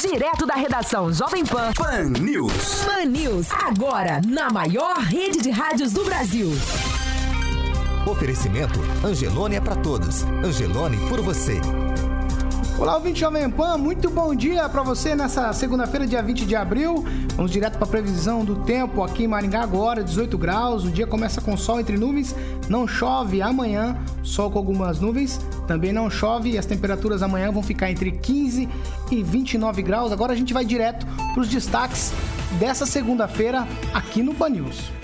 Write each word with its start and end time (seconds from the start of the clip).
Direto 0.00 0.46
da 0.46 0.54
redação 0.54 1.12
Jovem 1.12 1.44
Pan. 1.44 1.72
Pan 1.72 2.04
News. 2.20 2.84
Pan 2.84 3.04
News. 3.06 3.48
Agora, 3.50 4.20
na 4.24 4.48
maior 4.48 4.96
rede 4.98 5.40
de 5.40 5.50
rádios 5.50 5.92
do 5.92 6.04
Brasil. 6.04 6.52
Oferecimento 8.06 8.78
Angelone 9.04 9.56
é 9.56 9.60
para 9.60 9.74
todos. 9.74 10.22
Angelone 10.44 10.96
por 11.08 11.20
você. 11.20 11.60
Olá, 12.80 12.94
ouvinte 12.94 13.18
Jovem 13.18 13.50
Pan, 13.50 13.76
muito 13.76 14.08
bom 14.08 14.32
dia 14.32 14.68
para 14.68 14.84
você 14.84 15.12
nessa 15.12 15.52
segunda-feira, 15.52 16.06
dia 16.06 16.22
20 16.22 16.46
de 16.46 16.54
abril. 16.54 17.04
Vamos 17.34 17.50
direto 17.50 17.76
para 17.76 17.88
a 17.88 17.90
previsão 17.90 18.44
do 18.44 18.54
tempo 18.54 19.02
aqui 19.02 19.24
em 19.24 19.26
Maringá 19.26 19.62
agora, 19.62 20.04
18 20.04 20.38
graus. 20.38 20.84
O 20.84 20.90
dia 20.90 21.04
começa 21.04 21.40
com 21.40 21.56
sol 21.56 21.80
entre 21.80 21.96
nuvens, 21.96 22.36
não 22.68 22.86
chove 22.86 23.42
amanhã, 23.42 23.98
sol 24.22 24.48
com 24.48 24.60
algumas 24.60 25.00
nuvens, 25.00 25.40
também 25.66 25.92
não 25.92 26.08
chove 26.08 26.52
e 26.52 26.58
as 26.58 26.66
temperaturas 26.66 27.20
amanhã 27.20 27.50
vão 27.50 27.64
ficar 27.64 27.90
entre 27.90 28.12
15 28.12 28.68
e 29.10 29.22
29 29.24 29.82
graus. 29.82 30.12
Agora 30.12 30.32
a 30.32 30.36
gente 30.36 30.54
vai 30.54 30.64
direto 30.64 31.04
para 31.34 31.40
os 31.40 31.48
destaques 31.48 32.12
dessa 32.60 32.86
segunda-feira 32.86 33.66
aqui 33.92 34.22
no 34.22 34.32
Pan 34.32 34.50
News. 34.50 34.97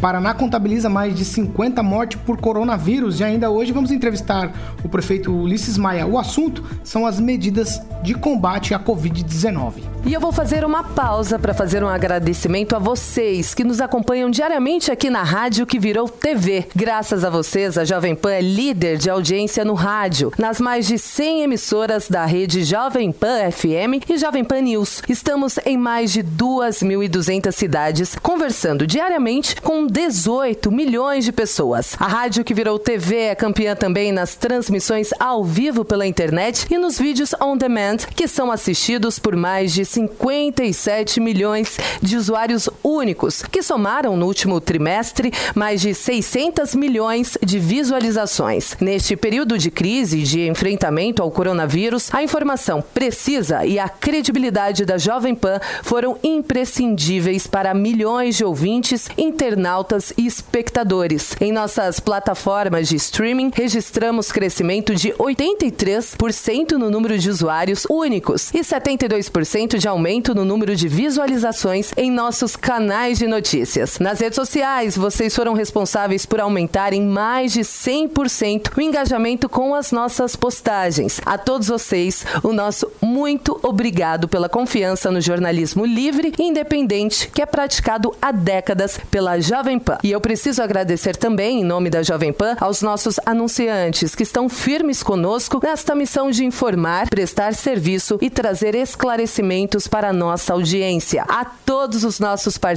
Paraná 0.00 0.32
contabiliza 0.32 0.88
mais 0.88 1.14
de 1.14 1.24
50 1.26 1.82
mortes 1.82 2.18
por 2.24 2.38
coronavírus 2.38 3.20
e 3.20 3.24
ainda 3.24 3.50
hoje 3.50 3.70
vamos 3.70 3.90
entrevistar 3.90 4.50
o 4.82 4.88
prefeito 4.88 5.30
Ulisses 5.30 5.76
Maia. 5.76 6.06
O 6.06 6.18
assunto 6.18 6.64
são 6.82 7.04
as 7.04 7.20
medidas 7.20 7.82
de 8.02 8.14
combate 8.14 8.72
à 8.72 8.80
Covid-19. 8.80 9.89
E 10.02 10.14
eu 10.14 10.20
vou 10.20 10.32
fazer 10.32 10.64
uma 10.64 10.82
pausa 10.82 11.38
para 11.38 11.52
fazer 11.52 11.84
um 11.84 11.88
agradecimento 11.88 12.74
a 12.74 12.78
vocês 12.78 13.52
que 13.52 13.62
nos 13.62 13.82
acompanham 13.82 14.30
diariamente 14.30 14.90
aqui 14.90 15.10
na 15.10 15.22
rádio 15.22 15.66
que 15.66 15.78
virou 15.78 16.08
TV. 16.08 16.66
Graças 16.74 17.22
a 17.22 17.28
vocês, 17.28 17.76
a 17.76 17.84
Jovem 17.84 18.14
Pan 18.14 18.32
é 18.32 18.40
líder 18.40 18.96
de 18.96 19.10
audiência 19.10 19.62
no 19.62 19.74
rádio, 19.74 20.32
nas 20.38 20.58
mais 20.58 20.86
de 20.86 20.98
100 20.98 21.42
emissoras 21.42 22.08
da 22.08 22.24
rede 22.24 22.64
Jovem 22.64 23.12
Pan 23.12 23.50
FM 23.50 24.08
e 24.08 24.16
Jovem 24.16 24.42
Pan 24.42 24.62
News. 24.62 25.02
Estamos 25.06 25.58
em 25.66 25.76
mais 25.76 26.12
de 26.12 26.24
2.200 26.24 27.52
cidades, 27.52 28.16
conversando 28.22 28.86
diariamente 28.86 29.60
com 29.60 29.86
18 29.86 30.72
milhões 30.72 31.26
de 31.26 31.32
pessoas. 31.32 31.94
A 32.00 32.08
rádio 32.08 32.42
que 32.42 32.54
virou 32.54 32.78
TV 32.78 33.16
é 33.16 33.34
campeã 33.34 33.76
também 33.76 34.12
nas 34.12 34.34
transmissões 34.34 35.10
ao 35.20 35.44
vivo 35.44 35.84
pela 35.84 36.06
internet 36.06 36.66
e 36.70 36.78
nos 36.78 36.98
vídeos 36.98 37.34
on 37.38 37.54
demand, 37.54 37.98
que 38.16 38.26
são 38.26 38.50
assistidos 38.50 39.18
por 39.18 39.36
mais 39.36 39.74
de 39.74 39.89
57 39.90 41.18
milhões 41.20 41.76
de 42.00 42.16
usuários 42.16 42.68
únicos, 42.90 43.42
que 43.42 43.62
somaram 43.62 44.16
no 44.16 44.26
último 44.26 44.60
trimestre 44.60 45.32
mais 45.54 45.80
de 45.80 45.94
600 45.94 46.74
milhões 46.74 47.38
de 47.42 47.58
visualizações. 47.58 48.76
Neste 48.80 49.16
período 49.16 49.56
de 49.56 49.70
crise 49.70 50.22
de 50.22 50.48
enfrentamento 50.48 51.22
ao 51.22 51.30
coronavírus, 51.30 52.12
a 52.12 52.22
informação 52.22 52.82
precisa 52.82 53.64
e 53.64 53.78
a 53.78 53.88
credibilidade 53.88 54.84
da 54.84 54.98
Jovem 54.98 55.34
Pan 55.34 55.60
foram 55.82 56.18
imprescindíveis 56.22 57.46
para 57.46 57.72
milhões 57.74 58.36
de 58.36 58.44
ouvintes, 58.44 59.08
internautas 59.16 60.12
e 60.16 60.26
espectadores. 60.26 61.36
Em 61.40 61.52
nossas 61.52 62.00
plataformas 62.00 62.88
de 62.88 62.96
streaming, 62.96 63.50
registramos 63.54 64.32
crescimento 64.32 64.94
de 64.94 65.10
83% 65.12 66.72
no 66.72 66.90
número 66.90 67.18
de 67.18 67.30
usuários 67.30 67.86
únicos 67.88 68.52
e 68.52 68.60
72% 68.60 69.78
de 69.78 69.86
aumento 69.86 70.34
no 70.34 70.44
número 70.44 70.74
de 70.74 70.88
visualizações 70.88 71.92
em 71.96 72.10
nossos 72.10 72.56
canais 72.56 72.79
de 73.18 73.26
notícias. 73.26 73.98
Nas 73.98 74.20
redes 74.20 74.36
sociais, 74.36 74.96
vocês 74.96 75.36
foram 75.36 75.52
responsáveis 75.52 76.24
por 76.24 76.40
aumentar 76.40 76.94
em 76.94 77.02
mais 77.02 77.52
de 77.52 77.60
100% 77.60 78.76
o 78.76 78.80
engajamento 78.80 79.48
com 79.48 79.74
as 79.74 79.92
nossas 79.92 80.34
postagens. 80.34 81.20
A 81.26 81.36
todos 81.36 81.68
vocês, 81.68 82.24
o 82.42 82.52
nosso 82.52 82.90
muito 83.02 83.60
obrigado 83.62 84.26
pela 84.26 84.48
confiança 84.48 85.10
no 85.10 85.20
jornalismo 85.20 85.84
livre 85.84 86.32
e 86.38 86.42
independente 86.42 87.28
que 87.28 87.42
é 87.42 87.46
praticado 87.46 88.14
há 88.20 88.32
décadas 88.32 88.98
pela 89.10 89.38
Jovem 89.38 89.78
Pan. 89.78 89.98
E 90.02 90.10
eu 90.10 90.20
preciso 90.20 90.62
agradecer 90.62 91.16
também, 91.16 91.60
em 91.60 91.64
nome 91.64 91.90
da 91.90 92.02
Jovem 92.02 92.32
Pan, 92.32 92.56
aos 92.58 92.80
nossos 92.80 93.20
anunciantes 93.26 94.14
que 94.14 94.22
estão 94.22 94.48
firmes 94.48 95.02
conosco 95.02 95.60
nesta 95.62 95.94
missão 95.94 96.30
de 96.30 96.44
informar, 96.44 97.08
prestar 97.10 97.54
serviço 97.54 98.18
e 98.22 98.30
trazer 98.30 98.74
esclarecimento 98.74 99.78
para 99.90 100.08
a 100.08 100.12
nossa 100.12 100.54
audiência. 100.54 101.24
A 101.28 101.44
todos 101.44 102.04
os 102.04 102.18
nossos 102.18 102.56
parceiros 102.56 102.69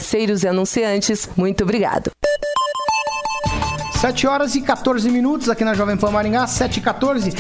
e 0.44 0.48
anunciantes, 0.48 1.30
muito 1.36 1.64
obrigado. 1.64 2.12
7 4.04 4.28
horas 4.28 4.54
e 4.56 4.62
14 4.62 5.10
minutos 5.10 5.48
aqui 5.50 5.64
na 5.64 5.74
Jovem 5.74 5.96
Pan 5.96 6.12
Maringá, 6.12 6.46
7 6.46 6.78
e 6.78 6.82
14. 6.82 7.34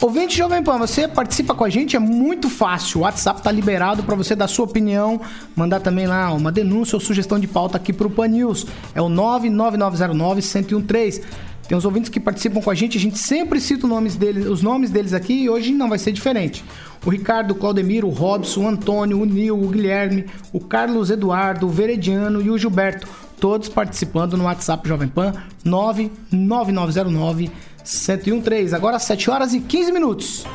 Ouvinte 0.00 0.36
Jovem 0.36 0.62
Pan, 0.62 0.78
você 0.78 1.06
participa 1.06 1.54
com 1.54 1.64
a 1.64 1.68
gente, 1.68 1.94
é 1.94 1.98
muito 1.98 2.48
fácil. 2.48 3.00
O 3.00 3.02
WhatsApp 3.02 3.42
tá 3.42 3.52
liberado 3.52 4.02
para 4.02 4.16
você 4.16 4.34
dar 4.34 4.48
sua 4.48 4.64
opinião, 4.64 5.20
mandar 5.54 5.80
também 5.80 6.06
lá 6.06 6.32
uma 6.32 6.50
denúncia 6.50 6.96
ou 6.96 7.00
sugestão 7.00 7.38
de 7.38 7.46
pauta 7.46 7.76
aqui 7.76 7.92
pro 7.92 8.08
Pan 8.10 8.28
News. 8.28 8.66
É 8.94 9.02
o 9.02 9.08
99909 9.08 10.42
1013. 10.42 11.22
Tem 11.68 11.76
uns 11.76 11.84
ouvintes 11.84 12.08
que 12.08 12.18
participam 12.18 12.62
com 12.62 12.70
a 12.70 12.74
gente, 12.74 12.96
a 12.96 13.00
gente 13.00 13.18
sempre 13.18 13.60
cita 13.60 13.84
os 13.84 13.90
nomes 13.90 14.16
deles, 14.16 14.46
os 14.46 14.62
nomes 14.62 14.88
deles 14.88 15.12
aqui 15.12 15.34
e 15.34 15.50
hoje 15.50 15.70
não 15.72 15.86
vai 15.86 15.98
ser 15.98 16.12
diferente. 16.12 16.64
O 17.04 17.10
Ricardo, 17.10 17.50
o 17.50 17.54
Claudemiro, 17.54 18.08
o 18.08 18.10
Robson, 18.10 18.62
o 18.62 18.68
Antônio, 18.68 19.20
o 19.20 19.26
Nil, 19.26 19.62
o 19.62 19.68
Guilherme, 19.68 20.24
o 20.50 20.60
Carlos 20.60 21.10
Eduardo, 21.10 21.66
o 21.66 21.68
Verediano 21.68 22.40
e 22.40 22.48
o 22.48 22.56
Gilberto, 22.56 23.06
todos 23.38 23.68
participando 23.68 24.34
no 24.34 24.44
WhatsApp 24.44 24.88
Jovem 24.88 25.08
Pan 25.08 25.34
99909 25.62 27.50
1013. 27.84 28.74
Agora 28.74 28.98
7 28.98 29.30
horas 29.30 29.52
e 29.52 29.60
15 29.60 29.92
minutos. 29.92 30.46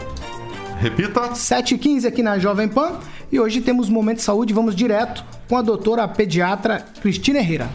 Repita. 0.79 1.35
7 1.35 1.75
e 1.75 1.77
15 1.77 2.07
aqui 2.07 2.23
na 2.23 2.39
Jovem 2.39 2.67
Pan. 2.67 2.99
E 3.31 3.39
hoje 3.39 3.61
temos 3.61 3.87
Momento 3.87 4.17
de 4.17 4.23
Saúde. 4.23 4.51
Vamos 4.51 4.75
direto 4.75 5.23
com 5.47 5.57
a 5.57 5.61
doutora 5.61 6.07
pediatra 6.07 6.83
Cristina 7.01 7.37
Herrera. 7.37 7.69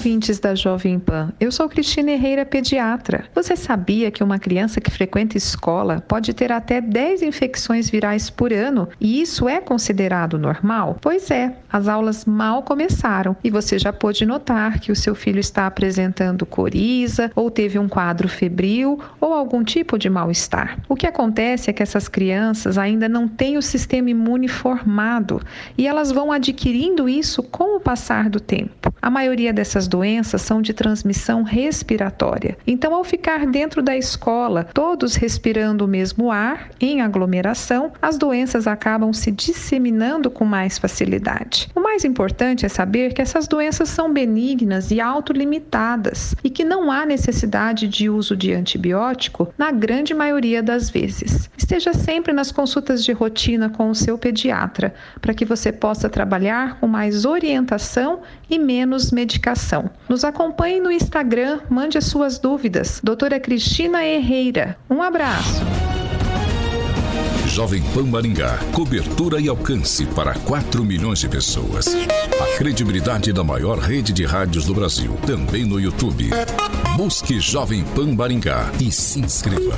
Ouvintes 0.00 0.38
da 0.38 0.54
Jovem 0.54 0.98
Pan. 0.98 1.30
Eu 1.38 1.52
sou 1.52 1.68
Cristina 1.68 2.12
Herrera, 2.12 2.46
pediatra. 2.46 3.26
Você 3.34 3.54
sabia 3.54 4.10
que 4.10 4.24
uma 4.24 4.38
criança 4.38 4.80
que 4.80 4.90
frequenta 4.90 5.36
escola 5.36 6.02
pode 6.08 6.32
ter 6.32 6.50
até 6.50 6.80
10 6.80 7.20
infecções 7.20 7.90
virais 7.90 8.30
por 8.30 8.50
ano 8.50 8.88
e 8.98 9.20
isso 9.20 9.46
é 9.46 9.60
considerado 9.60 10.38
normal? 10.38 10.96
Pois 11.02 11.30
é, 11.30 11.54
as 11.70 11.86
aulas 11.86 12.24
mal 12.24 12.62
começaram 12.62 13.36
e 13.44 13.50
você 13.50 13.78
já 13.78 13.92
pôde 13.92 14.24
notar 14.24 14.80
que 14.80 14.90
o 14.90 14.96
seu 14.96 15.14
filho 15.14 15.38
está 15.38 15.66
apresentando 15.66 16.46
coriza 16.46 17.30
ou 17.34 17.50
teve 17.50 17.78
um 17.78 17.86
quadro 17.86 18.26
febril 18.26 18.98
ou 19.20 19.34
algum 19.34 19.62
tipo 19.62 19.98
de 19.98 20.08
mal-estar. 20.08 20.78
O 20.88 20.96
que 20.96 21.06
acontece 21.06 21.68
é 21.68 21.74
que 21.74 21.82
essas 21.82 22.08
crianças 22.08 22.78
ainda 22.78 23.06
não 23.06 23.28
têm 23.28 23.58
o 23.58 23.62
sistema 23.62 24.08
imune 24.08 24.48
formado 24.48 25.42
e 25.76 25.86
elas 25.86 26.10
vão 26.10 26.32
adquirindo 26.32 27.06
isso 27.06 27.42
com 27.42 27.76
o 27.76 27.80
passar 27.80 28.30
do 28.30 28.40
tempo. 28.40 28.90
A 29.02 29.10
maioria 29.10 29.52
dessas 29.52 29.89
doenças 29.90 30.40
são 30.40 30.62
de 30.62 30.72
transmissão 30.72 31.42
respiratória. 31.42 32.56
Então, 32.66 32.94
ao 32.94 33.04
ficar 33.04 33.44
dentro 33.44 33.82
da 33.82 33.96
escola, 33.96 34.64
todos 34.72 35.16
respirando 35.16 35.84
o 35.84 35.88
mesmo 35.88 36.30
ar, 36.30 36.70
em 36.80 37.02
aglomeração, 37.02 37.92
as 38.00 38.16
doenças 38.16 38.66
acabam 38.66 39.12
se 39.12 39.30
disseminando 39.30 40.30
com 40.30 40.44
mais 40.44 40.78
facilidade. 40.78 41.68
O 41.74 41.80
mais 41.80 42.04
importante 42.04 42.64
é 42.64 42.68
saber 42.68 43.12
que 43.12 43.20
essas 43.20 43.48
doenças 43.48 43.88
são 43.88 44.12
benignas 44.12 44.90
e 44.90 45.00
autolimitadas 45.00 46.34
e 46.44 46.48
que 46.48 46.64
não 46.64 46.90
há 46.90 47.04
necessidade 47.04 47.88
de 47.88 48.08
uso 48.08 48.36
de 48.36 48.54
antibiótico 48.54 49.52
na 49.58 49.72
grande 49.72 50.14
maioria 50.14 50.62
das 50.62 50.88
vezes. 50.88 51.50
Esteja 51.58 51.92
sempre 51.92 52.32
nas 52.32 52.52
consultas 52.52 53.04
de 53.04 53.12
rotina 53.12 53.68
com 53.68 53.90
o 53.90 53.94
seu 53.94 54.16
pediatra, 54.16 54.94
para 55.20 55.34
que 55.34 55.44
você 55.44 55.72
possa 55.72 56.08
trabalhar 56.08 56.78
com 56.78 56.86
mais 56.86 57.24
orientação 57.24 58.20
e 58.48 58.58
menos 58.58 59.10
medicação. 59.10 59.79
Nos 60.08 60.24
acompanhe 60.24 60.80
no 60.80 60.90
Instagram, 60.90 61.60
mande 61.68 61.98
as 61.98 62.06
suas 62.06 62.38
dúvidas. 62.38 63.00
Doutora 63.02 63.38
Cristina 63.38 64.04
Herreira. 64.04 64.76
Um 64.88 65.02
abraço. 65.02 65.60
Jovem 67.50 67.82
Pan 67.92 68.06
Maringá. 68.06 68.58
Cobertura 68.72 69.40
e 69.40 69.48
alcance 69.48 70.06
para 70.06 70.34
4 70.34 70.84
milhões 70.84 71.18
de 71.18 71.28
pessoas. 71.28 71.88
A 71.88 72.58
credibilidade 72.58 73.32
da 73.32 73.42
maior 73.42 73.76
rede 73.78 74.12
de 74.12 74.24
rádios 74.24 74.66
do 74.66 74.72
Brasil. 74.72 75.18
Também 75.26 75.64
no 75.64 75.80
YouTube. 75.80 76.30
Busque 76.96 77.40
Jovem 77.40 77.82
Pan 77.84 78.14
Maringá 78.14 78.70
e 78.80 78.92
se 78.92 79.18
inscreva. 79.18 79.76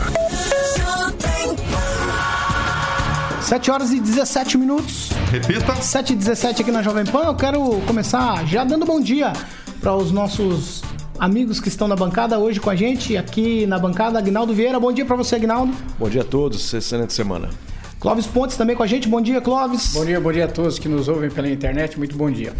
7 3.40 3.70
horas 3.70 3.90
e 3.90 4.00
17 4.00 4.58
minutos. 4.58 5.10
Repita. 5.30 5.74
7 5.74 6.12
e 6.12 6.16
17 6.16 6.62
aqui 6.62 6.70
na 6.70 6.82
Jovem 6.82 7.06
Pan. 7.06 7.24
Eu 7.24 7.34
quero 7.34 7.80
começar 7.86 8.46
já 8.46 8.64
dando 8.64 8.84
bom 8.84 9.00
dia 9.00 9.32
para 9.82 9.96
os 9.96 10.12
nossos 10.12 10.80
amigos 11.18 11.60
que 11.60 11.66
estão 11.66 11.88
na 11.88 11.96
bancada 11.96 12.38
hoje 12.38 12.60
com 12.60 12.70
a 12.70 12.76
gente. 12.76 13.16
Aqui 13.16 13.66
na 13.66 13.80
bancada, 13.80 14.16
Agnaldo 14.16 14.54
Vieira. 14.54 14.78
Bom 14.78 14.92
dia 14.92 15.04
para 15.04 15.16
você, 15.16 15.34
Agnaldo. 15.34 15.74
Bom 15.98 16.08
dia 16.08 16.20
a 16.20 16.24
todos. 16.24 16.72
Excelente 16.72 17.12
semana. 17.12 17.50
Clóvis 17.98 18.26
Pontes 18.26 18.56
também 18.56 18.76
com 18.76 18.84
a 18.84 18.86
gente. 18.86 19.08
Bom 19.08 19.20
dia, 19.20 19.40
Clóvis. 19.40 19.92
Bom 19.92 20.04
dia, 20.04 20.20
bom 20.20 20.30
dia 20.30 20.44
a 20.44 20.48
todos 20.48 20.78
que 20.78 20.88
nos 20.88 21.08
ouvem 21.08 21.28
pela 21.30 21.48
internet. 21.48 21.98
Muito 21.98 22.16
bom 22.16 22.30
dia. 22.30 22.52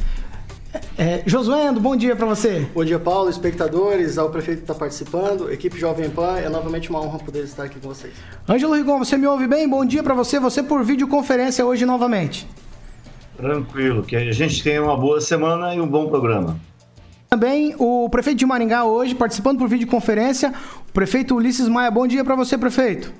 É, 0.98 1.22
Josuendo, 1.24 1.78
bom 1.80 1.94
dia 1.94 2.16
para 2.16 2.26
você. 2.26 2.66
Bom 2.74 2.84
dia, 2.84 2.98
Paulo, 2.98 3.30
espectadores, 3.30 4.18
ao 4.18 4.30
prefeito 4.30 4.58
que 4.58 4.64
está 4.64 4.74
participando, 4.74 5.52
equipe 5.52 5.78
Jovem 5.78 6.10
Pan, 6.10 6.38
é 6.38 6.48
novamente 6.48 6.90
uma 6.90 7.00
honra 7.00 7.18
poder 7.18 7.44
estar 7.44 7.64
aqui 7.64 7.78
com 7.78 7.88
vocês. 7.88 8.14
Ângelo 8.48 8.74
Rigon, 8.74 8.98
você 8.98 9.16
me 9.16 9.26
ouve 9.26 9.46
bem? 9.46 9.68
Bom 9.68 9.84
dia 9.84 10.02
para 10.02 10.14
você, 10.14 10.40
você 10.40 10.62
por 10.62 10.82
videoconferência 10.82 11.64
hoje 11.64 11.84
novamente. 11.84 12.48
Tranquilo, 13.36 14.02
que 14.02 14.16
a 14.16 14.32
gente 14.32 14.62
tenha 14.62 14.82
uma 14.82 14.96
boa 14.96 15.20
semana 15.20 15.74
e 15.74 15.80
um 15.80 15.86
bom 15.86 16.08
programa. 16.08 16.58
Também 17.32 17.74
o 17.78 18.10
prefeito 18.10 18.40
de 18.40 18.44
Maringá 18.44 18.84
hoje 18.84 19.14
participando 19.14 19.56
por 19.56 19.66
videoconferência, 19.66 20.52
o 20.86 20.92
prefeito 20.92 21.34
Ulisses 21.34 21.66
Maia. 21.66 21.90
Bom 21.90 22.06
dia 22.06 22.22
para 22.22 22.36
você, 22.36 22.58
prefeito. 22.58 23.10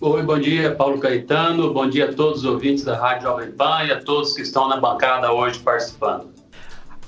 Oi, 0.00 0.22
bom 0.22 0.38
dia, 0.38 0.72
Paulo 0.76 1.00
Caetano. 1.00 1.74
Bom 1.74 1.88
dia 1.88 2.04
a 2.10 2.14
todos 2.14 2.38
os 2.38 2.44
ouvintes 2.44 2.84
da 2.84 2.96
Rádio 2.96 3.24
Jovem 3.24 3.50
Pan 3.50 3.82
e 3.88 3.90
a 3.90 4.00
todos 4.00 4.34
que 4.34 4.42
estão 4.42 4.68
na 4.68 4.76
bancada 4.76 5.32
hoje 5.32 5.58
participando. 5.58 6.37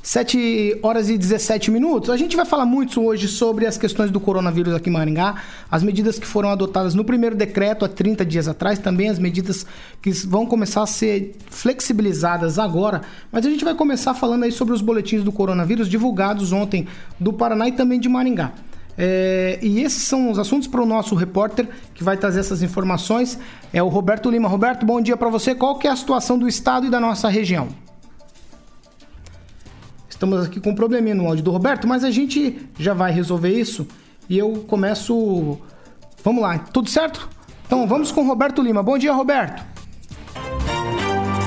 7 0.03 0.79
horas 0.83 1.11
e 1.11 1.19
17 1.19 1.71
minutos. 1.71 2.09
A 2.11 2.17
gente 2.17 2.35
vai 2.35 2.47
falar 2.47 2.65
muito 2.65 3.03
hoje 3.05 3.29
sobre 3.29 3.67
as 3.67 3.77
questões 3.77 4.11
do 4.11 4.19
coronavírus 4.19 4.75
aqui 4.75 4.89
em 4.89 4.93
Maringá, 4.93 5.35
as 5.71 5.83
medidas 5.83 6.19
que 6.19 6.27
foram 6.27 6.51
adotadas 6.51 6.95
no 6.95 7.05
primeiro 7.05 7.37
decreto 7.37 7.85
há 7.85 7.89
30 7.89 8.25
dias 8.25 8.49
atrás, 8.49 8.79
também 8.79 9.09
as 9.09 9.19
medidas 9.19 9.67
que 10.01 10.11
vão 10.27 10.47
começar 10.47 10.83
a 10.83 10.87
ser 10.87 11.37
flexibilizadas 11.51 12.59
agora. 12.59 13.03
Mas 13.31 13.45
a 13.45 13.51
gente 13.51 13.65
vai 13.65 13.75
começar 13.75 14.15
falando 14.15 14.45
aí 14.45 14.53
sobre 14.53 14.73
os 14.73 14.81
boletins 14.81 15.23
do 15.23 15.31
coronavírus 15.31 15.89
divulgados 15.89 16.53
ontem 16.53 16.89
do 17.19 17.33
Paraná 17.33 17.69
e 17.69 17.73
também 17.73 18.01
de 18.01 18.09
Maringá. 18.09 18.53
É, 18.97 19.59
e 19.63 19.81
esses 19.81 20.03
são 20.03 20.31
os 20.31 20.39
assuntos 20.39 20.67
para 20.67 20.83
o 20.83 20.87
nosso 20.87 21.15
repórter 21.15 21.69
que 21.95 22.03
vai 22.03 22.17
trazer 22.17 22.41
essas 22.41 22.63
informações. 22.63 23.39
É 23.73 23.83
o 23.83 23.89
Roberto 23.89 24.31
Lima. 24.31 24.49
Roberto, 24.49 24.85
bom 24.85 25.01
dia 25.01 25.17
para 25.17 25.29
você. 25.29 25.55
Qual 25.55 25.79
que 25.79 25.87
é 25.87 25.91
a 25.91 25.97
situação 25.97 26.39
do 26.39 26.49
estado 26.49 26.87
e 26.87 26.91
da 26.91 27.01
nossa 27.01 27.29
região? 27.29 27.69
Estamos 30.21 30.45
aqui 30.45 30.61
com 30.61 30.69
um 30.69 30.75
probleminha 30.75 31.15
no 31.15 31.27
áudio 31.27 31.43
do 31.43 31.51
Roberto, 31.51 31.89
mas 31.89 32.05
a 32.05 32.11
gente 32.11 32.69
já 32.79 32.93
vai 32.93 33.11
resolver 33.11 33.59
isso 33.59 33.89
e 34.29 34.37
eu 34.37 34.53
começo. 34.69 35.59
Vamos 36.23 36.43
lá, 36.43 36.59
tudo 36.59 36.91
certo? 36.91 37.27
Então 37.67 37.87
vamos 37.87 38.13
com 38.13 38.21
o 38.21 38.27
Roberto 38.27 38.61
Lima. 38.61 38.83
Bom 38.83 38.99
dia, 38.99 39.15
Roberto. 39.15 39.65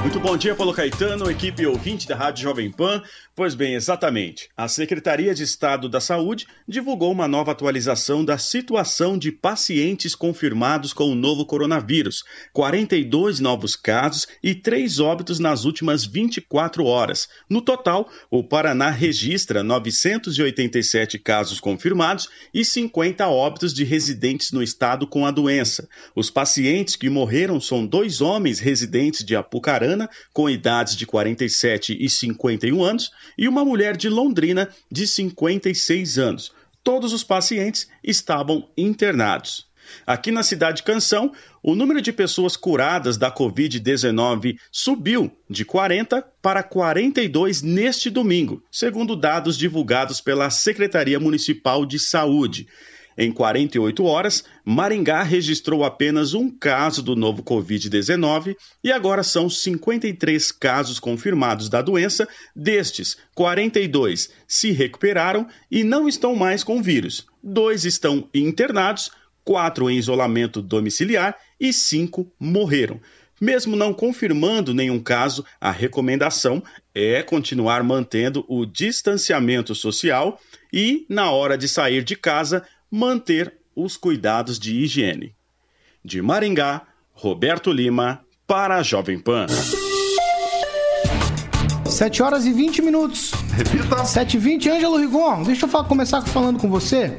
Muito 0.04 0.20
bom 0.20 0.36
dia, 0.36 0.54
Paulo 0.54 0.74
Caetano, 0.74 1.32
equipe 1.32 1.66
ouvinte 1.66 2.06
da 2.06 2.14
Rádio 2.14 2.44
Jovem 2.44 2.70
Pan. 2.70 3.02
Pois 3.34 3.56
bem, 3.56 3.74
exatamente. 3.74 4.50
A 4.56 4.68
Secretaria 4.68 5.34
de 5.34 5.44
Estado 5.44 5.88
da 5.88 6.02
Saúde 6.02 6.46
divulgou 6.68 7.10
uma 7.10 7.26
nova 7.26 7.54
atualização 7.54 8.24
da 8.24 8.38
situação 8.38 9.18
de 9.18 9.32
pacientes 9.32 10.14
confirmados 10.14 10.92
com 10.92 11.06
o 11.06 11.16
novo 11.16 11.46
coronavírus. 11.46 12.26
42 12.52 13.40
novos 13.40 13.78
casos 13.78 14.28
e 14.44 14.54
3 14.54 15.00
óbitos 15.00 15.40
nas 15.40 15.64
últimas 15.64 16.06
24 16.06 16.86
horas. 16.86 17.30
No 17.50 17.62
total, 17.62 18.10
o 18.30 18.44
Paraná 18.44 18.90
registra 18.90 19.64
987 19.64 21.18
casos 21.18 21.62
confirmados 21.62 22.28
e 22.54 22.66
50 22.66 23.26
óbitos 23.30 23.74
de 23.74 23.86
residentes 23.86 24.52
no 24.52 24.62
estado 24.62 25.08
com 25.08 25.26
a 25.26 25.32
doença. 25.32 25.88
Os 26.14 26.30
pacientes 26.30 26.98
que 26.98 27.10
morreram 27.10 27.62
são 27.62 27.86
dois 27.86 28.20
homens 28.20 28.60
residentes 28.60 29.24
de 29.24 29.34
Apucarana, 29.34 29.93
com 30.32 30.50
idades 30.50 30.96
de 30.96 31.06
47 31.06 31.98
e 32.00 32.10
51 32.10 32.84
anos 32.84 33.12
e 33.38 33.48
uma 33.48 33.64
mulher 33.66 33.96
de 33.98 34.10
Londrina 34.10 34.70
de 34.92 35.08
56 35.08 36.18
anos. 36.18 36.52
Todos 36.84 37.14
os 37.14 37.24
pacientes 37.24 37.88
estavam 38.04 38.70
internados. 38.78 39.68
Aqui 40.06 40.32
na 40.32 40.44
cidade 40.44 40.84
Canção, 40.84 41.32
o 41.62 41.76
número 41.76 42.02
de 42.02 42.12
pessoas 42.12 42.56
curadas 42.56 43.18
da 43.18 43.32
Covid-19 43.32 44.58
subiu 44.72 45.32
de 45.50 45.66
40 45.66 46.22
para 46.42 46.64
42 46.64 47.62
neste 47.62 48.10
domingo, 48.10 48.64
segundo 48.72 49.16
dados 49.16 49.58
divulgados 49.58 50.20
pela 50.20 50.50
Secretaria 50.50 51.20
Municipal 51.20 51.86
de 51.86 52.00
Saúde. 52.00 52.68
Em 53.18 53.32
48 53.32 54.04
horas, 54.06 54.44
Maringá 54.66 55.22
registrou 55.24 55.84
apenas 55.84 56.34
um 56.34 56.50
caso 56.50 57.04
do 57.04 57.16
novo 57.16 57.44
Covid-19 57.44 58.56
e 58.84 58.92
agora 58.92 59.24
são 59.24 59.50
53 59.50 60.52
casos 60.52 61.00
confirmados 61.00 61.70
da 61.70 61.82
doença. 61.82 62.28
Destes, 62.56 63.18
42 63.36 64.32
se 64.48 64.72
recuperaram 64.72 65.48
e 65.70 65.84
não 65.84 66.08
estão 66.08 66.36
mais 66.36 66.64
com 66.64 66.82
vírus. 66.82 67.26
Dois 67.42 67.86
estão 67.86 68.28
internados, 68.34 69.12
quatro 69.44 69.90
em 69.90 69.98
isolamento 69.98 70.62
domiciliar 70.62 71.36
e 71.60 71.72
cinco 71.72 72.32
morreram. 72.40 73.00
Mesmo 73.42 73.76
não 73.76 73.94
confirmando 73.94 74.74
nenhum 74.74 75.00
caso, 75.00 75.46
a 75.60 75.70
recomendação 75.70 76.64
é 76.96 77.22
continuar 77.22 77.84
mantendo 77.84 78.46
o 78.48 78.66
distanciamento 78.66 79.76
social 79.76 80.40
e, 80.72 81.06
na 81.10 81.30
hora 81.30 81.58
de 81.58 81.68
sair 81.68 82.04
de 82.04 82.16
casa, 82.16 82.64
manter 82.96 83.52
os 83.76 83.98
cuidados 83.98 84.60
de 84.60 84.76
higiene. 84.76 85.34
De 86.06 86.22
Maringá, 86.22 86.84
Roberto 87.12 87.72
Lima, 87.72 88.22
para 88.46 88.76
a 88.76 88.84
Jovem 88.84 89.18
Pan. 89.18 89.48
7 91.88 92.22
horas 92.22 92.46
e 92.46 92.54
20 92.54 92.84
minutos. 92.84 93.32
Repita. 93.58 94.06
7 94.06 94.38
e 94.38 94.40
20. 94.40 94.70
Ângelo 94.70 94.98
Rigon, 94.98 95.42
deixa 95.42 95.66
eu 95.66 95.70
falar, 95.70 95.88
começar 95.88 96.22
falando 96.22 96.60
com 96.60 96.70
você. 96.70 97.18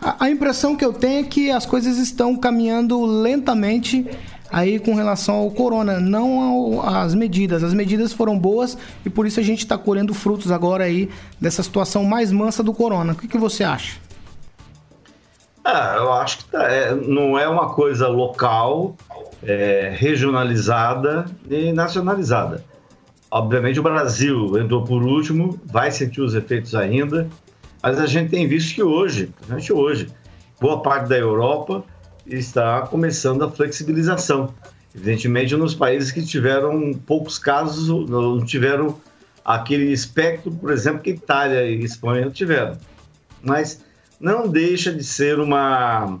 A, 0.00 0.24
a, 0.24 0.30
impressão 0.30 0.74
que 0.74 0.84
eu 0.84 0.92
tenho 0.92 1.20
é 1.20 1.22
que 1.22 1.52
as 1.52 1.64
coisas 1.64 1.98
estão 1.98 2.36
caminhando 2.36 3.04
lentamente 3.04 4.04
aí 4.50 4.80
com 4.80 4.96
relação 4.96 5.36
ao 5.36 5.52
corona, 5.52 6.00
não 6.00 6.40
ao, 6.40 6.96
às 6.96 7.14
medidas. 7.14 7.62
As 7.62 7.72
medidas 7.72 8.12
foram 8.12 8.36
boas 8.36 8.76
e 9.04 9.10
por 9.10 9.24
isso 9.24 9.38
a 9.38 9.42
gente 9.44 9.60
está 9.60 9.78
colhendo 9.78 10.12
frutos 10.12 10.50
agora 10.50 10.82
aí 10.82 11.08
dessa 11.40 11.62
situação 11.62 12.02
mais 12.02 12.32
mansa 12.32 12.60
do 12.60 12.74
corona. 12.74 13.12
O 13.12 13.16
que, 13.16 13.28
que 13.28 13.38
você 13.38 13.62
acha? 13.62 14.04
Ah, 15.68 15.96
eu 15.96 16.12
acho 16.12 16.38
que 16.38 16.44
tá, 16.44 16.62
é, 16.70 16.94
não 16.94 17.36
é 17.36 17.48
uma 17.48 17.74
coisa 17.74 18.06
local, 18.06 18.96
é, 19.42 19.92
regionalizada 19.96 21.26
e 21.50 21.72
nacionalizada. 21.72 22.64
Obviamente 23.28 23.80
o 23.80 23.82
Brasil 23.82 24.56
entrou 24.60 24.84
por 24.84 25.02
último, 25.02 25.60
vai 25.64 25.90
sentir 25.90 26.20
os 26.20 26.36
efeitos 26.36 26.72
ainda, 26.76 27.28
mas 27.82 27.98
a 27.98 28.06
gente 28.06 28.30
tem 28.30 28.46
visto 28.46 28.76
que 28.76 28.82
hoje, 28.84 29.26
principalmente 29.26 29.72
hoje, 29.72 30.06
boa 30.60 30.80
parte 30.82 31.08
da 31.08 31.18
Europa 31.18 31.82
está 32.24 32.82
começando 32.82 33.42
a 33.42 33.50
flexibilização. 33.50 34.54
Evidentemente 34.94 35.56
nos 35.56 35.74
países 35.74 36.12
que 36.12 36.24
tiveram 36.24 36.92
poucos 36.94 37.40
casos, 37.40 37.88
não 38.08 38.38
tiveram 38.38 39.00
aquele 39.44 39.90
espectro, 39.90 40.52
por 40.52 40.70
exemplo, 40.70 41.00
que 41.00 41.10
Itália 41.10 41.64
e 41.68 41.82
Espanha 41.82 42.30
tiveram. 42.30 42.78
Mas 43.42 43.84
não 44.20 44.48
deixa 44.48 44.92
de 44.92 45.04
ser 45.04 45.38
uma, 45.38 46.18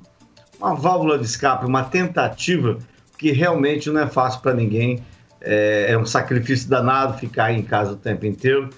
uma 0.58 0.74
válvula 0.74 1.18
de 1.18 1.24
escape, 1.24 1.66
uma 1.66 1.84
tentativa 1.84 2.78
que 3.18 3.32
realmente 3.32 3.90
não 3.90 4.00
é 4.00 4.06
fácil 4.06 4.40
para 4.40 4.54
ninguém. 4.54 5.02
É, 5.40 5.92
é, 5.92 5.98
um 5.98 6.06
sacrifício 6.06 6.68
danado 6.68 7.18
ficar 7.18 7.52
em 7.52 7.62
casa 7.62 7.92
o 7.92 7.96
tempo 7.96 8.26
inteiro. 8.26 8.70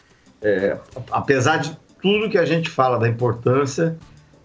É, 0.42 0.76
apesar 1.10 1.58
de 1.58 1.76
tudo 2.00 2.28
que 2.28 2.38
a 2.38 2.44
gente 2.44 2.70
fala 2.70 2.98
da 2.98 3.08
importância, 3.08 3.96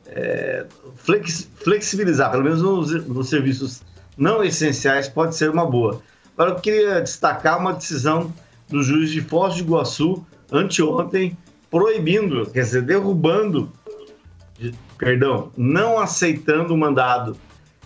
é, 0.07 0.65
flex, 0.95 1.49
flexibilizar, 1.63 2.31
pelo 2.31 2.43
menos 2.43 2.61
nos, 2.61 3.07
nos, 3.07 3.29
serviços 3.29 3.81
não 4.17 4.43
essenciais, 4.43 5.07
pode 5.07 5.35
ser 5.35 5.49
uma 5.49 5.65
boa. 5.65 6.01
Agora, 6.35 6.51
eu 6.51 6.55
queria 6.55 7.01
destacar 7.01 7.59
uma 7.59 7.73
decisão 7.73 8.33
do 8.69 8.81
juiz 8.81 9.11
de 9.11 9.21
Foz 9.21 9.55
do 9.55 9.61
Iguaçu, 9.61 10.25
anteontem, 10.51 11.37
proibindo, 11.69 12.45
quer 12.47 12.61
dizer, 12.61 12.83
derrubando 12.83 13.71
perdão, 14.97 15.51
não 15.57 15.99
aceitando 15.99 16.73
o 16.73 16.77
mandado 16.77 17.35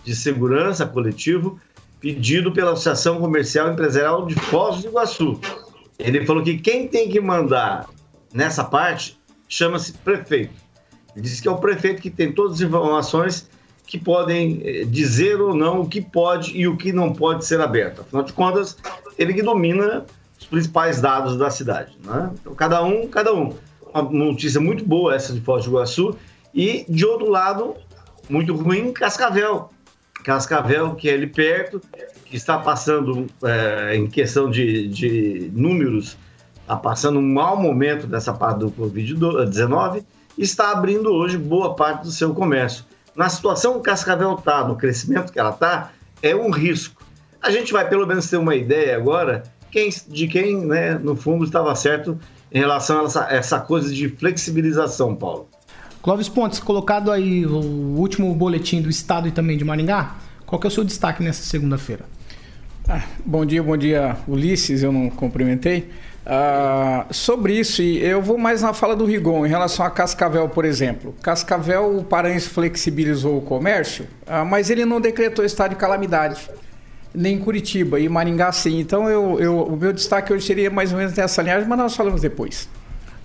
de 0.04 0.14
segurança 0.14 0.86
coletivo 0.86 1.58
pedido 2.00 2.52
pela 2.52 2.72
Associação 2.72 3.20
Comercial 3.20 3.68
e 3.68 3.72
Empresarial 3.72 4.26
de 4.26 4.34
Foz 4.34 4.82
do 4.82 4.88
Iguaçu. 4.88 5.40
Ele 5.98 6.24
falou 6.24 6.42
que 6.42 6.58
quem 6.58 6.86
tem 6.86 7.08
que 7.08 7.20
mandar 7.20 7.88
nessa 8.32 8.62
parte 8.62 9.18
chama-se 9.48 9.92
prefeito. 9.92 10.54
Ele 11.14 11.22
disse 11.24 11.42
que 11.42 11.48
é 11.48 11.50
o 11.50 11.56
prefeito 11.56 12.00
que 12.00 12.10
tem 12.10 12.30
todas 12.32 12.54
as 12.54 12.60
informações 12.60 13.48
que 13.86 13.98
podem 13.98 14.60
eh, 14.62 14.84
dizer 14.84 15.40
ou 15.40 15.54
não 15.54 15.80
o 15.80 15.88
que 15.88 16.00
pode 16.00 16.56
e 16.56 16.68
o 16.68 16.76
que 16.76 16.92
não 16.92 17.12
pode 17.12 17.44
ser 17.44 17.60
aberto. 17.60 18.02
Afinal 18.02 18.22
de 18.22 18.32
contas, 18.32 18.76
ele 19.18 19.32
que 19.32 19.42
domina 19.42 20.04
os 20.38 20.46
principais 20.46 21.00
dados 21.00 21.36
da 21.36 21.50
cidade. 21.50 21.96
Né? 22.04 22.30
Então, 22.40 22.54
cada 22.54 22.84
um, 22.84 23.08
cada 23.08 23.34
um. 23.34 23.54
Uma 23.92 24.02
notícia 24.02 24.60
muito 24.60 24.84
boa 24.84 25.14
essa 25.14 25.32
de 25.32 25.40
Foz 25.40 25.64
do 25.64 25.70
Iguaçu 25.70 26.14
e, 26.58 26.84
de 26.88 27.06
outro 27.06 27.30
lado, 27.30 27.76
muito 28.28 28.52
ruim, 28.52 28.92
Cascavel. 28.92 29.70
Cascavel, 30.24 30.96
que 30.96 31.08
é 31.08 31.14
ali 31.14 31.28
perto, 31.28 31.80
que 32.24 32.36
está 32.36 32.58
passando, 32.58 33.28
é, 33.44 33.94
em 33.94 34.08
questão 34.08 34.50
de, 34.50 34.88
de 34.88 35.52
números, 35.54 36.18
está 36.60 36.74
passando 36.74 37.20
um 37.20 37.32
mau 37.32 37.56
momento 37.56 38.08
dessa 38.08 38.34
parte 38.34 38.58
do 38.58 38.72
Covid-19, 38.72 40.04
está 40.36 40.72
abrindo 40.72 41.12
hoje 41.12 41.38
boa 41.38 41.76
parte 41.76 42.02
do 42.02 42.10
seu 42.10 42.34
comércio. 42.34 42.84
Na 43.14 43.28
situação 43.28 43.74
que 43.74 43.82
Cascavel 43.82 44.34
está, 44.34 44.66
no 44.66 44.74
crescimento 44.74 45.32
que 45.32 45.38
ela 45.38 45.50
está, 45.50 45.92
é 46.20 46.34
um 46.34 46.50
risco. 46.50 47.06
A 47.40 47.52
gente 47.52 47.72
vai 47.72 47.88
pelo 47.88 48.04
menos 48.04 48.28
ter 48.28 48.36
uma 48.36 48.56
ideia 48.56 48.96
agora 48.96 49.44
quem, 49.70 49.90
de 50.08 50.26
quem, 50.26 50.66
né, 50.66 50.98
no 50.98 51.14
fundo, 51.14 51.44
estava 51.44 51.72
certo 51.76 52.18
em 52.50 52.58
relação 52.58 53.02
a 53.02 53.04
essa, 53.04 53.26
essa 53.30 53.60
coisa 53.60 53.94
de 53.94 54.08
flexibilização, 54.08 55.14
Paulo. 55.14 55.48
Clóvis 56.08 56.26
Pontes, 56.30 56.58
colocado 56.58 57.12
aí 57.12 57.44
o 57.44 57.58
último 57.98 58.34
boletim 58.34 58.80
do 58.80 58.88
Estado 58.88 59.28
e 59.28 59.30
também 59.30 59.58
de 59.58 59.64
Maringá, 59.66 60.16
qual 60.46 60.58
que 60.58 60.66
é 60.66 60.68
o 60.68 60.70
seu 60.70 60.82
destaque 60.82 61.22
nessa 61.22 61.42
segunda-feira? 61.42 62.06
Ah, 62.88 63.02
bom 63.26 63.44
dia, 63.44 63.62
bom 63.62 63.76
dia, 63.76 64.16
Ulisses, 64.26 64.82
eu 64.82 64.90
não 64.90 65.10
cumprimentei. 65.10 65.90
Ah, 66.24 67.04
sobre 67.10 67.58
isso, 67.58 67.82
eu 67.82 68.22
vou 68.22 68.38
mais 68.38 68.62
na 68.62 68.72
fala 68.72 68.96
do 68.96 69.04
Rigon, 69.04 69.44
em 69.44 69.50
relação 69.50 69.84
a 69.84 69.90
Cascavel, 69.90 70.48
por 70.48 70.64
exemplo. 70.64 71.14
Cascavel, 71.20 71.98
o 71.98 72.02
Paraense 72.02 72.48
flexibilizou 72.48 73.36
o 73.36 73.42
comércio, 73.42 74.06
ah, 74.26 74.46
mas 74.46 74.70
ele 74.70 74.86
não 74.86 75.02
decretou 75.02 75.44
estado 75.44 75.72
de 75.72 75.76
calamidade 75.76 76.40
nem 77.14 77.38
Curitiba 77.38 78.00
e 78.00 78.08
Maringá 78.08 78.50
sim. 78.50 78.80
Então 78.80 79.10
eu, 79.10 79.38
eu, 79.40 79.58
o 79.62 79.76
meu 79.76 79.92
destaque 79.92 80.32
hoje 80.32 80.46
seria 80.46 80.70
mais 80.70 80.90
ou 80.90 80.98
menos 80.98 81.12
nessa 81.12 81.42
linhagem, 81.42 81.68
mas 81.68 81.78
nós 81.78 81.94
falamos 81.94 82.22
depois. 82.22 82.66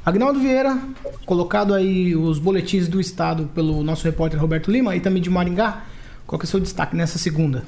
Agnaldo 0.05 0.37
Vieira, 0.37 0.77
colocado 1.25 1.73
aí 1.73 2.13
os 2.13 2.37
boletins 2.37 2.89
do 2.89 2.99
estado 2.99 3.49
pelo 3.55 3.81
nosso 3.81 4.03
repórter 4.03 4.37
Roberto 4.37 4.69
Lima 4.69 4.93
e 4.97 4.99
também 4.99 5.21
de 5.21 5.29
Maringá. 5.29 5.85
Qual 6.27 6.37
que 6.37 6.45
é 6.45 6.47
o 6.47 6.49
seu 6.49 6.59
destaque 6.59 6.93
nessa 6.93 7.17
segunda? 7.17 7.63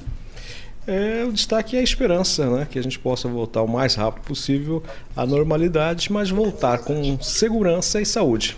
É, 0.86 1.24
o 1.26 1.32
destaque 1.32 1.76
é 1.76 1.80
a 1.80 1.82
esperança, 1.82 2.44
né? 2.50 2.68
Que 2.70 2.78
a 2.78 2.82
gente 2.82 2.98
possa 2.98 3.26
voltar 3.26 3.62
o 3.62 3.66
mais 3.66 3.94
rápido 3.94 4.24
possível 4.24 4.82
à 5.16 5.24
normalidade, 5.24 6.12
mas 6.12 6.28
voltar 6.28 6.80
com 6.80 7.18
segurança 7.22 8.02
e 8.02 8.04
saúde. 8.04 8.54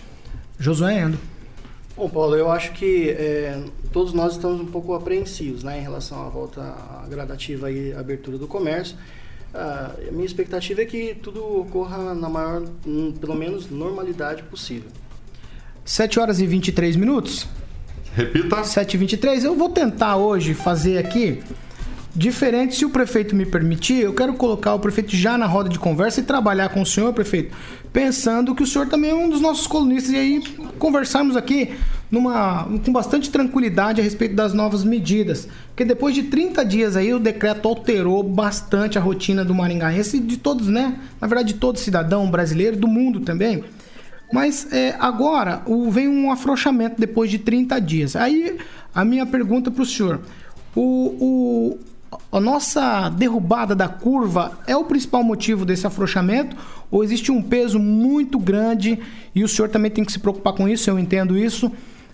Josué 0.59 0.99
Endo. 0.99 1.17
Bom, 1.95 2.09
Paulo, 2.09 2.35
eu 2.35 2.51
acho 2.51 2.73
que 2.73 3.11
é, 3.11 3.63
todos 3.93 4.11
nós 4.11 4.33
estamos 4.33 4.59
um 4.59 4.65
pouco 4.65 4.93
apreensivos 4.93 5.63
né, 5.63 5.79
em 5.79 5.81
relação 5.81 6.25
à 6.25 6.29
volta 6.29 6.75
gradativa 7.09 7.71
e 7.71 7.93
abertura 7.93 8.37
do 8.37 8.47
comércio. 8.47 8.97
Ah, 9.53 9.91
a 10.07 10.11
minha 10.11 10.25
expectativa 10.25 10.81
é 10.81 10.85
que 10.85 11.15
tudo 11.15 11.43
ocorra 11.61 12.13
na 12.13 12.29
maior, 12.29 12.63
hum, 12.85 13.11
pelo 13.19 13.35
menos, 13.35 13.69
normalidade 13.69 14.43
possível. 14.43 14.89
7 15.83 16.19
horas 16.19 16.39
e 16.39 16.45
23 16.45 16.95
minutos. 16.95 17.47
Repita. 18.13 18.63
7 18.63 18.93
e 18.93 18.97
23. 18.97 19.43
Eu 19.43 19.55
vou 19.55 19.69
tentar 19.69 20.17
hoje 20.17 20.53
fazer 20.53 20.97
aqui 20.97 21.41
diferente, 22.15 22.75
se 22.75 22.85
o 22.85 22.89
prefeito 22.89 23.35
me 23.35 23.45
permitir, 23.45 24.01
eu 24.01 24.13
quero 24.13 24.33
colocar 24.33 24.73
o 24.73 24.79
prefeito 24.79 25.15
já 25.15 25.37
na 25.37 25.45
roda 25.45 25.69
de 25.69 25.79
conversa 25.79 26.19
e 26.19 26.23
trabalhar 26.23 26.69
com 26.69 26.81
o 26.81 26.85
senhor, 26.85 27.13
prefeito, 27.13 27.55
pensando 27.91 28.53
que 28.53 28.63
o 28.63 28.67
senhor 28.67 28.87
também 28.87 29.11
é 29.11 29.15
um 29.15 29.29
dos 29.29 29.41
nossos 29.41 29.67
colunistas 29.67 30.13
e 30.13 30.17
aí 30.17 30.43
conversarmos 30.77 31.35
aqui 31.35 31.73
numa, 32.09 32.65
com 32.83 32.91
bastante 32.91 33.29
tranquilidade 33.29 34.01
a 34.01 34.03
respeito 34.03 34.35
das 34.35 34.53
novas 34.53 34.83
medidas. 34.83 35.47
Porque 35.67 35.85
depois 35.85 36.15
de 36.15 36.23
30 36.23 36.63
dias 36.65 36.95
aí 36.95 37.13
o 37.13 37.19
decreto 37.19 37.67
alterou 37.67 38.23
bastante 38.23 38.97
a 38.97 39.01
rotina 39.01 39.43
do 39.45 39.53
maringaense 39.53 40.19
de 40.19 40.37
todos, 40.37 40.67
né? 40.67 40.99
Na 41.19 41.27
verdade, 41.27 41.53
de 41.53 41.59
todo 41.59 41.77
cidadão 41.79 42.29
brasileiro, 42.29 42.77
do 42.77 42.87
mundo 42.87 43.21
também. 43.21 43.63
Mas 44.31 44.71
é, 44.71 44.95
agora 44.99 45.61
o, 45.65 45.89
vem 45.89 46.07
um 46.07 46.31
afrouxamento 46.31 46.99
depois 46.99 47.31
de 47.31 47.39
30 47.39 47.79
dias. 47.79 48.15
Aí 48.15 48.57
a 48.93 49.03
minha 49.03 49.25
pergunta 49.25 49.71
para 49.71 49.81
o 49.81 49.85
senhor: 49.85 50.21
o, 50.75 51.77
a 52.31 52.39
nossa 52.39 53.09
derrubada 53.09 53.75
da 53.75 53.87
curva 53.87 54.59
é 54.65 54.75
o 54.75 54.83
principal 54.83 55.23
motivo 55.23 55.65
desse 55.65 55.85
afrouxamento 55.85 56.55
ou 56.89 57.03
existe 57.03 57.31
um 57.31 57.41
peso 57.41 57.79
muito 57.79 58.39
grande 58.39 58.99
e 59.33 59.43
o 59.43 59.47
senhor 59.47 59.69
também 59.69 59.91
tem 59.91 60.03
que 60.03 60.11
se 60.11 60.19
preocupar 60.19 60.53
com 60.53 60.67
isso, 60.67 60.89
eu 60.89 60.97
entendo 60.97 61.37
isso, 61.37 61.71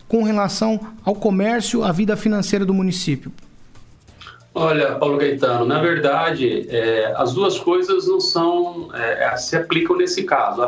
com 0.07 0.23
relação 0.23 0.79
ao 1.03 1.15
comércio, 1.15 1.83
à 1.83 1.91
vida 1.91 2.15
financeira 2.15 2.65
do 2.65 2.73
município? 2.73 3.31
Olha, 4.57 4.95
Paulo 4.95 5.17
Gaetano, 5.17 5.65
na 5.65 5.81
verdade, 5.81 6.65
é, 6.69 7.13
as 7.17 7.33
duas 7.33 7.59
coisas 7.59 8.07
não 8.07 8.21
são, 8.21 8.87
é, 8.95 9.35
se 9.35 9.57
aplicam 9.57 9.97
nesse 9.97 10.23
caso. 10.23 10.61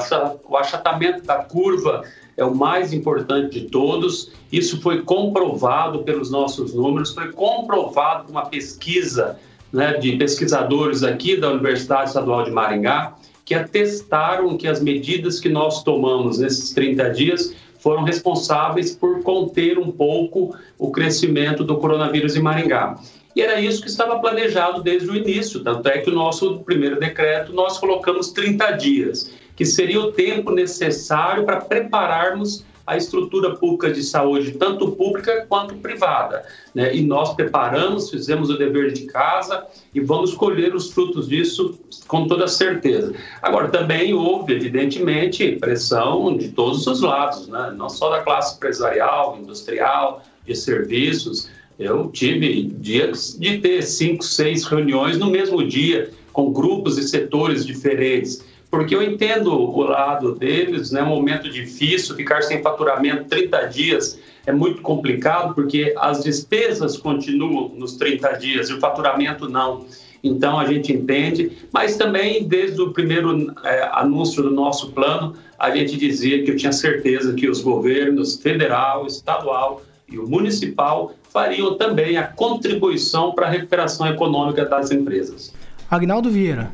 O 0.44 0.58
achatamento 0.58 1.26
da 1.26 1.38
curva 1.38 2.04
é 2.36 2.44
o 2.44 2.54
mais 2.54 2.92
importante 2.92 3.62
de 3.62 3.70
todos. 3.70 4.30
Isso 4.52 4.82
foi 4.82 5.04
comprovado 5.04 6.04
pelos 6.04 6.30
nossos 6.30 6.74
números, 6.74 7.14
foi 7.14 7.32
comprovado 7.32 8.26
por 8.26 8.32
uma 8.32 8.46
pesquisa 8.48 9.40
né, 9.72 9.94
de 9.94 10.18
pesquisadores 10.18 11.02
aqui 11.02 11.38
da 11.38 11.52
Universidade 11.52 12.10
Estadual 12.10 12.44
de 12.44 12.52
Maringá, 12.52 13.16
que 13.46 13.56
atestaram 13.56 14.58
que 14.58 14.68
as 14.68 14.82
medidas 14.82 15.40
que 15.40 15.48
nós 15.48 15.82
tomamos 15.82 16.40
nesses 16.40 16.74
30 16.74 17.10
dias 17.12 17.56
foram 17.80 18.04
responsáveis 18.04 18.94
por 18.94 19.24
conter 19.24 19.80
um 19.80 19.92
pouco 19.92 20.54
o 20.78 20.92
crescimento 20.92 21.64
do 21.64 21.78
coronavírus 21.78 22.36
em 22.36 22.42
Maringá. 22.42 22.98
E 23.38 23.42
era 23.44 23.62
isso 23.62 23.84
que 23.84 23.88
estava 23.88 24.18
planejado 24.18 24.82
desde 24.82 25.08
o 25.08 25.16
início, 25.16 25.64
tanto 25.64 25.88
é 25.88 26.00
que 26.00 26.10
o 26.10 26.14
nosso 26.14 26.58
primeiro 26.62 27.00
decreto 27.00 27.54
nós 27.54 27.78
colocamos 27.78 28.32
30 28.32 28.72
dias 28.72 29.32
que 29.56 29.64
seria 29.64 30.00
o 30.00 30.12
tempo 30.12 30.50
necessário 30.50 31.46
para 31.46 31.62
prepararmos 31.62 32.66
a 32.86 32.98
estrutura 32.98 33.56
pública 33.56 33.92
de 33.92 34.02
saúde, 34.02 34.54
tanto 34.54 34.92
pública 34.94 35.46
quanto 35.48 35.76
privada. 35.76 36.46
Né? 36.74 36.96
E 36.96 37.04
nós 37.04 37.36
preparamos, 37.36 38.10
fizemos 38.10 38.50
o 38.50 38.58
dever 38.58 38.92
de 38.92 39.06
casa 39.06 39.68
e 39.94 40.00
vamos 40.00 40.34
colher 40.34 40.74
os 40.74 40.92
frutos 40.92 41.28
disso 41.28 41.80
com 42.08 42.28
toda 42.28 42.48
certeza. 42.48 43.14
Agora, 43.44 43.68
também 43.68 44.16
houve, 44.16 44.54
evidentemente, 44.54 45.58
pressão 45.58 46.36
de 46.36 46.50
todos 46.50 46.88
os 46.88 47.02
lados, 47.02 47.48
né? 47.48 47.72
não 47.78 47.88
só 47.88 48.10
da 48.10 48.24
classe 48.24 48.56
empresarial, 48.56 49.38
industrial, 49.40 50.24
de 50.44 50.56
serviços. 50.56 51.50
Eu 51.80 52.10
tive 52.10 52.64
dias 52.64 53.38
de 53.40 53.60
ter 53.60 53.84
cinco, 53.84 54.24
seis 54.24 54.66
reuniões 54.66 55.18
no 55.18 55.30
mesmo 55.30 55.66
dia, 55.66 56.12
com 56.34 56.52
grupos 56.52 56.98
e 56.98 57.08
setores 57.08 57.66
diferentes 57.66 58.44
porque 58.70 58.94
eu 58.94 59.02
entendo 59.02 59.54
o 59.54 59.82
lado 59.84 60.36
deles, 60.36 60.92
né? 60.92 61.02
Um 61.02 61.08
momento 61.08 61.50
difícil, 61.50 62.16
ficar 62.16 62.42
sem 62.42 62.62
faturamento 62.62 63.26
30 63.26 63.66
dias 63.68 64.20
é 64.46 64.52
muito 64.52 64.82
complicado, 64.82 65.54
porque 65.54 65.94
as 65.98 66.24
despesas 66.24 66.98
continuam 66.98 67.70
nos 67.70 67.96
30 67.98 68.34
dias 68.34 68.70
e 68.70 68.74
o 68.74 68.80
faturamento 68.80 69.50
não. 69.50 69.86
Então 70.24 70.60
a 70.60 70.66
gente 70.66 70.92
entende, 70.92 71.52
mas 71.72 71.96
também 71.96 72.44
desde 72.48 72.82
o 72.82 72.92
primeiro 72.92 73.54
é, 73.64 73.90
anúncio 73.94 74.42
do 74.44 74.52
nosso 74.52 74.92
plano, 74.92 75.36
a 75.58 75.70
gente 75.72 75.96
dizia 75.98 76.44
que 76.44 76.52
eu 76.52 76.56
tinha 76.56 76.72
certeza 76.72 77.34
que 77.34 77.50
os 77.50 77.62
governos 77.62 78.42
federal, 78.42 79.06
estadual 79.06 79.82
e 80.10 80.18
o 80.18 80.28
municipal 80.28 81.14
fariam 81.38 81.78
também 81.78 82.18
a 82.18 82.24
contribuição 82.24 83.32
para 83.32 83.46
a 83.46 83.50
recuperação 83.52 84.08
econômica 84.08 84.66
das 84.66 84.90
empresas. 84.90 85.54
Agnaldo 85.88 86.32
Vieira. 86.32 86.72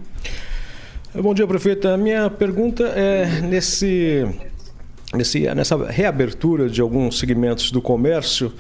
Bom 1.14 1.34
dia, 1.34 1.46
prefeito. 1.46 1.90
A 1.90 1.98
minha 1.98 2.30
pergunta 2.30 2.86
é 2.86 3.42
nesse, 3.42 4.26
nesse, 5.14 5.42
nessa 5.54 5.76
reabertura 5.86 6.70
de 6.70 6.80
alguns 6.80 7.20
segmentos 7.20 7.72
do 7.72 7.82
comércio, 7.82 8.54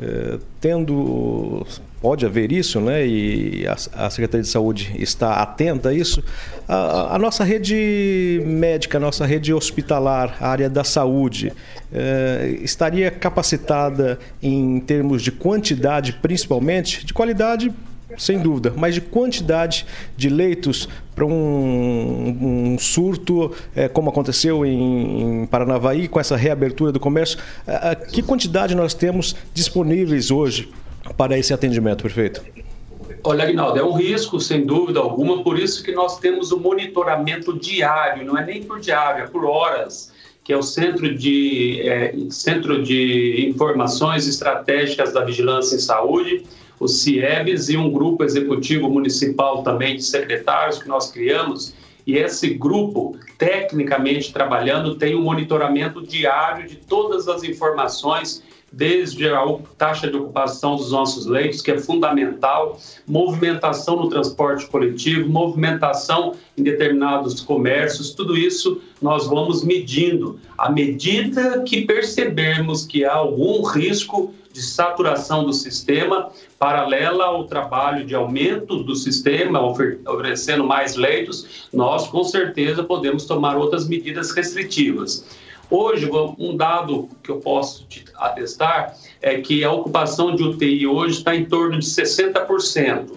eh, 0.00 0.38
tendo 0.60 1.66
pode 2.00 2.24
haver 2.24 2.50
isso, 2.50 2.80
né? 2.80 3.06
E 3.06 3.66
a, 3.66 4.06
a, 4.06 4.10
Secretaria 4.10 4.42
de 4.42 4.48
Saúde 4.48 4.92
está 4.98 5.34
atenta 5.34 5.90
a 5.90 5.94
isso. 5.94 6.22
A, 6.66 7.16
a, 7.16 7.18
nossa 7.18 7.44
rede 7.44 8.42
médica, 8.46 8.98
a 8.98 9.00
nossa 9.00 9.26
rede 9.26 9.52
hospitalar, 9.52 10.36
a 10.40 10.48
área 10.48 10.70
da 10.70 10.82
saúde, 10.82 11.52
eh, 11.92 12.58
estaria 12.62 13.10
capacitada 13.10 14.18
em 14.42 14.80
termos 14.80 15.22
de 15.22 15.30
quantidade, 15.30 16.14
principalmente, 16.14 17.04
de 17.04 17.12
qualidade 17.12 17.72
sem 18.18 18.40
dúvida, 18.40 18.72
mas 18.76 18.94
de 18.94 19.00
quantidade 19.00 19.86
de 20.16 20.28
leitos 20.28 20.88
para 21.14 21.24
um, 21.24 22.72
um, 22.72 22.78
surto, 22.78 23.54
é, 23.74 23.88
como 23.88 24.10
aconteceu 24.10 24.66
em, 24.66 25.42
em, 25.42 25.46
Paranavaí, 25.46 26.08
com 26.08 26.18
essa 26.18 26.36
reabertura 26.36 26.90
do 26.90 26.98
comércio, 26.98 27.38
é, 27.66 27.94
que 27.94 28.20
quantidade 28.20 28.74
nós 28.74 28.94
temos 28.94 29.36
disponíveis 29.54 30.30
hoje 30.30 30.70
para 31.16 31.38
esse 31.38 31.52
atendimento, 31.52 32.02
prefeito? 32.02 32.42
Olha, 33.22 33.44
Aguinaldo, 33.44 33.78
é 33.78 33.84
um 33.84 33.92
risco, 33.92 34.40
sem 34.40 34.64
dúvida 34.64 34.98
alguma, 34.98 35.42
por 35.42 35.58
isso 35.58 35.82
que 35.82 35.92
nós 35.92 36.18
temos 36.18 36.52
o 36.52 36.58
monitoramento 36.58 37.58
diário, 37.58 38.24
não 38.24 38.38
é 38.38 38.44
nem 38.44 38.62
por 38.62 38.80
diário, 38.80 39.24
é 39.24 39.26
por 39.26 39.44
horas, 39.44 40.12
que 40.42 40.52
é 40.52 40.56
o 40.56 40.62
Centro 40.62 41.14
de, 41.14 41.82
é, 41.82 42.14
Centro 42.30 42.82
de 42.82 43.46
Informações 43.48 44.26
Estratégicas 44.26 45.12
da 45.12 45.22
Vigilância 45.24 45.76
em 45.76 45.80
Saúde, 45.80 46.44
o 46.78 46.88
CIEBS 46.88 47.68
e 47.68 47.76
um 47.76 47.90
grupo 47.90 48.24
executivo 48.24 48.88
municipal 48.88 49.62
também 49.62 49.96
de 49.96 50.02
secretários 50.02 50.82
que 50.82 50.88
nós 50.88 51.10
criamos. 51.10 51.74
E 52.06 52.16
esse 52.16 52.54
grupo, 52.54 53.16
tecnicamente 53.36 54.32
trabalhando, 54.32 54.94
tem 54.94 55.14
um 55.14 55.20
monitoramento 55.20 56.00
diário 56.02 56.66
de 56.66 56.76
todas 56.76 57.28
as 57.28 57.44
informações 57.44 58.42
desde 58.72 59.28
a 59.28 59.42
taxa 59.76 60.08
de 60.08 60.16
ocupação 60.16 60.76
dos 60.76 60.92
nossos 60.92 61.26
leitos, 61.26 61.60
que 61.60 61.70
é 61.70 61.78
fundamental, 61.78 62.78
movimentação 63.06 63.96
no 63.96 64.08
transporte 64.08 64.66
coletivo, 64.66 65.28
movimentação 65.28 66.34
em 66.56 66.62
determinados 66.62 67.40
comércios, 67.40 68.10
tudo 68.10 68.36
isso 68.36 68.80
nós 69.02 69.26
vamos 69.26 69.64
medindo. 69.64 70.38
À 70.56 70.70
medida 70.70 71.62
que 71.62 71.82
percebermos 71.82 72.86
que 72.86 73.04
há 73.04 73.14
algum 73.14 73.62
risco 73.62 74.32
de 74.52 74.62
saturação 74.62 75.44
do 75.44 75.52
sistema, 75.52 76.30
paralela 76.58 77.24
ao 77.24 77.44
trabalho 77.44 78.04
de 78.04 78.14
aumento 78.14 78.82
do 78.82 78.96
sistema, 78.96 79.60
oferecendo 79.64 80.64
mais 80.64 80.96
leitos, 80.96 81.68
nós 81.72 82.08
com 82.08 82.24
certeza 82.24 82.82
podemos 82.82 83.26
tomar 83.26 83.56
outras 83.56 83.88
medidas 83.88 84.32
restritivas. 84.32 85.24
Hoje, 85.70 86.10
um 86.36 86.56
dado 86.56 87.08
que 87.22 87.30
eu 87.30 87.38
posso 87.38 87.86
te 87.86 88.04
atestar 88.16 88.96
é 89.22 89.40
que 89.40 89.62
a 89.62 89.70
ocupação 89.70 90.34
de 90.34 90.42
UTI 90.42 90.84
hoje 90.88 91.18
está 91.18 91.34
em 91.36 91.44
torno 91.44 91.78
de 91.78 91.86
60%. 91.86 93.12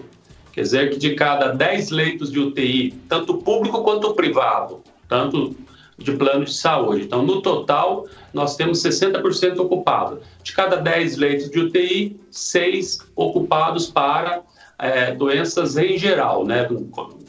Quer 0.52 0.62
dizer 0.62 0.90
que 0.90 0.98
de 0.98 1.16
cada 1.16 1.48
10 1.48 1.90
leitos 1.90 2.30
de 2.30 2.38
UTI, 2.38 2.92
tanto 3.08 3.38
público 3.38 3.82
quanto 3.82 4.14
privado, 4.14 4.84
tanto 5.08 5.56
de 5.98 6.12
plano 6.12 6.44
de 6.44 6.54
saúde. 6.54 7.02
Então, 7.02 7.24
no 7.24 7.42
total, 7.42 8.06
nós 8.32 8.54
temos 8.54 8.80
60% 8.80 9.58
ocupado. 9.58 10.20
De 10.42 10.52
cada 10.52 10.76
10 10.76 11.16
leitos 11.16 11.50
de 11.50 11.58
UTI, 11.58 12.20
6 12.30 13.00
ocupados 13.16 13.88
para 13.88 14.42
é, 14.78 15.12
doenças 15.12 15.76
em 15.76 15.98
geral, 15.98 16.44
né? 16.44 16.68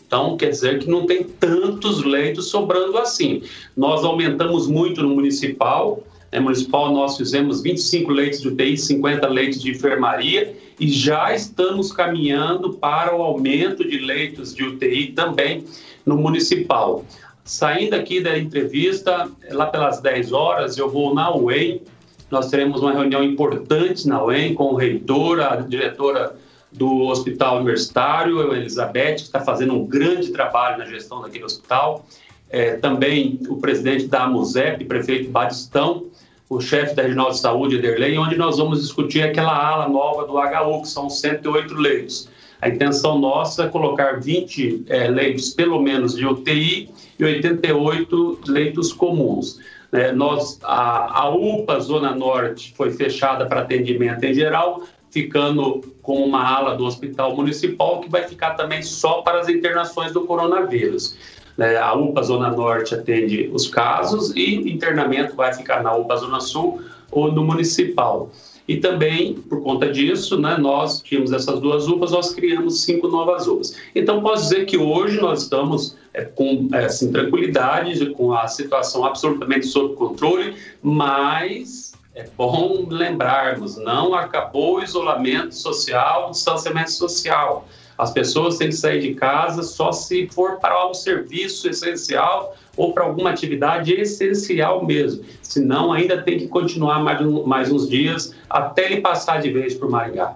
Então, 0.05 0.37
quer 0.37 0.49
dizer 0.49 0.79
que 0.79 0.89
não 0.89 1.05
tem 1.05 1.23
tantos 1.23 2.03
leitos 2.03 2.49
sobrando 2.49 2.97
assim. 2.97 3.41
Nós 3.75 4.03
aumentamos 4.03 4.67
muito 4.67 5.01
no 5.01 5.09
municipal. 5.09 6.03
No 6.31 6.43
municipal, 6.43 6.93
nós 6.93 7.17
fizemos 7.17 7.61
25 7.61 8.11
leitos 8.11 8.41
de 8.41 8.49
UTI, 8.49 8.77
50 8.77 9.27
leitos 9.27 9.61
de 9.61 9.71
enfermaria 9.71 10.55
e 10.79 10.89
já 10.89 11.33
estamos 11.33 11.91
caminhando 11.91 12.73
para 12.73 13.15
o 13.15 13.21
aumento 13.21 13.87
de 13.87 13.97
leitos 13.99 14.53
de 14.53 14.63
UTI 14.63 15.13
também 15.13 15.63
no 16.05 16.17
municipal. 16.17 17.05
Saindo 17.43 17.93
aqui 17.93 18.19
da 18.19 18.37
entrevista, 18.37 19.29
lá 19.51 19.67
pelas 19.67 20.01
10 20.01 20.33
horas, 20.33 20.77
eu 20.77 20.89
vou 20.89 21.13
na 21.13 21.33
UEM. 21.35 21.81
Nós 22.29 22.49
teremos 22.49 22.81
uma 22.81 22.91
reunião 22.91 23.23
importante 23.23 24.07
na 24.07 24.23
UEM 24.23 24.53
com 24.55 24.73
o 24.73 24.75
reitor, 24.75 25.39
a 25.39 25.55
diretora 25.57 26.35
do 26.75 27.03
Hospital 27.03 27.57
Universitário, 27.57 28.51
a 28.51 28.57
Elizabeth, 28.57 29.15
que 29.15 29.21
está 29.21 29.39
fazendo 29.39 29.73
um 29.73 29.85
grande 29.85 30.31
trabalho 30.31 30.77
na 30.77 30.85
gestão 30.85 31.21
daquele 31.21 31.43
hospital. 31.43 32.05
É, 32.49 32.75
também 32.77 33.39
o 33.49 33.57
presidente 33.57 34.07
da 34.07 34.23
AMUSEP, 34.23 34.85
prefeito 34.85 35.29
Batistão, 35.31 36.05
o 36.49 36.61
chefe 36.61 36.93
da 36.95 37.01
Regional 37.01 37.31
de 37.31 37.39
Saúde, 37.39 37.75
Ederley, 37.75 38.17
onde 38.17 38.37
nós 38.37 38.57
vamos 38.57 38.81
discutir 38.81 39.23
aquela 39.23 39.55
ala 39.55 39.89
nova 39.89 40.25
do 40.25 40.37
HU, 40.37 40.81
que 40.81 40.87
são 40.87 41.09
108 41.09 41.73
leitos. 41.73 42.29
A 42.61 42.69
intenção 42.69 43.19
nossa 43.19 43.63
é 43.63 43.67
colocar 43.67 44.21
20 44.21 44.85
é, 44.87 45.07
leitos, 45.07 45.49
pelo 45.49 45.81
menos, 45.81 46.15
de 46.15 46.25
UTI 46.25 46.89
e 47.19 47.23
88 47.23 48.39
leitos 48.47 48.93
comuns. 48.93 49.59
É, 49.91 50.11
nós, 50.11 50.59
a, 50.63 51.21
a 51.21 51.29
UPA 51.29 51.79
Zona 51.79 52.15
Norte 52.15 52.73
foi 52.75 52.91
fechada 52.91 53.45
para 53.45 53.61
atendimento 53.61 54.23
em 54.23 54.33
geral, 54.33 54.83
ficando 55.15 55.79
com 56.01 56.25
uma 56.25 56.45
ala 56.45 56.75
do 56.75 56.83
Hospital 56.83 57.33
Municipal 57.37 58.01
que 58.01 58.09
vai 58.09 58.23
ficar 58.23 58.55
também 58.55 58.83
só 58.83 59.21
para 59.21 59.39
as 59.39 59.47
internações 59.47 60.11
do 60.11 60.25
coronavírus. 60.25 61.15
É, 61.57 61.77
a 61.77 61.93
UPA 61.93 62.21
Zona 62.21 62.51
Norte 62.51 62.93
atende 62.93 63.49
os 63.53 63.69
casos 63.69 64.35
e 64.35 64.55
internamento 64.69 65.33
vai 65.33 65.53
ficar 65.53 65.81
na 65.81 65.95
UPA 65.95 66.17
Zona 66.17 66.41
Sul 66.41 66.81
ou 67.09 67.31
no 67.31 67.45
Municipal. 67.45 68.29
E 68.67 68.75
também, 68.75 69.35
por 69.35 69.63
conta 69.63 69.89
disso, 69.89 70.37
né, 70.37 70.57
nós 70.57 71.01
tínhamos 71.01 71.31
essas 71.31 71.61
duas 71.61 71.87
UPAs, 71.87 72.11
nós 72.11 72.33
criamos 72.33 72.81
cinco 72.81 73.07
novas 73.07 73.47
UPAs. 73.47 73.77
Então, 73.95 74.21
posso 74.21 74.49
dizer 74.49 74.65
que 74.65 74.77
hoje 74.77 75.21
nós 75.21 75.43
estamos 75.43 75.95
é, 76.13 76.23
com 76.25 76.67
é, 76.73 76.85
assim, 76.85 77.09
tranquilidade, 77.09 78.09
com 78.09 78.33
a 78.33 78.49
situação 78.49 79.05
absolutamente 79.05 79.65
sob 79.67 79.95
controle, 79.95 80.55
mas 80.83 81.94
é 82.15 82.25
bom 82.37 82.85
lembrarmos, 82.89 83.75
não 83.77 84.13
acabou 84.13 84.77
o 84.77 84.83
isolamento 84.83 85.53
social, 85.53 86.29
o 86.29 86.31
distanciamento 86.31 86.91
social. 86.91 87.67
As 87.97 88.11
pessoas 88.11 88.57
têm 88.57 88.69
que 88.69 88.75
sair 88.75 89.01
de 89.01 89.13
casa 89.15 89.63
só 89.63 89.91
se 89.91 90.27
for 90.29 90.57
para 90.59 90.89
um 90.89 90.93
serviço 90.93 91.69
essencial 91.69 92.55
ou 92.77 92.93
para 92.93 93.03
alguma 93.03 93.29
atividade 93.31 93.93
essencial 93.93 94.85
mesmo. 94.85 95.23
Senão, 95.41 95.91
ainda 95.91 96.21
tem 96.21 96.37
que 96.37 96.47
continuar 96.47 97.03
mais, 97.03 97.19
um, 97.19 97.43
mais 97.43 97.71
uns 97.71 97.89
dias 97.89 98.33
até 98.49 98.85
ele 98.85 99.01
passar 99.01 99.41
de 99.41 99.51
vez 99.51 99.73
por 99.73 99.89
Maringá. 99.89 100.35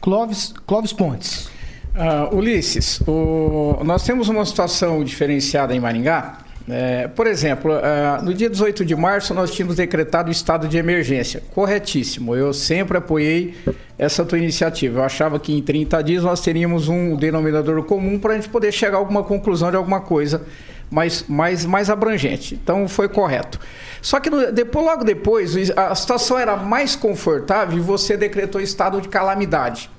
Clóvis, 0.00 0.52
Clóvis 0.66 0.92
Pontes. 0.92 1.48
Uh, 1.94 2.36
Ulisses, 2.36 3.00
o, 3.06 3.78
nós 3.84 4.04
temos 4.04 4.28
uma 4.28 4.44
situação 4.44 5.02
diferenciada 5.02 5.74
em 5.74 5.80
Maringá 5.80 6.38
é, 6.70 7.08
por 7.08 7.26
exemplo, 7.26 7.72
uh, 7.72 8.24
no 8.24 8.32
dia 8.32 8.48
18 8.48 8.84
de 8.84 8.94
março 8.94 9.34
nós 9.34 9.50
tínhamos 9.50 9.76
decretado 9.76 10.28
o 10.28 10.32
estado 10.32 10.68
de 10.68 10.78
emergência. 10.78 11.42
Corretíssimo. 11.54 12.34
Eu 12.36 12.52
sempre 12.52 12.98
apoiei 12.98 13.54
essa 13.98 14.24
tua 14.24 14.38
iniciativa. 14.38 15.00
Eu 15.00 15.04
achava 15.04 15.38
que 15.38 15.52
em 15.52 15.62
30 15.62 16.02
dias 16.02 16.22
nós 16.22 16.40
teríamos 16.40 16.88
um 16.88 17.16
denominador 17.16 17.82
comum 17.84 18.18
para 18.18 18.34
a 18.34 18.36
gente 18.36 18.48
poder 18.48 18.72
chegar 18.72 18.96
a 18.96 19.00
alguma 19.00 19.22
conclusão 19.22 19.70
de 19.70 19.76
alguma 19.76 20.00
coisa 20.00 20.42
mais, 20.90 21.24
mais, 21.28 21.64
mais 21.64 21.90
abrangente. 21.90 22.54
Então 22.54 22.88
foi 22.88 23.08
correto. 23.08 23.58
Só 24.02 24.18
que 24.20 24.28
no, 24.28 24.52
depois, 24.52 24.84
logo 24.84 25.04
depois 25.04 25.54
a 25.76 25.94
situação 25.94 26.38
era 26.38 26.56
mais 26.56 26.96
confortável 26.96 27.78
e 27.78 27.80
você 27.80 28.16
decretou 28.16 28.60
estado 28.60 29.00
de 29.00 29.08
calamidade. 29.08 29.90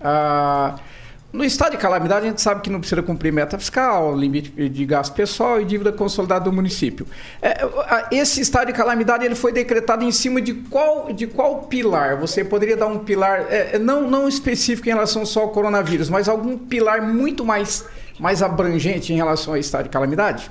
Uh, 0.00 0.78
no 1.38 1.44
estado 1.44 1.70
de 1.70 1.76
calamidade, 1.76 2.26
a 2.26 2.28
gente 2.30 2.42
sabe 2.42 2.62
que 2.62 2.68
não 2.68 2.80
precisa 2.80 3.00
cumprir 3.00 3.32
meta 3.32 3.56
fiscal, 3.56 4.14
limite 4.16 4.50
de 4.68 4.84
gasto 4.84 5.14
pessoal 5.14 5.60
e 5.60 5.64
dívida 5.64 5.92
consolidada 5.92 6.44
do 6.44 6.52
município. 6.52 7.06
É, 7.40 7.64
esse 8.10 8.40
estado 8.40 8.66
de 8.66 8.72
calamidade 8.72 9.24
ele 9.24 9.36
foi 9.36 9.52
decretado 9.52 10.04
em 10.04 10.10
cima 10.10 10.42
de 10.42 10.52
qual, 10.52 11.12
de 11.12 11.28
qual 11.28 11.62
pilar? 11.62 12.16
Você 12.16 12.44
poderia 12.44 12.76
dar 12.76 12.88
um 12.88 12.98
pilar, 12.98 13.46
é, 13.48 13.78
não, 13.78 14.10
não 14.10 14.26
específico 14.26 14.88
em 14.88 14.92
relação 14.92 15.24
só 15.24 15.42
ao 15.42 15.50
coronavírus, 15.50 16.10
mas 16.10 16.28
algum 16.28 16.58
pilar 16.58 17.00
muito 17.02 17.44
mais, 17.44 17.86
mais 18.18 18.42
abrangente 18.42 19.12
em 19.12 19.16
relação 19.16 19.54
ao 19.54 19.60
estado 19.60 19.84
de 19.84 19.90
calamidade? 19.90 20.50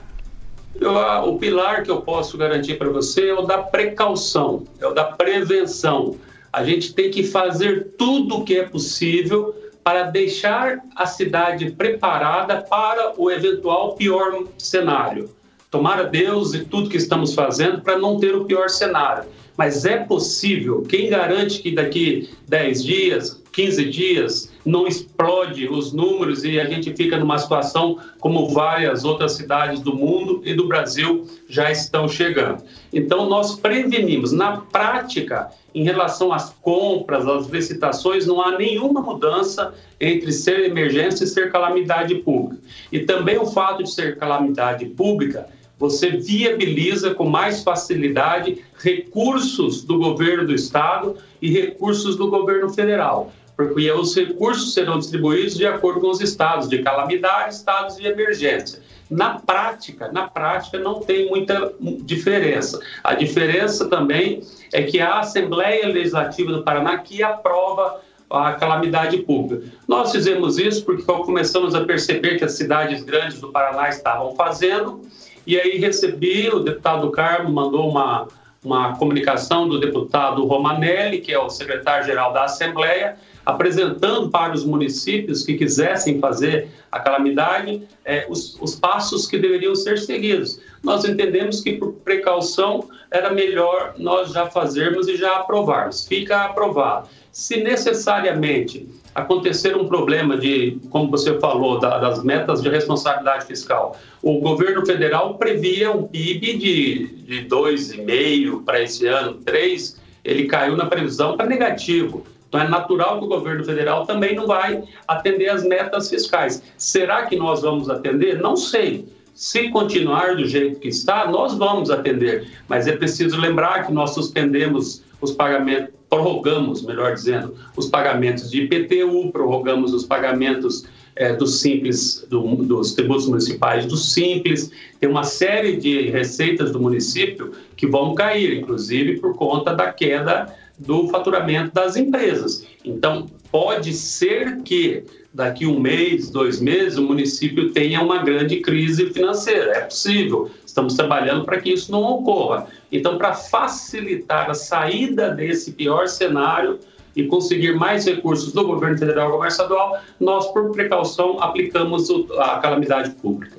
O 1.26 1.38
pilar 1.38 1.84
que 1.84 1.92
eu 1.92 2.02
posso 2.02 2.38
garantir 2.38 2.76
para 2.76 2.90
você 2.90 3.28
é 3.30 3.34
o 3.34 3.42
da 3.42 3.58
precaução, 3.58 4.64
é 4.80 4.88
o 4.88 4.94
da 4.94 5.04
prevenção. 5.04 6.16
A 6.54 6.64
gente 6.64 6.94
tem 6.94 7.12
que 7.12 7.24
fazer 7.24 7.90
tudo 7.98 8.38
o 8.38 8.46
que 8.46 8.58
é 8.58 8.64
possível 8.64 9.54
para 9.88 10.04
deixar 10.04 10.80
a 10.94 11.06
cidade 11.06 11.72
preparada 11.72 12.58
para 12.62 13.14
o 13.16 13.32
eventual 13.32 13.96
pior 13.96 14.44
cenário. 14.58 15.30
Tomara 15.72 16.04
Deus 16.04 16.54
e 16.54 16.66
tudo 16.66 16.90
que 16.90 16.98
estamos 16.98 17.34
fazendo 17.34 17.80
para 17.80 17.98
não 17.98 18.20
ter 18.20 18.36
o 18.36 18.44
pior 18.44 18.70
cenário. 18.70 19.30
Mas 19.56 19.86
é 19.86 19.96
possível. 19.96 20.82
Quem 20.90 21.10
garante 21.10 21.62
que 21.62 21.72
daqui 21.72 22.30
10 22.50 22.84
dias, 22.84 23.42
15 23.54 23.90
dias, 23.90 24.52
não 24.68 24.86
explode 24.86 25.68
os 25.68 25.94
números 25.94 26.44
e 26.44 26.60
a 26.60 26.66
gente 26.66 26.94
fica 26.94 27.18
numa 27.18 27.38
situação 27.38 27.98
como 28.20 28.50
várias 28.50 29.06
outras 29.06 29.32
cidades 29.32 29.80
do 29.80 29.96
mundo 29.96 30.42
e 30.44 30.54
do 30.54 30.68
Brasil 30.68 31.26
já 31.48 31.72
estão 31.72 32.08
chegando. 32.08 32.64
Então, 32.92 33.30
nós 33.30 33.58
prevenimos. 33.60 34.32
Na 34.32 34.58
prática, 34.58 35.50
em 35.74 35.84
relação 35.84 36.34
às 36.34 36.54
compras, 36.62 37.26
às 37.26 37.48
licitações, 37.48 38.28
não 38.28 38.42
há 38.42 38.58
nenhuma 38.58 39.02
mudança 39.02 39.74
entre 40.00 40.32
ser 40.34 40.66
emergência 40.66 41.24
e 41.24 41.28
ser 41.28 41.52
calamidade 41.52 42.16
pública. 42.16 42.62
E 42.92 43.00
também 43.00 43.38
o 43.38 43.46
fato 43.46 43.84
de 43.84 43.92
ser 43.92 44.18
calamidade 44.18 44.86
pública 44.86 45.48
você 45.80 46.10
viabiliza 46.10 47.14
com 47.14 47.30
mais 47.30 47.64
facilidade 47.64 48.64
recursos 48.80 49.84
do 49.84 50.00
governo 50.00 50.48
do 50.48 50.54
estado 50.54 51.16
e 51.42 51.52
recursos 51.52 52.16
do 52.16 52.30
governo 52.30 52.70
federal, 52.70 53.32
porque 53.58 53.92
os 53.92 54.16
recursos 54.16 54.74
serão 54.74 55.00
distribuídos 55.00 55.56
de 55.56 55.66
acordo 55.66 56.00
com 56.00 56.10
os 56.12 56.22
estados 56.22 56.70
de 56.70 56.84
calamidade, 56.84 57.56
estados 57.56 57.98
de 57.98 58.06
emergência. 58.06 58.80
Na 59.10 59.40
prática, 59.40 60.12
na 60.12 60.28
prática 60.28 60.78
não 60.78 61.00
tem 61.00 61.28
muita 61.28 61.74
diferença. 62.04 62.80
A 63.04 63.16
diferença 63.16 63.90
também 63.90 64.44
é 64.72 64.84
que 64.84 65.00
a 65.00 65.20
Assembleia 65.20 65.88
Legislativa 65.88 66.52
do 66.52 66.64
Paraná 66.64 67.00
que 67.00 67.24
aprova 67.24 68.02
a 68.30 68.54
calamidade 68.54 69.18
pública. 69.20 69.66
Nós 69.88 70.12
fizemos 70.12 70.58
isso 70.58 70.86
porque 70.86 71.04
começamos 71.04 71.74
a 71.74 71.86
perceber 71.86 72.38
que 72.38 72.44
as 72.44 72.52
cidades 72.54 73.02
grandes 73.04 73.40
do 73.40 73.52
Paraná 73.52 73.90
estavam 73.90 74.36
fazendo 74.36 75.02
e 75.48 75.58
aí 75.58 75.78
recebi, 75.78 76.50
o 76.50 76.60
deputado 76.60 77.10
Carmo 77.10 77.50
mandou 77.50 77.90
uma, 77.90 78.28
uma 78.62 78.98
comunicação 78.98 79.68
do 79.68 79.80
deputado 79.80 80.46
Romanelli, 80.46 81.22
que 81.22 81.32
é 81.32 81.40
o 81.40 81.50
secretário-geral 81.50 82.34
da 82.34 82.44
Assembleia, 82.44 83.18
apresentando 83.48 84.30
para 84.30 84.54
os 84.54 84.66
municípios 84.66 85.42
que 85.42 85.54
quisessem 85.54 86.20
fazer 86.20 86.68
a 86.92 87.00
calamidade 87.00 87.82
é, 88.04 88.28
os, 88.30 88.58
os 88.60 88.76
passos 88.76 89.26
que 89.26 89.38
deveriam 89.38 89.74
ser 89.74 89.98
seguidos. 90.00 90.60
Nós 90.84 91.06
entendemos 91.06 91.62
que, 91.62 91.72
por 91.74 91.94
precaução, 91.94 92.90
era 93.10 93.32
melhor 93.32 93.94
nós 93.98 94.34
já 94.34 94.48
fazermos 94.48 95.08
e 95.08 95.16
já 95.16 95.38
aprovarmos. 95.38 96.06
Fica 96.06 96.44
aprovado. 96.44 97.08
Se 97.32 97.64
necessariamente 97.64 98.86
acontecer 99.16 99.78
um 99.78 99.88
problema 99.88 100.36
de, 100.36 100.78
como 100.90 101.10
você 101.10 101.40
falou, 101.40 101.80
da, 101.80 102.00
das 102.00 102.22
metas 102.22 102.62
de 102.62 102.68
responsabilidade 102.68 103.46
fiscal, 103.46 103.98
o 104.22 104.42
governo 104.42 104.86
federal 104.86 105.36
previa 105.36 105.90
um 105.90 106.04
PIB 106.04 106.58
de, 106.58 107.08
de 107.24 107.48
2,5 107.48 108.66
para 108.66 108.82
esse 108.82 109.08
ano, 109.08 109.36
3, 109.46 110.02
ele 110.26 110.48
caiu 110.48 110.76
na 110.76 110.86
previsão 110.88 111.38
para 111.38 111.46
negativo. 111.46 112.26
Então 112.48 112.62
é 112.62 112.68
natural 112.68 113.20
que 113.20 113.26
o 113.26 113.28
governo 113.28 113.64
federal 113.64 114.06
também 114.06 114.36
não 114.36 114.48
vai 114.48 114.84
atender 115.08 115.50
as 115.50 115.64
metas 115.64 116.10
fiscais. 116.10 116.64
Será 116.78 117.26
que 117.26 117.36
nós 117.36 117.62
vamos 117.62 117.90
atender? 117.90 118.40
Não 118.40 118.56
sei. 118.56 119.08
Se 119.34 119.70
continuar 119.70 120.36
do 120.36 120.48
jeito 120.48 120.80
que 120.80 120.88
está, 120.88 121.30
nós 121.30 121.56
vamos 121.56 121.92
atender. 121.92 122.48
Mas 122.68 122.88
é 122.88 122.96
preciso 122.96 123.40
lembrar 123.40 123.86
que 123.86 123.92
nós 123.92 124.12
suspendemos 124.12 125.04
os 125.22 125.32
pagamentos, 125.32 125.94
prorrogamos, 126.10 126.82
melhor 126.84 127.14
dizendo, 127.14 127.56
os 127.76 127.88
pagamentos 127.88 128.50
de 128.50 128.64
IPTU, 128.64 129.32
prorrogamos 129.32 129.94
os 129.94 130.06
pagamentos 130.06 130.86
é, 131.18 131.34
dos 131.34 131.60
simples, 131.60 132.26
do, 132.30 132.42
dos 132.58 132.94
tributos 132.94 133.28
municipais 133.28 133.86
do 133.86 133.98
simples, 133.98 134.72
tem 135.00 135.10
uma 135.10 135.24
série 135.24 135.78
de 135.78 136.10
receitas 136.10 136.72
do 136.72 136.80
município 136.80 137.52
que 137.76 137.88
vão 137.88 138.16
cair, 138.16 138.58
inclusive 138.58 139.20
por 139.20 139.36
conta 139.36 139.76
da 139.76 139.92
queda 139.92 140.56
do 140.78 141.08
faturamento 141.10 141.74
das 141.74 141.96
empresas. 141.96 142.66
Então, 142.86 143.28
pode 143.52 143.94
ser 143.94 144.62
que 144.62 145.04
daqui 145.34 145.66
um 145.66 145.80
mês, 145.80 146.30
dois 146.30 146.60
meses, 146.60 146.98
o 146.98 147.04
município 147.04 147.72
tenha 147.72 148.02
uma 148.02 148.24
grande 148.24 148.58
crise 148.58 149.12
financeira. 149.12 149.72
É 149.72 149.82
possível. 149.82 150.50
Estamos 150.66 150.96
trabalhando 150.96 151.46
para 151.46 151.60
que 151.60 151.72
isso 151.72 151.92
não 151.92 152.04
ocorra. 152.04 152.68
Então, 152.92 153.18
para 153.18 153.34
facilitar 153.34 154.50
a 154.50 154.54
saída 154.54 155.30
desse 155.30 155.72
pior 155.72 156.08
cenário 156.08 156.80
e 157.16 157.24
conseguir 157.24 157.76
mais 157.76 158.06
recursos 158.06 158.52
do 158.52 158.66
governo 158.66 158.98
federal 158.98 159.30
e 159.30 159.32
governo 159.32 159.52
estadual, 159.52 160.00
nós, 160.20 160.48
por 160.52 160.72
precaução, 160.72 161.42
aplicamos 161.42 162.10
a 162.38 162.60
calamidade 162.60 163.12
pública. 163.12 163.58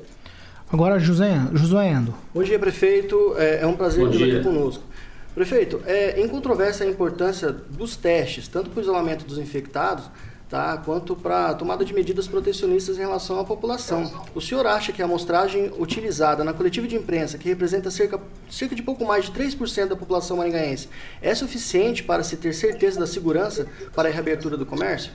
Agora, 0.71 0.99
José, 0.99 1.41
Josué 1.55 1.91
Endo. 1.91 2.15
Bom 2.35 2.43
dia, 2.43 2.59
prefeito. 2.59 3.35
É, 3.37 3.63
é 3.63 3.67
um 3.67 3.75
prazer 3.75 4.09
ter 4.11 4.37
aqui 4.37 4.45
conosco. 4.45 4.85
Prefeito, 5.39 5.81
é 5.87 6.21
incontrovérsia 6.21 6.85
a 6.85 6.91
importância 6.91 7.53
dos 7.53 7.95
testes, 7.95 8.49
tanto 8.49 8.71
para 8.71 8.81
o 8.81 8.83
isolamento 8.83 9.25
dos 9.25 9.39
infectados, 9.39 10.11
tá, 10.49 10.77
quanto 10.79 11.15
para 11.15 11.51
a 11.51 11.55
tomada 11.55 11.85
de 11.85 11.95
medidas 11.95 12.27
protecionistas 12.27 12.99
em 12.99 13.03
relação 13.03 13.39
à 13.39 13.45
população. 13.45 14.13
O 14.35 14.41
senhor 14.41 14.67
acha 14.67 14.93
que 14.93 15.01
a 15.01 15.05
amostragem 15.05 15.71
utilizada 15.79 16.43
na 16.43 16.53
coletiva 16.53 16.89
de 16.89 16.97
imprensa, 16.97 17.39
que 17.39 17.49
representa 17.49 17.89
cerca, 17.89 18.21
cerca 18.51 18.75
de 18.75 18.83
pouco 18.83 19.05
mais 19.05 19.27
de 19.27 19.31
3% 19.31 19.87
da 19.87 19.95
população 19.95 20.39
maringaense, 20.39 20.89
é 21.23 21.33
suficiente 21.37 22.03
para 22.03 22.25
se 22.25 22.37
ter 22.37 22.53
certeza 22.53 22.99
da 22.99 23.07
segurança 23.07 23.69
para 23.95 24.09
a 24.09 24.13
reabertura 24.13 24.57
do 24.57 24.67
comércio? 24.67 25.13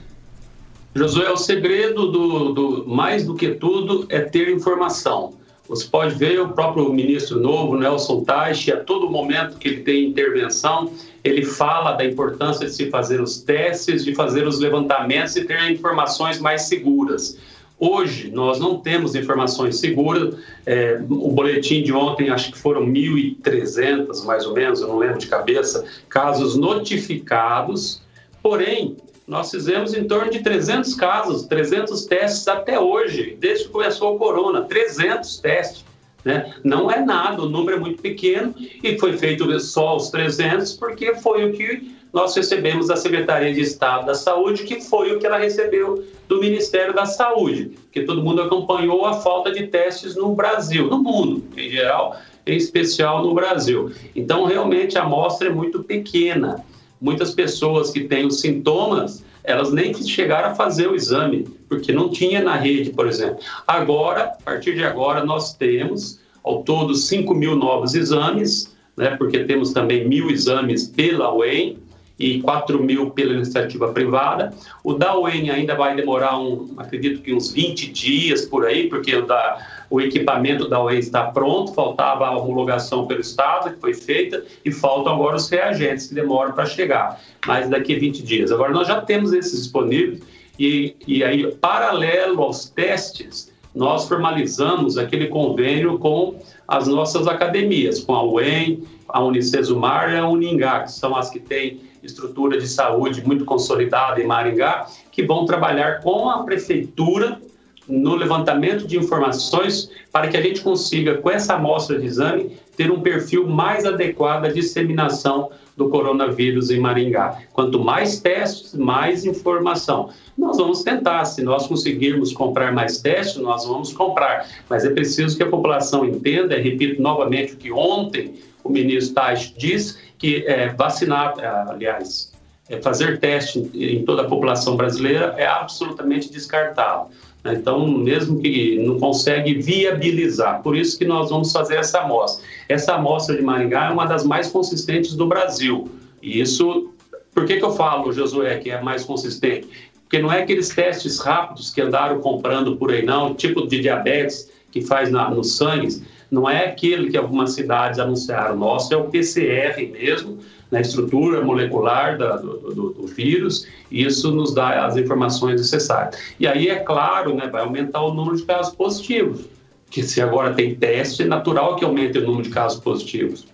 Josué, 0.94 1.30
o 1.30 1.36
segredo 1.36 2.10
do, 2.10 2.52
do 2.54 2.86
mais 2.88 3.26
do 3.26 3.34
que 3.34 3.50
tudo 3.50 4.06
é 4.08 4.20
ter 4.20 4.48
informação. 4.48 5.34
Você 5.66 5.86
pode 5.86 6.14
ver 6.14 6.40
o 6.40 6.50
próprio 6.50 6.92
ministro 6.92 7.40
novo, 7.40 7.76
Nelson 7.76 8.22
Teich, 8.22 8.70
a 8.70 8.80
todo 8.80 9.08
momento 9.08 9.56
que 9.56 9.68
ele 9.68 9.80
tem 9.80 10.04
intervenção, 10.08 10.92
ele 11.22 11.42
fala 11.42 11.92
da 11.92 12.04
importância 12.04 12.66
de 12.66 12.72
se 12.72 12.90
fazer 12.90 13.20
os 13.20 13.40
testes, 13.40 14.04
de 14.04 14.14
fazer 14.14 14.46
os 14.46 14.60
levantamentos 14.60 15.34
e 15.36 15.44
ter 15.44 15.70
informações 15.70 16.38
mais 16.38 16.62
seguras. 16.62 17.38
Hoje, 17.78 18.30
nós 18.30 18.60
não 18.60 18.78
temos 18.78 19.14
informações 19.14 19.78
seguras. 19.78 20.36
É, 20.66 21.00
o 21.08 21.30
boletim 21.30 21.82
de 21.82 21.92
ontem, 21.92 22.28
acho 22.28 22.52
que 22.52 22.58
foram 22.58 22.86
1.300, 22.86 24.22
mais 24.24 24.46
ou 24.46 24.52
menos, 24.52 24.82
eu 24.82 24.88
não 24.88 24.98
lembro 24.98 25.18
de 25.18 25.26
cabeça, 25.26 25.84
casos 26.10 26.56
notificados. 26.56 28.02
Porém, 28.42 28.96
nós 29.26 29.50
fizemos 29.50 29.94
em 29.94 30.04
torno 30.04 30.30
de 30.30 30.42
300 30.42 30.94
casos, 30.94 31.46
300 31.46 32.04
testes 32.04 32.46
até 32.46 32.78
hoje, 32.78 33.36
desde 33.40 33.64
que 33.64 33.70
começou 33.70 34.14
o 34.14 34.18
corona, 34.18 34.62
300 34.62 35.38
testes. 35.38 35.84
Né? 36.24 36.54
Não 36.62 36.90
é 36.90 37.00
nada, 37.00 37.42
o 37.42 37.48
número 37.48 37.76
é 37.76 37.80
muito 37.80 38.00
pequeno 38.00 38.54
e 38.82 38.98
foi 38.98 39.16
feito 39.16 39.58
só 39.60 39.96
os 39.96 40.08
300 40.10 40.72
porque 40.74 41.14
foi 41.16 41.50
o 41.50 41.52
que 41.52 41.94
nós 42.14 42.34
recebemos 42.34 42.86
da 42.86 42.96
Secretaria 42.96 43.52
de 43.52 43.60
Estado 43.60 44.06
da 44.06 44.14
Saúde, 44.14 44.62
que 44.62 44.80
foi 44.80 45.12
o 45.14 45.18
que 45.18 45.26
ela 45.26 45.36
recebeu 45.36 46.04
do 46.28 46.38
Ministério 46.40 46.94
da 46.94 47.04
Saúde, 47.06 47.72
que 47.90 48.02
todo 48.02 48.22
mundo 48.22 48.40
acompanhou 48.40 49.04
a 49.04 49.14
falta 49.14 49.50
de 49.50 49.66
testes 49.66 50.14
no 50.14 50.34
Brasil, 50.34 50.86
no 50.86 51.02
mundo 51.02 51.44
em 51.56 51.68
geral, 51.68 52.16
em 52.46 52.56
especial 52.56 53.22
no 53.22 53.34
Brasil. 53.34 53.90
Então, 54.14 54.44
realmente, 54.44 54.96
a 54.96 55.02
amostra 55.02 55.48
é 55.48 55.52
muito 55.52 55.82
pequena 55.82 56.64
muitas 57.00 57.34
pessoas 57.34 57.90
que 57.90 58.04
têm 58.04 58.26
os 58.26 58.40
sintomas, 58.40 59.24
elas 59.42 59.72
nem 59.72 59.92
chegaram 59.94 60.50
a 60.50 60.54
fazer 60.54 60.88
o 60.88 60.94
exame, 60.94 61.46
porque 61.68 61.92
não 61.92 62.08
tinha 62.08 62.42
na 62.42 62.56
rede, 62.56 62.90
por 62.90 63.06
exemplo. 63.06 63.38
Agora, 63.66 64.24
a 64.24 64.42
partir 64.42 64.74
de 64.74 64.84
agora, 64.84 65.24
nós 65.24 65.54
temos 65.54 66.20
ao 66.42 66.62
todo 66.62 66.94
5 66.94 67.34
mil 67.34 67.54
novos 67.54 67.94
exames, 67.94 68.74
né, 68.96 69.16
porque 69.16 69.44
temos 69.44 69.72
também 69.72 70.06
mil 70.08 70.30
exames 70.30 70.86
pela 70.88 71.34
UEM 71.34 71.78
e 72.18 72.40
4 72.40 72.82
mil 72.82 73.10
pela 73.10 73.34
iniciativa 73.34 73.92
privada. 73.92 74.52
O 74.82 74.94
da 74.94 75.18
UEM 75.18 75.50
ainda 75.50 75.74
vai 75.74 75.96
demorar, 75.96 76.38
um, 76.38 76.74
acredito 76.76 77.22
que 77.22 77.34
uns 77.34 77.52
20 77.52 77.90
dias 77.90 78.44
por 78.44 78.64
aí, 78.64 78.88
porque 78.88 79.14
o 79.16 79.26
da 79.26 79.58
o 79.94 80.00
equipamento 80.00 80.68
da 80.68 80.82
UE 80.82 80.98
está 80.98 81.26
pronto, 81.26 81.72
faltava 81.72 82.26
a 82.26 82.36
homologação 82.36 83.06
pelo 83.06 83.20
Estado, 83.20 83.74
que 83.74 83.80
foi 83.80 83.94
feita, 83.94 84.44
e 84.64 84.72
faltam 84.72 85.14
agora 85.14 85.36
os 85.36 85.48
reagentes 85.48 86.08
que 86.08 86.14
demoram 86.14 86.52
para 86.52 86.66
chegar, 86.66 87.20
mas 87.46 87.68
daqui 87.68 87.94
a 87.94 87.98
20 88.00 88.22
dias. 88.22 88.50
Agora, 88.50 88.72
nós 88.72 88.88
já 88.88 89.00
temos 89.00 89.32
esses 89.32 89.56
disponíveis, 89.56 90.20
e, 90.58 90.96
e 91.06 91.22
aí, 91.22 91.52
paralelo 91.56 92.42
aos 92.42 92.68
testes, 92.68 93.52
nós 93.72 94.08
formalizamos 94.08 94.98
aquele 94.98 95.28
convênio 95.28 95.96
com 95.98 96.38
as 96.66 96.88
nossas 96.88 97.28
academias, 97.28 98.00
com 98.00 98.14
a 98.14 98.24
UEM, 98.24 98.82
a 99.08 99.22
Unicesumar 99.22 100.12
e 100.12 100.16
a 100.16 100.28
Uningá, 100.28 100.80
que 100.80 100.92
são 100.92 101.14
as 101.14 101.30
que 101.30 101.38
têm 101.38 101.80
estrutura 102.04 102.58
de 102.58 102.68
saúde 102.68 103.24
muito 103.24 103.44
consolidada 103.44 104.20
em 104.20 104.26
Maringá, 104.26 104.86
que 105.10 105.24
vão 105.24 105.44
trabalhar 105.46 106.00
com 106.00 106.28
a 106.28 106.42
prefeitura 106.42 107.40
no 107.88 108.14
levantamento 108.14 108.86
de 108.86 108.96
informações 108.98 109.90
para 110.10 110.28
que 110.28 110.36
a 110.36 110.40
gente 110.40 110.60
consiga, 110.62 111.18
com 111.18 111.30
essa 111.30 111.54
amostra 111.54 111.98
de 111.98 112.06
exame, 112.06 112.56
ter 112.76 112.90
um 112.90 113.00
perfil 113.00 113.46
mais 113.46 113.84
adequado 113.84 114.46
à 114.46 114.48
disseminação 114.48 115.50
do 115.76 115.88
coronavírus 115.88 116.70
em 116.70 116.80
Maringá. 116.80 117.38
Quanto 117.52 117.82
mais 117.82 118.20
testes, 118.20 118.74
mais 118.74 119.24
informação. 119.24 120.10
Nós 120.36 120.56
vamos 120.56 120.82
tentar, 120.82 121.24
se 121.24 121.42
nós 121.42 121.66
conseguirmos 121.66 122.32
comprar 122.32 122.72
mais 122.72 123.00
testes, 123.00 123.40
nós 123.40 123.66
vamos 123.66 123.92
comprar. 123.92 124.46
Mas 124.68 124.84
é 124.84 124.90
preciso 124.90 125.36
que 125.36 125.42
a 125.42 125.48
população 125.48 126.04
entenda, 126.04 126.56
repito 126.56 127.02
novamente 127.02 127.54
o 127.54 127.56
que 127.56 127.72
ontem 127.72 128.34
o 128.64 128.70
ministro 128.70 129.14
Tais 129.14 129.52
disse, 129.56 129.96
que 130.18 130.44
é, 130.46 130.70
vacinar, 130.70 131.34
é, 131.38 131.46
aliás, 131.70 132.32
é, 132.68 132.80
fazer 132.80 133.20
teste 133.20 133.58
em 133.74 134.04
toda 134.04 134.22
a 134.22 134.24
população 134.24 134.74
brasileira 134.74 135.34
é 135.36 135.46
absolutamente 135.46 136.32
descartável. 136.32 137.10
Né? 137.44 137.54
Então, 137.54 137.86
mesmo 137.86 138.40
que 138.40 138.78
não 138.78 138.98
consegue 138.98 139.54
viabilizar, 139.54 140.62
por 140.62 140.74
isso 140.74 140.98
que 140.98 141.04
nós 141.04 141.28
vamos 141.28 141.52
fazer 141.52 141.76
essa 141.76 142.00
amostra. 142.00 142.44
Essa 142.68 142.94
amostra 142.94 143.36
de 143.36 143.42
Maringá 143.42 143.88
é 143.88 143.90
uma 143.90 144.06
das 144.06 144.24
mais 144.24 144.48
consistentes 144.50 145.14
do 145.14 145.26
Brasil. 145.26 145.90
E 146.22 146.40
isso, 146.40 146.90
por 147.34 147.44
que, 147.44 147.58
que 147.58 147.64
eu 147.64 147.72
falo, 147.72 148.10
Josué, 148.12 148.56
que 148.56 148.70
é 148.70 148.80
mais 148.80 149.04
consistente? 149.04 149.68
Porque 150.02 150.18
não 150.18 150.32
é 150.32 150.42
aqueles 150.42 150.70
testes 150.70 151.18
rápidos 151.18 151.70
que 151.70 151.82
andaram 151.82 152.20
comprando 152.20 152.76
por 152.76 152.90
aí, 152.90 153.04
não, 153.04 153.34
tipo 153.34 153.66
de 153.66 153.80
diabetes 153.80 154.50
que 154.70 154.80
faz 154.80 155.10
na, 155.10 155.30
no 155.30 155.44
sangue, 155.44 156.02
não 156.30 156.48
é 156.48 156.66
aquele 156.66 157.10
que 157.10 157.16
algumas 157.16 157.52
cidades 157.52 157.98
anunciaram. 157.98 158.56
Nosso 158.56 158.92
é 158.92 158.96
o 158.96 159.04
PCR 159.04 159.86
mesmo, 159.90 160.38
na 160.70 160.80
estrutura 160.80 161.42
molecular 161.42 162.18
da, 162.18 162.36
do, 162.36 162.58
do, 162.74 162.90
do, 162.90 163.06
vírus, 163.06 163.66
e 163.90 164.04
isso 164.04 164.32
nos 164.32 164.52
dá 164.52 164.86
as 164.86 164.96
informações 164.96 165.60
necessárias. 165.60 166.20
E 166.38 166.46
aí, 166.46 166.68
é 166.68 166.76
claro, 166.76 167.34
né, 167.34 167.48
vai 167.48 167.62
aumentar 167.62 168.02
o 168.02 168.12
número 168.12 168.36
de 168.36 168.42
casos 168.42 168.74
positivos, 168.74 169.44
que 169.90 170.02
se 170.02 170.20
agora 170.20 170.52
tem 170.52 170.74
teste, 170.74 171.22
é 171.22 171.26
natural 171.26 171.76
que 171.76 171.84
aumente 171.84 172.18
o 172.18 172.22
número 172.26 172.42
de 172.42 172.50
casos 172.50 172.80
positivos. 172.80 173.46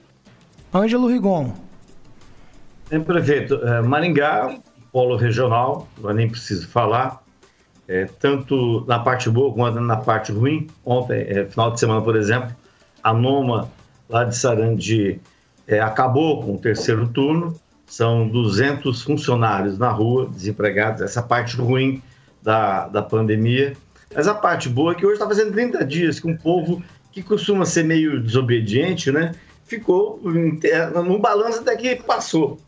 Ângelo 0.73 1.09
Rigon. 1.09 1.53
É, 2.91 2.99
prefeito, 2.99 3.55
é, 3.55 3.83
Maringá, 3.83 4.59
polo 4.91 5.17
regional, 5.17 5.87
eu 6.03 6.15
nem 6.15 6.29
preciso 6.29 6.67
falar, 6.69 7.23
é, 7.87 8.05
tanto 8.19 8.85
na 8.87 9.01
parte 9.01 9.29
boa 9.29 9.53
quanto 9.53 9.81
na 9.81 9.97
parte 9.97 10.31
ruim. 10.31 10.69
Ontem, 10.85 11.23
é, 11.23 11.45
final 11.45 11.73
de 11.73 11.81
semana, 11.81 12.01
por 12.01 12.17
exemplo, 12.17 12.55
a 13.03 13.13
Noma, 13.13 13.71
lá 14.09 14.25
de 14.25 14.37
Sarandi, 14.37 15.21
é, 15.67 15.81
acabou 15.81 16.43
com 16.43 16.55
o 16.55 16.59
terceiro 16.59 17.09
turno, 17.09 17.55
são 17.87 18.29
200 18.29 19.03
funcionários 19.03 19.79
na 19.79 19.91
rua, 19.91 20.29
desempregados, 20.29 21.03
essa 21.03 21.23
parte 21.23 21.57
ruim 21.57 22.03
da, 22.43 22.89
da 22.89 23.03
pandemia. 23.03 23.75
Mas 24.15 24.27
a 24.27 24.35
parte 24.35 24.69
boa 24.69 24.93
é 24.93 24.95
que 24.95 25.05
hoje 25.05 25.15
está 25.15 25.27
fazendo 25.27 25.53
30 25.53 25.85
dias 25.85 26.19
que 26.19 26.29
um 26.29 26.37
povo 26.37 26.83
que 27.13 27.23
costuma 27.23 27.65
ser 27.65 27.85
meio 27.85 28.21
desobediente, 28.21 29.11
né, 29.11 29.35
ficou 29.65 30.21
no 31.05 31.19
balanço 31.19 31.61
até 31.61 31.77
que 31.77 31.97
passou. 31.97 32.59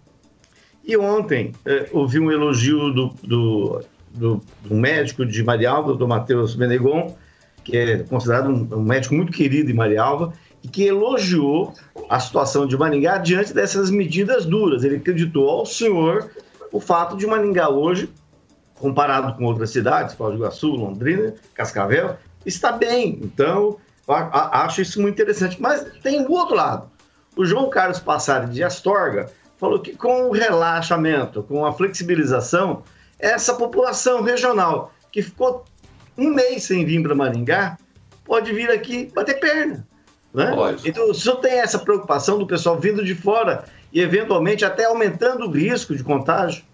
E 0.84 0.96
ontem 0.96 1.52
eh, 1.64 1.88
ouvi 1.92 2.18
um 2.18 2.30
elogio 2.30 2.92
do, 2.92 3.14
do, 3.22 3.82
do, 4.12 4.42
do 4.64 4.74
médico 4.74 5.24
de 5.24 5.42
Marialva, 5.42 5.94
do 5.94 6.08
Matheus 6.08 6.54
Benegon, 6.56 7.16
que 7.64 7.76
é 7.76 7.98
considerado 8.02 8.48
um, 8.48 8.78
um 8.78 8.82
médico 8.82 9.14
muito 9.14 9.32
querido 9.32 9.70
em 9.70 9.74
Marialva, 9.74 10.32
e 10.62 10.68
que 10.68 10.84
elogiou 10.84 11.74
a 12.08 12.20
situação 12.20 12.66
de 12.66 12.76
Maringá 12.76 13.18
diante 13.18 13.52
dessas 13.52 13.90
medidas 13.90 14.44
duras. 14.46 14.84
Ele 14.84 14.96
acreditou 14.96 15.48
ao 15.48 15.66
senhor 15.66 16.30
o 16.70 16.80
fato 16.80 17.16
de 17.16 17.26
Maringá 17.26 17.68
hoje, 17.68 18.08
comparado 18.78 19.36
com 19.36 19.44
outras 19.44 19.70
cidades, 19.70 20.14
Foz 20.14 20.32
do 20.32 20.38
Iguaçu, 20.38 20.68
Londrina, 20.68 21.34
Cascavel, 21.54 22.16
está 22.46 22.72
bem. 22.72 23.18
Então, 23.22 23.76
acho 24.08 24.82
isso 24.82 25.00
muito 25.00 25.14
interessante. 25.14 25.60
Mas 25.60 25.84
tem 26.02 26.24
o 26.24 26.30
outro 26.30 26.54
lado. 26.54 26.90
O 27.36 27.44
João 27.44 27.68
Carlos 27.70 27.98
Passari 27.98 28.48
de 28.50 28.62
Astorga 28.62 29.30
falou 29.56 29.80
que 29.80 29.96
com 29.96 30.28
o 30.28 30.32
relaxamento, 30.32 31.42
com 31.42 31.64
a 31.64 31.72
flexibilização, 31.72 32.82
essa 33.18 33.54
população 33.54 34.22
regional 34.22 34.92
que 35.10 35.22
ficou 35.22 35.64
um 36.16 36.34
mês 36.34 36.64
sem 36.64 36.84
vir 36.84 37.02
para 37.02 37.14
Maringá 37.14 37.78
pode 38.24 38.52
vir 38.52 38.70
aqui 38.70 39.10
bater 39.14 39.38
perna. 39.40 39.86
Né? 40.32 40.50
Pode. 40.54 40.88
Então, 40.88 41.10
o 41.10 41.14
senhor 41.14 41.36
tem 41.36 41.60
essa 41.60 41.78
preocupação 41.78 42.38
do 42.38 42.46
pessoal 42.46 42.78
vindo 42.78 43.04
de 43.04 43.14
fora 43.14 43.64
e, 43.92 44.00
eventualmente, 44.00 44.64
até 44.64 44.84
aumentando 44.84 45.46
o 45.46 45.50
risco 45.50 45.94
de 45.94 46.02
contágio? 46.02 46.64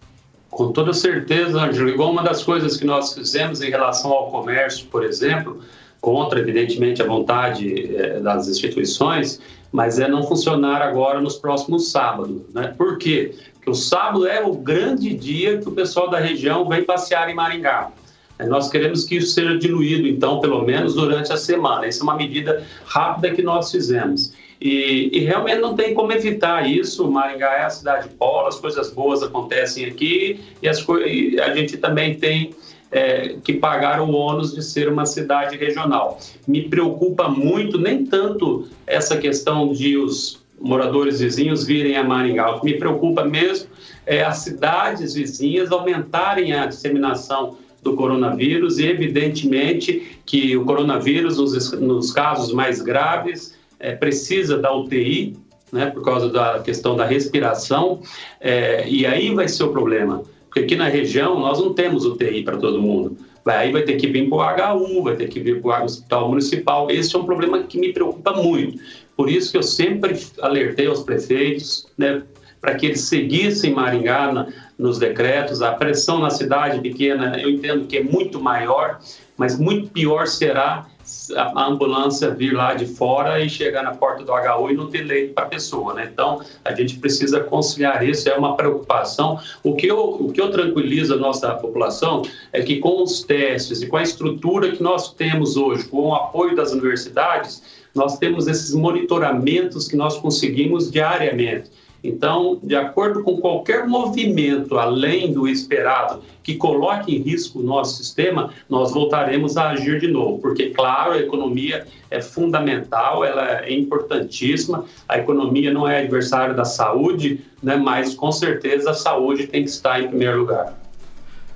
Com 0.51 0.73
toda 0.73 0.93
certeza, 0.93 1.61
Ângelo. 1.61 1.89
Igual 1.89 2.11
uma 2.11 2.23
das 2.23 2.43
coisas 2.43 2.77
que 2.77 2.85
nós 2.85 3.15
fizemos 3.15 3.61
em 3.61 3.71
relação 3.71 4.13
ao 4.13 4.31
comércio, 4.31 4.87
por 4.87 5.05
exemplo, 5.05 5.61
contra, 6.01 6.39
evidentemente, 6.39 7.03
a 7.03 7.07
vontade 7.07 7.97
é, 7.97 8.21
das 8.21 8.49
instituições, 8.49 9.41
mas 9.73 9.99
é 9.99 10.09
não 10.09 10.23
funcionar 10.23 10.81
agora 10.81 11.21
nos 11.21 11.37
próximos 11.37 11.91
sábados. 11.91 12.41
Né? 12.55 12.73
Por 12.79 12.97
quê? 12.97 13.35
Porque 13.55 13.71
o 13.71 13.75
sábado 13.75 14.27
é 14.27 14.43
o 14.43 14.55
grande 14.55 15.13
dia 15.15 15.59
que 15.59 15.69
o 15.69 15.73
pessoal 15.73 16.09
da 16.09 16.19
região 16.19 16.67
vem 16.69 16.85
passear 16.85 17.29
em 17.29 17.35
Maringá. 17.35 17.91
É, 18.39 18.47
nós 18.47 18.71
queremos 18.71 19.05
que 19.05 19.17
isso 19.17 19.33
seja 19.33 19.59
diluído, 19.59 20.07
então, 20.07 20.41
pelo 20.41 20.63
menos 20.63 20.95
durante 20.95 21.33
a 21.33 21.37
semana. 21.37 21.87
Essa 21.87 22.01
é 22.01 22.05
uma 22.05 22.17
medida 22.17 22.65
rápida 22.85 23.35
que 23.35 23.43
nós 23.43 23.71
fizemos. 23.71 24.33
E, 24.61 25.11
e, 25.13 25.21
realmente 25.21 25.61
não 25.61 25.75
tem 25.75 25.95
como 25.95 26.13
evitar 26.13 26.69
isso. 26.69 27.09
Maringá 27.11 27.53
é 27.53 27.65
a 27.65 27.71
cidade 27.71 28.09
polo, 28.11 28.49
as 28.49 28.59
coisas 28.59 28.91
boas 28.91 29.23
acontecem 29.23 29.85
aqui 29.85 30.41
e, 30.61 30.69
as, 30.69 30.85
e 31.07 31.41
a 31.41 31.55
gente 31.55 31.77
também 31.77 32.15
tem 32.15 32.55
é, 32.91 33.37
que 33.43 33.53
pagar 33.53 34.01
o 34.01 34.11
ônus 34.11 34.55
de 34.55 34.63
ser 34.63 34.89
uma 34.89 35.07
cidade 35.07 35.57
regional. 35.57 36.19
Me 36.47 36.69
preocupa 36.69 37.29
muito, 37.29 37.79
nem 37.79 38.05
tanto 38.05 38.67
essa 38.87 39.17
questão 39.17 39.73
de 39.73 39.97
os 39.97 40.41
moradores 40.61 41.21
vizinhos 41.21 41.65
virem 41.65 41.97
a 41.97 42.03
Maringá. 42.03 42.51
O 42.51 42.61
que 42.61 42.67
me 42.67 42.79
preocupa 42.79 43.25
mesmo 43.25 43.69
é 44.05 44.25
as 44.25 44.39
cidades 44.39 45.15
vizinhas 45.15 45.71
aumentarem 45.71 46.53
a 46.53 46.67
disseminação 46.67 47.59
do 47.89 47.97
coronavírus 47.97 48.79
e, 48.79 48.87
evidentemente, 48.87 50.21
que 50.27 50.57
o 50.57 50.65
coronavírus, 50.65 51.39
nos, 51.39 51.73
nos 51.73 52.13
casos 52.13 52.53
mais 52.53 52.83
graves, 52.83 53.57
é, 53.81 53.95
precisa 53.95 54.59
da 54.59 54.75
UTI, 54.75 55.37
né, 55.73 55.87
por 55.87 56.03
causa 56.03 56.29
da 56.29 56.61
questão 56.61 56.97
da 56.97 57.05
respiração, 57.05 58.01
é, 58.41 58.89
e 58.89 59.07
aí 59.07 59.35
vai 59.35 59.49
ser 59.49 59.65
o 59.65 59.71
problema. 59.71 60.23
Porque 60.47 60.61
aqui 60.61 60.77
na 60.77 60.89
região 60.89 61.39
nós 61.39 61.59
não 61.59 61.75
temos 61.75 62.05
UTI 62.05 62.43
para 62.43 62.57
todo 62.57 62.81
mundo. 62.81 63.17
Aí 63.45 63.73
vai 63.73 63.83
ter 63.83 63.97
que 63.97 64.07
vir 64.07 64.29
para 64.29 64.75
o 64.75 64.99
HU, 64.99 65.03
vai 65.03 65.17
ter 65.17 65.29
que 65.29 65.41
vir 65.41 65.63
para 65.63 65.83
o 65.83 65.85
hospital 65.85 66.29
municipal. 66.29 66.91
Esse 66.91 67.17
é 67.17 67.19
um 67.19 67.25
problema 67.25 67.63
que 67.63 67.79
me 67.79 67.93
preocupa 67.93 68.33
muito. 68.33 68.79
Por 69.17 69.31
isso 69.31 69.51
que 69.51 69.57
eu 69.57 69.63
sempre 69.63 70.19
alertei 70.43 70.87
aos 70.87 71.03
prefeitos, 71.03 71.87
né, 71.97 72.23
para 72.61 72.75
que 72.75 72.87
eles 72.87 73.03
seguissem 73.03 73.73
Maringá 73.73 74.33
na, 74.33 74.49
nos 74.79 74.99
decretos. 74.99 75.61
A 75.61 75.73
pressão 75.73 76.19
na 76.21 76.31
cidade 76.31 76.81
pequena, 76.81 77.39
eu 77.41 77.51
entendo 77.51 77.87
que 77.87 77.99
é 77.99 78.03
muito 78.03 78.41
maior, 78.41 79.01
mas 79.37 79.59
muito 79.59 79.91
pior 79.91 80.27
será 80.27 80.87
a 81.35 81.67
ambulância 81.67 82.31
vir 82.31 82.53
lá 82.53 82.75
de 82.75 82.85
fora 82.85 83.41
e 83.41 83.49
chegar 83.49 83.83
na 83.83 83.93
porta 83.93 84.23
do 84.23 84.33
HU 84.33 84.71
e 84.71 84.75
não 84.75 84.91
ter 84.91 85.03
leito 85.03 85.33
para 85.33 85.45
a 85.45 85.49
pessoa, 85.49 85.95
né? 85.95 86.09
Então, 86.13 86.43
a 86.65 86.75
gente 86.75 86.99
precisa 86.99 87.41
conciliar 87.41 88.07
isso, 88.07 88.29
é 88.29 88.35
uma 88.35 88.57
preocupação. 88.57 89.39
O 89.63 89.75
que 89.75 89.87
eu, 89.87 89.99
o 89.99 90.33
que 90.33 90.41
eu 90.41 90.51
tranquilizo 90.51 91.15
a 91.15 91.17
nossa 91.17 91.55
população 91.55 92.23
é 92.53 92.63
que 92.63 92.79
com 92.79 93.03
os 93.03 93.23
testes 93.23 93.81
e 93.81 93.87
com 93.87 93.97
a 93.97 94.03
estrutura 94.03 94.73
que 94.73 94.83
nós 94.83 95.15
temos 95.15 95.57
hoje, 95.57 95.85
com 95.89 96.09
o 96.09 96.15
apoio 96.15 96.55
das 96.55 96.73
universidades, 96.73 97.63
nós 97.95 98.19
temos 98.19 98.47
esses 98.47 98.75
monitoramentos 98.75 99.89
que 99.89 99.97
nós 99.97 100.19
conseguimos 100.19 100.91
diariamente. 100.91 101.71
Então, 102.03 102.61
de 102.63 102.77
acordo 102.77 103.23
com 103.25 103.39
qualquer 103.39 103.87
movimento 103.87 104.79
além 104.79 105.33
do 105.33 105.49
esperado 105.49 106.23
que 106.43 106.55
coloque 106.55 107.15
em 107.15 107.19
risco 107.21 107.59
o 107.59 107.63
nosso 107.63 107.97
sistema, 107.97 108.51
nós 108.69 108.93
voltaremos 108.93 109.57
a 109.57 109.71
agir 109.71 110.01
de 110.01 110.09
novo, 110.09 110.39
porque, 110.39 110.71
claro, 110.71 111.13
a 111.13 111.19
economia 111.19 111.87
é 112.11 112.23
fundamental, 112.23 113.25
ela 113.25 113.65
é 113.65 113.73
importantíssima. 113.73 114.85
A 115.09 115.19
economia 115.19 115.73
não 115.73 115.87
é 115.89 116.01
adversária 116.01 116.55
da 116.55 116.65
saúde, 116.65 117.45
né, 117.63 117.77
mas 117.77 118.15
com 118.15 118.31
certeza 118.31 118.93
a 118.93 118.95
saúde 118.95 119.47
tem 119.47 119.65
que 119.65 119.71
estar 119.71 120.01
em 120.01 120.09
primeiro 120.09 120.39
lugar. 120.39 120.79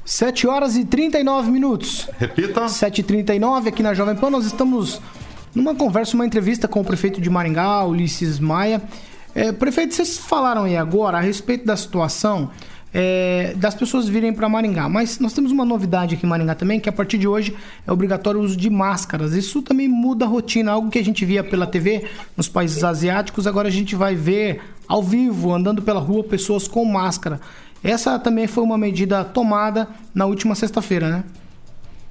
7 0.04 0.48
horas 0.48 0.76
e 0.76 0.84
39 0.84 1.50
minutos. 1.50 2.08
Repita. 2.18 2.66
7h39 2.66 3.68
aqui 3.68 3.82
na 3.82 3.94
Jovem 3.94 4.16
Pan. 4.16 4.30
Nós 4.30 4.44
estamos 4.44 5.00
numa 5.54 5.74
conversa, 5.74 6.14
uma 6.16 6.26
entrevista 6.26 6.66
com 6.66 6.80
o 6.80 6.84
prefeito 6.84 7.20
de 7.20 7.30
Maringá, 7.30 7.84
Ulisses 7.84 8.40
Maia. 8.40 8.82
É, 9.34 9.50
prefeito, 9.50 9.94
vocês 9.94 10.18
falaram 10.18 10.64
aí 10.64 10.76
agora 10.76 11.18
a 11.18 11.20
respeito 11.20 11.64
da 11.64 11.76
situação 11.76 12.50
é, 12.92 13.54
das 13.56 13.74
pessoas 13.74 14.06
virem 14.06 14.32
para 14.32 14.48
Maringá, 14.48 14.88
mas 14.88 15.18
nós 15.18 15.32
temos 15.32 15.50
uma 15.50 15.64
novidade 15.64 16.14
aqui 16.14 16.26
em 16.26 16.28
Maringá 16.28 16.54
também, 16.54 16.78
que 16.78 16.88
a 16.88 16.92
partir 16.92 17.16
de 17.16 17.26
hoje 17.26 17.56
é 17.86 17.90
obrigatório 17.90 18.40
o 18.40 18.42
uso 18.42 18.56
de 18.56 18.68
máscaras. 18.68 19.32
Isso 19.32 19.62
também 19.62 19.88
muda 19.88 20.26
a 20.26 20.28
rotina, 20.28 20.72
algo 20.72 20.90
que 20.90 20.98
a 20.98 21.04
gente 21.04 21.24
via 21.24 21.42
pela 21.42 21.66
TV 21.66 22.04
nos 22.36 22.48
países 22.48 22.84
asiáticos, 22.84 23.46
agora 23.46 23.68
a 23.68 23.70
gente 23.70 23.96
vai 23.96 24.14
ver 24.14 24.60
ao 24.86 25.02
vivo, 25.02 25.54
andando 25.54 25.80
pela 25.80 26.00
rua, 26.00 26.22
pessoas 26.22 26.68
com 26.68 26.84
máscara. 26.84 27.40
Essa 27.82 28.18
também 28.18 28.46
foi 28.46 28.62
uma 28.62 28.76
medida 28.76 29.24
tomada 29.24 29.88
na 30.14 30.26
última 30.26 30.54
sexta-feira, 30.54 31.08
né? 31.08 31.24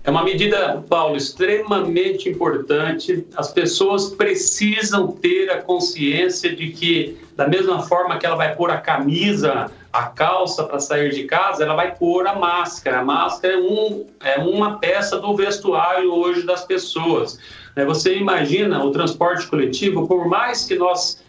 É 0.03 0.09
uma 0.09 0.23
medida, 0.23 0.83
Paulo, 0.89 1.15
extremamente 1.15 2.27
importante. 2.27 3.23
As 3.35 3.51
pessoas 3.51 4.09
precisam 4.09 5.11
ter 5.11 5.51
a 5.51 5.61
consciência 5.61 6.55
de 6.55 6.71
que, 6.71 7.17
da 7.35 7.47
mesma 7.47 7.83
forma 7.83 8.17
que 8.17 8.25
ela 8.25 8.35
vai 8.35 8.55
pôr 8.55 8.71
a 8.71 8.77
camisa, 8.77 9.69
a 9.93 10.03
calça 10.07 10.63
para 10.63 10.79
sair 10.79 11.11
de 11.11 11.25
casa, 11.25 11.63
ela 11.63 11.75
vai 11.75 11.95
pôr 11.95 12.25
a 12.25 12.33
máscara. 12.33 13.01
A 13.01 13.03
máscara 13.03 13.53
é, 13.53 13.57
um, 13.57 14.07
é 14.23 14.39
uma 14.39 14.79
peça 14.79 15.19
do 15.19 15.35
vestuário 15.35 16.11
hoje 16.11 16.47
das 16.47 16.65
pessoas. 16.65 17.37
Né, 17.75 17.85
você 17.85 18.15
imagina 18.15 18.83
o 18.83 18.91
transporte 18.91 19.45
coletivo, 19.45 20.07
por 20.07 20.27
mais 20.27 20.65
que 20.65 20.75
nós 20.75 21.21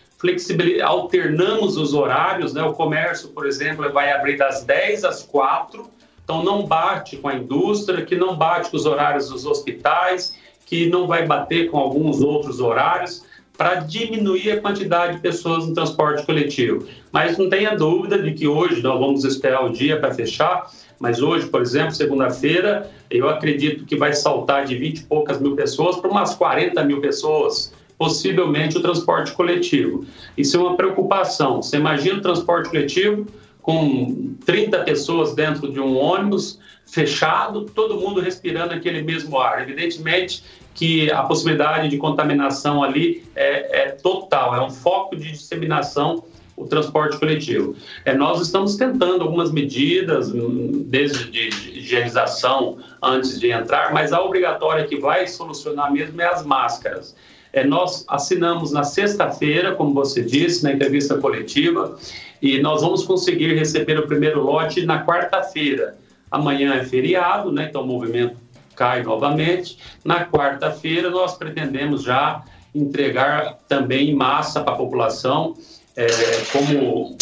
alternamos 0.82 1.76
os 1.76 1.92
horários, 1.92 2.54
né? 2.54 2.62
o 2.62 2.72
comércio, 2.72 3.28
por 3.30 3.44
exemplo, 3.44 3.92
vai 3.92 4.12
abrir 4.12 4.36
das 4.36 4.64
10 4.64 5.04
às 5.04 5.22
4 5.24 5.90
então, 6.24 6.42
não 6.42 6.64
bate 6.64 7.16
com 7.16 7.28
a 7.28 7.34
indústria, 7.34 8.04
que 8.04 8.16
não 8.16 8.36
bate 8.36 8.70
com 8.70 8.76
os 8.76 8.86
horários 8.86 9.28
dos 9.28 9.44
hospitais, 9.44 10.38
que 10.64 10.88
não 10.88 11.06
vai 11.06 11.26
bater 11.26 11.70
com 11.70 11.78
alguns 11.78 12.20
outros 12.20 12.60
horários, 12.60 13.24
para 13.56 13.74
diminuir 13.76 14.52
a 14.52 14.60
quantidade 14.60 15.16
de 15.16 15.20
pessoas 15.20 15.66
no 15.66 15.74
transporte 15.74 16.24
coletivo. 16.24 16.86
Mas 17.12 17.36
não 17.36 17.48
tenha 17.50 17.76
dúvida 17.76 18.18
de 18.18 18.32
que 18.32 18.46
hoje 18.46 18.82
nós 18.82 18.98
vamos 18.98 19.24
esperar 19.24 19.64
o 19.64 19.70
dia 19.70 20.00
para 20.00 20.14
fechar, 20.14 20.70
mas 20.98 21.20
hoje, 21.20 21.46
por 21.48 21.60
exemplo, 21.60 21.92
segunda-feira, 21.92 22.90
eu 23.10 23.28
acredito 23.28 23.84
que 23.84 23.96
vai 23.96 24.12
saltar 24.14 24.64
de 24.64 24.76
20 24.76 24.98
e 24.98 25.04
poucas 25.04 25.40
mil 25.40 25.54
pessoas 25.54 25.96
para 25.96 26.10
umas 26.10 26.34
40 26.34 26.82
mil 26.84 27.00
pessoas, 27.00 27.72
possivelmente 27.98 28.78
o 28.78 28.80
transporte 28.80 29.32
coletivo. 29.32 30.04
Isso 30.36 30.56
é 30.56 30.60
uma 30.60 30.76
preocupação. 30.76 31.60
Você 31.60 31.76
imagina 31.76 32.18
o 32.18 32.22
transporte 32.22 32.70
coletivo 32.70 33.26
com 33.62 34.34
30 34.44 34.80
pessoas 34.80 35.34
dentro 35.34 35.72
de 35.72 35.80
um 35.80 35.96
ônibus 35.96 36.58
fechado, 36.84 37.64
todo 37.66 37.98
mundo 37.98 38.20
respirando 38.20 38.74
aquele 38.74 39.02
mesmo 39.02 39.38
ar. 39.38 39.62
Evidentemente 39.62 40.42
que 40.74 41.10
a 41.10 41.22
possibilidade 41.22 41.88
de 41.88 41.96
contaminação 41.96 42.82
ali 42.82 43.24
é, 43.36 43.82
é 43.82 43.90
total, 43.90 44.54
é 44.54 44.62
um 44.62 44.70
foco 44.70 45.16
de 45.16 45.30
disseminação 45.30 46.24
o 46.56 46.66
transporte 46.66 47.18
coletivo. 47.18 47.74
É, 48.04 48.14
nós 48.14 48.40
estamos 48.40 48.76
tentando 48.76 49.22
algumas 49.22 49.50
medidas, 49.50 50.30
hum, 50.30 50.84
desde 50.86 51.30
de 51.30 51.48
higienização 51.78 52.78
antes 53.02 53.40
de 53.40 53.50
entrar, 53.50 53.92
mas 53.92 54.12
a 54.12 54.20
obrigatória 54.20 54.86
que 54.86 54.96
vai 54.96 55.26
solucionar 55.26 55.90
mesmo 55.90 56.20
é 56.20 56.26
as 56.26 56.44
máscaras. 56.44 57.16
É, 57.52 57.64
nós 57.64 58.04
assinamos 58.08 58.72
na 58.72 58.82
sexta-feira, 58.82 59.74
como 59.74 59.92
você 59.92 60.22
disse, 60.22 60.64
na 60.64 60.72
entrevista 60.72 61.18
coletiva, 61.18 61.98
e 62.40 62.60
nós 62.60 62.80
vamos 62.80 63.04
conseguir 63.04 63.54
receber 63.54 63.98
o 63.98 64.06
primeiro 64.06 64.42
lote 64.42 64.86
na 64.86 65.04
quarta-feira. 65.04 65.96
Amanhã 66.30 66.74
é 66.74 66.84
feriado, 66.84 67.52
né? 67.52 67.66
então 67.68 67.82
o 67.82 67.86
movimento 67.86 68.36
cai 68.74 69.02
novamente. 69.02 69.78
Na 70.02 70.24
quarta-feira, 70.24 71.10
nós 71.10 71.36
pretendemos 71.36 72.02
já 72.02 72.42
entregar 72.74 73.58
também 73.68 74.10
em 74.10 74.14
massa 74.14 74.62
para 74.62 74.72
a 74.72 74.76
população, 74.76 75.54
é, 75.94 76.06
como 76.52 77.16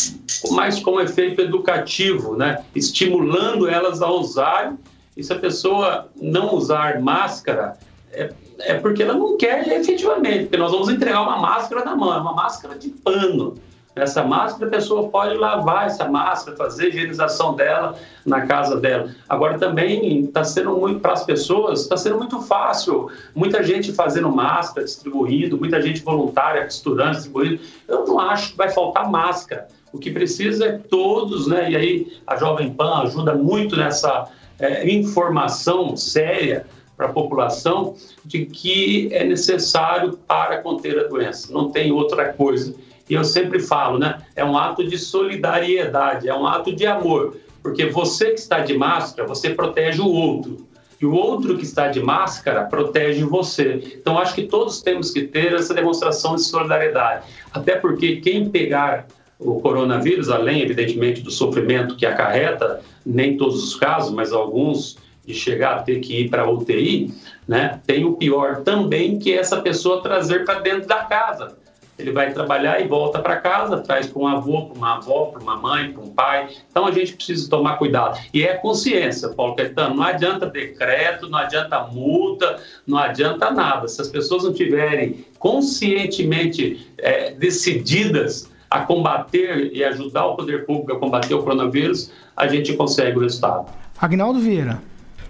mais 0.52 0.78
como 0.78 1.00
efeito 1.00 1.40
educativo, 1.40 2.36
né? 2.36 2.64
estimulando 2.74 3.68
elas 3.68 4.00
a 4.00 4.08
usarem. 4.08 4.78
E 5.16 5.24
se 5.24 5.32
a 5.32 5.38
pessoa 5.38 6.08
não 6.20 6.54
usar 6.54 7.00
máscara, 7.00 7.76
é, 8.12 8.30
é 8.60 8.74
porque 8.74 9.02
ela 9.02 9.14
não 9.14 9.36
quer 9.36 9.66
efetivamente, 9.68 10.44
porque 10.44 10.56
nós 10.56 10.72
vamos 10.72 10.88
entregar 10.88 11.22
uma 11.22 11.38
máscara 11.38 11.84
na 11.84 11.96
mão, 11.96 12.12
é 12.12 12.18
uma 12.18 12.34
máscara 12.34 12.78
de 12.78 12.88
pano. 12.88 13.54
Essa 13.94 14.22
máscara, 14.22 14.66
a 14.66 14.70
pessoa 14.70 15.08
pode 15.08 15.36
lavar 15.36 15.86
essa 15.86 16.08
máscara, 16.08 16.56
fazer 16.56 16.84
a 16.84 16.88
higienização 16.88 17.56
dela 17.56 17.96
na 18.24 18.46
casa 18.46 18.76
dela. 18.76 19.10
Agora, 19.28 19.58
também 19.58 20.20
está 20.24 20.44
sendo 20.44 20.76
muito, 20.76 21.00
para 21.00 21.12
as 21.12 21.24
pessoas, 21.24 21.80
está 21.80 21.96
sendo 21.96 22.16
muito 22.16 22.40
fácil. 22.40 23.10
Muita 23.34 23.64
gente 23.64 23.92
fazendo 23.92 24.30
máscara, 24.30 24.86
distribuindo, 24.86 25.58
muita 25.58 25.82
gente 25.82 26.02
voluntária 26.02 26.64
costurando, 26.64 27.12
distribuindo. 27.12 27.60
Eu 27.88 28.06
não 28.06 28.20
acho 28.20 28.52
que 28.52 28.56
vai 28.56 28.70
faltar 28.70 29.10
máscara. 29.10 29.66
O 29.92 29.98
que 29.98 30.10
precisa 30.10 30.66
é 30.66 30.78
todos, 30.78 31.48
né? 31.48 31.72
E 31.72 31.76
aí 31.76 32.12
a 32.24 32.36
Jovem 32.36 32.72
Pan 32.72 33.02
ajuda 33.02 33.34
muito 33.34 33.76
nessa 33.76 34.28
é, 34.60 34.88
informação 34.88 35.96
séria 35.96 36.64
para 37.00 37.08
a 37.08 37.12
população 37.14 37.96
de 38.26 38.44
que 38.44 39.08
é 39.10 39.24
necessário 39.24 40.18
para 40.28 40.58
conter 40.58 40.98
a 40.98 41.04
doença. 41.04 41.50
Não 41.50 41.70
tem 41.70 41.90
outra 41.90 42.30
coisa. 42.34 42.74
E 43.08 43.14
eu 43.14 43.24
sempre 43.24 43.58
falo, 43.58 43.98
né? 43.98 44.18
É 44.36 44.44
um 44.44 44.56
ato 44.56 44.86
de 44.86 44.98
solidariedade, 44.98 46.28
é 46.28 46.34
um 46.34 46.46
ato 46.46 46.76
de 46.76 46.86
amor, 46.86 47.38
porque 47.62 47.86
você 47.86 48.32
que 48.32 48.38
está 48.38 48.58
de 48.60 48.76
máscara, 48.76 49.26
você 49.26 49.48
protege 49.48 50.02
o 50.02 50.08
outro. 50.08 50.68
E 51.00 51.06
o 51.06 51.14
outro 51.14 51.56
que 51.56 51.64
está 51.64 51.88
de 51.88 52.00
máscara 52.00 52.64
protege 52.64 53.24
você. 53.24 53.96
Então, 53.98 54.18
acho 54.18 54.34
que 54.34 54.42
todos 54.42 54.82
temos 54.82 55.10
que 55.10 55.22
ter 55.22 55.54
essa 55.54 55.72
demonstração 55.72 56.36
de 56.36 56.42
solidariedade. 56.42 57.24
Até 57.50 57.76
porque 57.76 58.16
quem 58.16 58.50
pegar 58.50 59.06
o 59.38 59.58
coronavírus, 59.60 60.28
além, 60.28 60.60
evidentemente, 60.60 61.22
do 61.22 61.30
sofrimento 61.30 61.96
que 61.96 62.04
acarreta, 62.04 62.82
nem 63.06 63.38
todos 63.38 63.64
os 63.64 63.74
casos, 63.76 64.12
mas 64.12 64.30
alguns 64.30 64.98
de 65.30 65.38
chegar 65.38 65.76
a 65.76 65.82
ter 65.82 66.00
que 66.00 66.22
ir 66.22 66.28
para 66.28 66.48
UTI, 66.48 67.12
né, 67.46 67.80
tem 67.86 68.04
o 68.04 68.12
pior 68.12 68.62
também, 68.62 69.18
que 69.18 69.32
é 69.32 69.38
essa 69.38 69.60
pessoa 69.60 70.02
trazer 70.02 70.44
para 70.44 70.60
dentro 70.60 70.88
da 70.88 71.04
casa. 71.04 71.58
Ele 72.00 72.12
vai 72.12 72.32
trabalhar 72.32 72.80
e 72.80 72.88
volta 72.88 73.18
para 73.18 73.36
casa, 73.36 73.78
traz 73.78 74.06
para 74.06 74.22
um 74.22 74.26
avô, 74.26 74.66
para 74.66 74.76
uma 74.76 74.96
avó, 74.96 75.26
para 75.26 75.42
uma 75.42 75.56
mãe, 75.56 75.92
para 75.92 76.02
um 76.02 76.10
pai. 76.10 76.48
Então 76.70 76.86
a 76.86 76.90
gente 76.92 77.14
precisa 77.14 77.48
tomar 77.48 77.76
cuidado. 77.76 78.18
E 78.32 78.42
é 78.42 78.54
consciência, 78.54 79.28
Paulo 79.28 79.54
Caetano. 79.54 79.96
Não 79.96 80.02
adianta 80.02 80.46
decreto, 80.46 81.28
não 81.28 81.38
adianta 81.38 81.86
multa, 81.92 82.58
não 82.86 82.96
adianta 82.96 83.50
nada. 83.50 83.86
Se 83.86 84.00
as 84.00 84.08
pessoas 84.08 84.44
não 84.44 84.52
tiverem 84.52 85.26
conscientemente 85.38 86.90
é, 86.96 87.32
decididas 87.32 88.50
a 88.70 88.80
combater 88.80 89.70
e 89.74 89.84
ajudar 89.84 90.26
o 90.26 90.36
poder 90.36 90.64
público 90.64 90.92
a 90.92 90.98
combater 90.98 91.34
o 91.34 91.42
coronavírus, 91.42 92.10
a 92.36 92.46
gente 92.46 92.72
consegue 92.74 93.18
o 93.18 93.20
resultado. 93.20 93.68
Agnaldo 93.98 94.38
Vieira. 94.38 94.80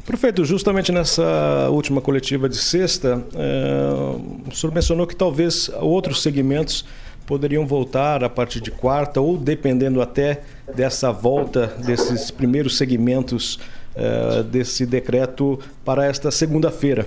Prefeito, 0.05 0.45
justamente 0.45 0.91
nessa 0.91 1.69
última 1.71 2.01
coletiva 2.01 2.49
de 2.49 2.57
sexta, 2.57 3.23
é, 3.35 4.49
o 4.51 4.55
senhor 4.55 4.73
mencionou 4.73 5.07
que 5.07 5.15
talvez 5.15 5.71
outros 5.81 6.23
segmentos 6.23 6.85
poderiam 7.27 7.65
voltar 7.65 8.25
a 8.25 8.29
partir 8.29 8.61
de 8.61 8.73
quarta, 8.73 9.21
ou 9.21 9.37
dependendo 9.37 10.03
até 10.03 10.43
dessa 10.75 11.13
volta 11.13 11.69
desses 11.85 12.31
primeiros 12.31 12.77
segmentos 12.77 13.61
é, 13.95 14.43
desse 14.43 14.85
decreto 14.85 15.59
para 15.85 16.05
esta 16.07 16.31
segunda-feira. 16.31 17.07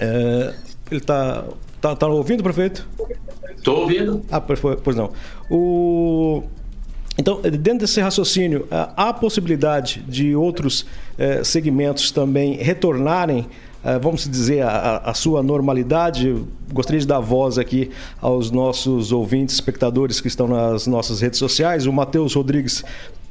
É, 0.00 0.54
ele 0.90 1.00
está 1.00 1.44
tá, 1.80 1.94
tá 1.94 2.06
ouvindo, 2.06 2.42
prefeito? 2.42 2.88
Estou 3.56 3.80
ouvindo. 3.80 4.24
Ah, 4.30 4.40
pois 4.40 4.96
não. 4.96 5.12
O 5.50 6.44
então, 7.18 7.40
dentro 7.40 7.80
desse 7.80 8.00
raciocínio, 8.00 8.66
há 8.70 9.12
possibilidade 9.12 10.04
de 10.06 10.36
outros 10.36 10.84
eh, 11.16 11.42
segmentos 11.42 12.10
também 12.10 12.56
retornarem, 12.56 13.46
eh, 13.82 13.98
vamos 13.98 14.28
dizer, 14.28 14.62
a, 14.62 15.14
sua 15.14 15.42
normalidade? 15.42 16.36
Gostaria 16.70 17.00
de 17.00 17.06
dar 17.06 17.20
voz 17.20 17.56
aqui 17.56 17.90
aos 18.20 18.50
nossos 18.50 19.12
ouvintes, 19.12 19.54
espectadores 19.54 20.20
que 20.20 20.28
estão 20.28 20.46
nas 20.46 20.86
nossas 20.86 21.22
redes 21.22 21.38
sociais. 21.38 21.86
O 21.86 21.92
Matheus 21.92 22.34
Rodrigues 22.34 22.84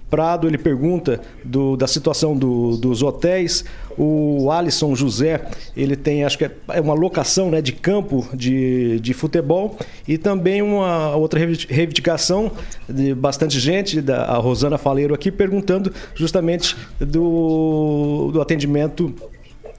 Prado, 0.10 0.48
ele 0.48 0.58
pergunta 0.58 1.20
do, 1.44 1.76
da 1.76 1.88
situação 1.88 2.38
do, 2.38 2.78
dos 2.78 3.02
hotéis. 3.02 3.66
O 3.98 4.52
Alisson 4.52 4.94
José, 4.96 5.46
ele 5.76 5.96
tem, 5.96 6.24
acho 6.24 6.38
que 6.38 6.46
é, 6.46 6.82
uma 6.82 6.94
locação 6.94 7.50
né, 7.50 7.62
de 7.62 7.72
campo 7.72 8.28
de, 8.34 9.00
de 9.00 9.14
futebol 9.14 9.78
e 10.08 10.18
também 10.18 10.62
uma 10.62 11.16
outra 11.16 11.40
reivindicação 11.40 12.52
de 12.88 13.14
bastante 13.14 13.60
gente, 13.60 14.02
da 14.02 14.26
a 14.26 14.38
Rosana 14.38 14.78
Faleiro 14.78 15.14
aqui, 15.14 15.32
perguntando 15.32 15.92
justamente 16.14 16.76
do, 17.00 18.30
do 18.32 18.42
atendimento 18.42 19.14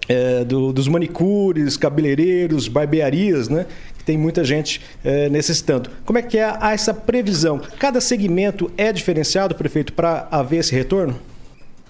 é, 0.08 0.44
do, 0.44 0.72
dos 0.72 0.88
manicures, 0.88 1.76
cabeleireiros, 1.76 2.68
barbearias, 2.68 3.48
né? 3.48 3.66
Tem 4.06 4.16
muita 4.16 4.44
gente 4.44 4.80
é, 5.04 5.28
necessitando. 5.28 5.90
Como 6.06 6.16
é 6.16 6.22
que 6.22 6.38
é 6.38 6.56
essa 6.72 6.94
previsão? 6.94 7.60
Cada 7.78 8.00
segmento 8.00 8.70
é 8.78 8.92
diferenciado, 8.92 9.54
prefeito, 9.56 9.92
para 9.92 10.28
haver 10.30 10.60
esse 10.60 10.72
retorno? 10.72 11.20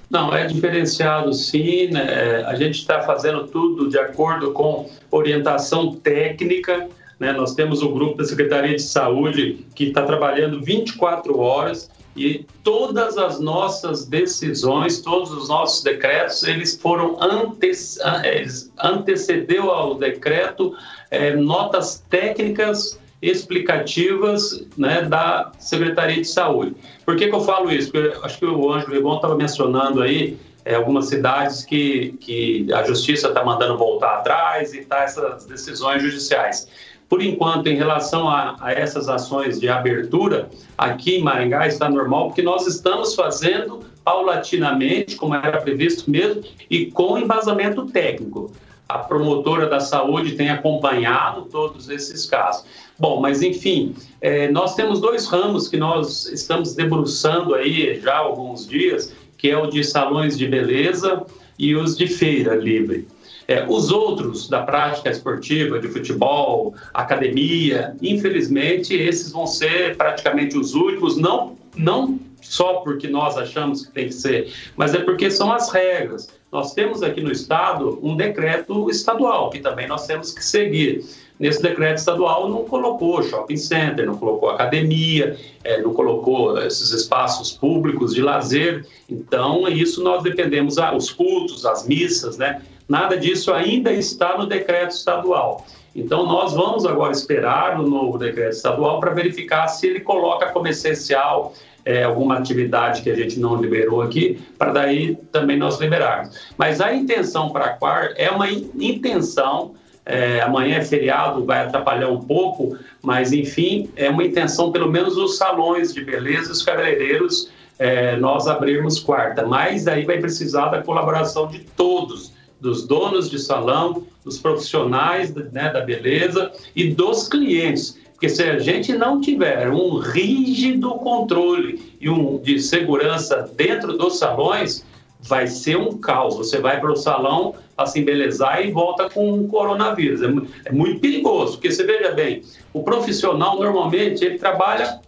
Não, 0.09 0.35
é 0.35 0.46
diferenciado 0.46 1.33
sim. 1.35 1.88
Né? 1.88 2.07
É, 2.09 2.44
a 2.46 2.55
gente 2.55 2.76
está 2.76 3.02
fazendo 3.02 3.46
tudo 3.46 3.88
de 3.90 3.98
acordo 3.98 4.52
com 4.52 4.88
orientação 5.11 5.94
técnica. 5.94 6.88
Né? 7.18 7.33
Nós 7.33 7.55
temos 7.55 7.83
o 7.83 7.90
grupo 7.90 8.18
da 8.18 8.24
Secretaria 8.24 8.76
de 8.76 8.83
Saúde 8.83 9.66
que 9.74 9.85
está 9.85 10.02
trabalhando 10.02 10.62
24 10.62 11.38
horas 11.38 11.90
e 12.16 12.46
todas 12.62 13.18
as 13.18 13.38
nossas 13.38 14.07
decisões, 14.07 15.00
todos 15.02 15.31
os 15.33 15.48
nossos 15.48 15.83
decretos, 15.83 16.42
eles 16.44 16.74
foram 16.81 17.18
antes, 17.20 17.98
eles 18.24 18.72
antecedeu 18.83 19.70
ao 19.70 19.96
decreto 19.96 20.74
é, 21.11 21.37
notas 21.37 22.02
técnicas 22.09 22.98
explicativas 23.20 24.66
né, 24.76 25.02
da 25.02 25.52
Secretaria 25.59 26.22
de 26.22 26.29
Saúde. 26.29 26.74
Por 27.05 27.16
que, 27.16 27.29
que 27.29 27.35
eu 27.35 27.40
falo 27.40 27.70
isso? 27.70 27.90
Porque 27.90 28.16
acho 28.22 28.38
que 28.38 28.46
o 28.46 28.72
Ângelo 28.72 28.94
Lebon 28.94 29.16
estava 29.16 29.35
mencionando 29.35 30.02
aí 30.02 30.38
é, 30.64 30.74
algumas 30.74 31.07
cidades 31.07 31.64
que, 31.64 32.16
que 32.20 32.72
a 32.72 32.83
justiça 32.83 33.29
está 33.29 33.44
mandando 33.44 33.76
voltar 33.76 34.18
atrás 34.18 34.74
e 34.74 34.85
tá 34.85 35.02
essas 35.02 35.46
decisões 35.46 36.02
judiciais. 36.02 36.68
Por 37.09 37.23
enquanto, 37.23 37.69
em 37.69 37.77
relação 37.77 38.29
a, 38.29 38.57
a, 38.61 38.73
essas 38.73 39.09
ações 39.09 39.61
de 39.61 39.69
abertura, 39.69 40.51
aqui 40.77 41.16
em 41.16 41.23
Maringá 41.23 41.66
está 41.66 41.88
normal, 41.88 42.29
porque 42.29 42.42
nós 42.42 42.66
estamos 42.66 43.14
fazendo 43.14 43.81
paulatinamente, 44.05 45.16
como 45.16 45.35
era 45.35 45.61
previsto 45.61 46.11
mesmo, 46.11 46.42
e 46.69 46.87
com 46.87 47.16
embasamento 47.16 47.87
técnico. 47.87 48.51
A 48.88 48.99
promotora 48.99 49.69
da 49.69 49.81
saúde 49.81 50.37
tem 50.37 50.49
acompanhado 50.49 51.42
todos 51.42 51.88
esses 51.88 52.27
casos. 52.27 52.64
Bom, 52.99 53.21
mas 53.21 53.42
enfim, 53.42 53.95
é, 54.21 54.49
nós 54.49 54.75
temos 54.75 55.01
dois 55.01 55.27
ramos 55.27 55.69
que 55.69 55.77
nós 55.77 56.27
estamos 56.27 56.75
debruçando 56.75 57.55
aí 57.55 58.01
já 58.01 58.14
há 58.14 58.19
alguns 58.19 58.66
dias, 58.66 59.12
que 59.37 59.51
é 59.51 59.59
o 59.59 59.66
de 59.66 59.83
salões 59.85 60.38
de 60.38 60.47
beleza 60.47 61.25
e 61.59 61.75
os 61.75 61.97
de 61.97 62.07
feira 62.07 62.55
livre. 62.55 63.07
É, 63.48 63.64
os 63.68 63.90
outros 63.90 64.48
da 64.48 64.62
prática 64.62 65.09
esportiva, 65.09 65.78
de 65.78 65.88
futebol, 65.88 66.74
academia, 66.92 67.94
infelizmente, 68.02 68.94
esses 68.94 69.30
vão 69.30 69.46
ser 69.46 69.96
praticamente 69.96 70.59
os 70.59 70.74
últimos, 70.74 71.16
não, 71.16 71.56
não 71.76 72.18
só 72.42 72.74
porque 72.74 73.09
nós 73.09 73.37
achamos 73.37 73.87
que 73.87 73.92
tem 73.92 74.06
que 74.06 74.14
ser, 74.14 74.52
mas 74.76 74.94
é 74.94 74.98
porque 74.98 75.30
são 75.30 75.52
as 75.52 75.70
regras. 75.70 76.28
Nós 76.50 76.72
temos 76.74 77.02
aqui 77.02 77.20
no 77.20 77.30
Estado 77.30 77.98
um 78.02 78.16
decreto 78.16 78.88
estadual, 78.90 79.50
que 79.50 79.59
também 79.59 79.87
nós 79.87 80.06
temos 80.06 80.32
que 80.32 80.44
seguir. 80.44 81.04
Nesse 81.38 81.61
decreto 81.61 81.98
estadual 81.98 82.48
não 82.48 82.64
colocou 82.64 83.22
shopping 83.22 83.59
center, 83.59 84.06
não 84.06 84.16
colocou 84.16 84.48
academia, 84.48 85.37
é, 85.62 85.82
não 85.82 85.92
colocou 85.92 86.59
esses 86.59 86.92
espaços 86.92 87.53
públicos 87.53 88.14
de 88.14 88.22
lazer. 88.22 88.86
Então, 89.09 89.68
isso 89.68 90.03
nós 90.03 90.22
dependemos, 90.22 90.78
ah, 90.78 90.97
os 90.97 91.11
cultos, 91.11 91.66
as 91.66 91.86
missas, 91.86 92.38
né? 92.38 92.62
Nada 92.89 93.16
disso 93.16 93.53
ainda 93.53 93.93
está 93.93 94.37
no 94.39 94.47
decreto 94.47 94.93
estadual. 94.93 95.66
Então, 95.95 96.26
nós 96.26 96.53
vamos 96.53 96.84
agora 96.84 97.12
esperar 97.12 97.80
o 97.80 97.89
novo 97.89 98.18
decreto 98.18 98.53
estadual 98.53 99.01
para 99.01 99.12
verificar 99.12 99.66
se 99.68 99.87
ele 99.87 100.01
coloca 100.01 100.51
como 100.51 100.68
essencial 100.68 101.55
é, 101.84 102.03
alguma 102.03 102.37
atividade 102.39 103.03
que 103.03 103.11
a 103.11 103.14
gente 103.14 103.39
não 103.39 103.57
liberou 103.57 104.03
aqui, 104.03 104.39
para 104.59 104.72
daí 104.72 105.16
também 105.32 105.57
nós 105.57 105.78
liberarmos. 105.78 106.53
Mas 106.59 106.80
a 106.80 106.93
intenção 106.93 107.51
para 107.51 107.66
a 107.66 107.68
Quar 107.70 108.12
é 108.16 108.30
uma 108.30 108.49
intenção 108.51 109.74
É, 110.09 110.41
amanhã 110.41 110.76
é 110.76 110.84
feriado, 110.84 111.45
vai 111.45 111.66
atrapalhar 111.66 112.09
um 112.09 112.20
pouco, 112.20 112.78
mas 113.03 113.32
enfim, 113.32 113.91
é 113.97 114.09
uma 114.09 114.22
intenção, 114.22 114.70
pelo 114.70 114.89
menos 114.89 115.16
os 115.16 115.37
salões 115.37 115.93
de 115.93 116.01
beleza, 116.05 116.53
os 116.53 116.62
cabeleireiros, 116.62 117.51
é, 117.76 118.14
nós 118.16 118.47
abrirmos 118.47 119.01
quarta. 119.01 119.45
Mas 119.45 119.89
aí 119.89 120.05
vai 120.05 120.18
precisar 120.18 120.68
da 120.68 120.80
colaboração 120.80 121.49
de 121.49 121.59
todos, 121.59 122.32
dos 122.61 122.86
donos 122.86 123.30
de 123.30 123.38
salão, 123.38 124.07
dos 124.24 124.38
profissionais 124.38 125.34
né, 125.34 125.70
da 125.72 125.80
beleza 125.80 126.52
e 126.74 126.90
dos 126.90 127.28
clientes. 127.28 127.98
Porque 128.12 128.28
se 128.28 128.42
a 128.42 128.59
gente 128.59 128.94
não 128.94 129.20
tiver 129.20 129.68
um 129.70 129.98
rígido 129.98 130.90
controle 130.94 131.96
e 132.00 132.09
um 132.09 132.38
de 132.38 132.59
segurança 132.59 133.50
dentro 133.54 133.92
dos 133.98 134.18
salões, 134.18 134.84
vai 135.20 135.46
ser 135.46 135.76
um 135.76 135.98
caos. 135.98 136.36
Você 136.36 136.59
vai 136.59 136.80
para 136.80 136.92
o 136.92 136.96
salão 136.96 137.54
para 137.76 137.86
se 137.86 138.00
embelezar 138.00 138.64
e 138.64 138.70
volta 138.70 139.11
com 139.11 139.32
um 139.32 139.46
coronavírus. 139.46 140.22
É, 140.22 140.26
é, 140.64 140.72
muito 140.72 141.00
perigoso, 141.00 141.52
porque 141.52 141.70
você 141.70 141.84
veja 141.84 142.12
bem, 142.12 142.42
o 142.72 142.82
profissional 142.82 143.59
normalmente 143.59 144.24
ele 144.24 144.38
trabalha 144.38 145.00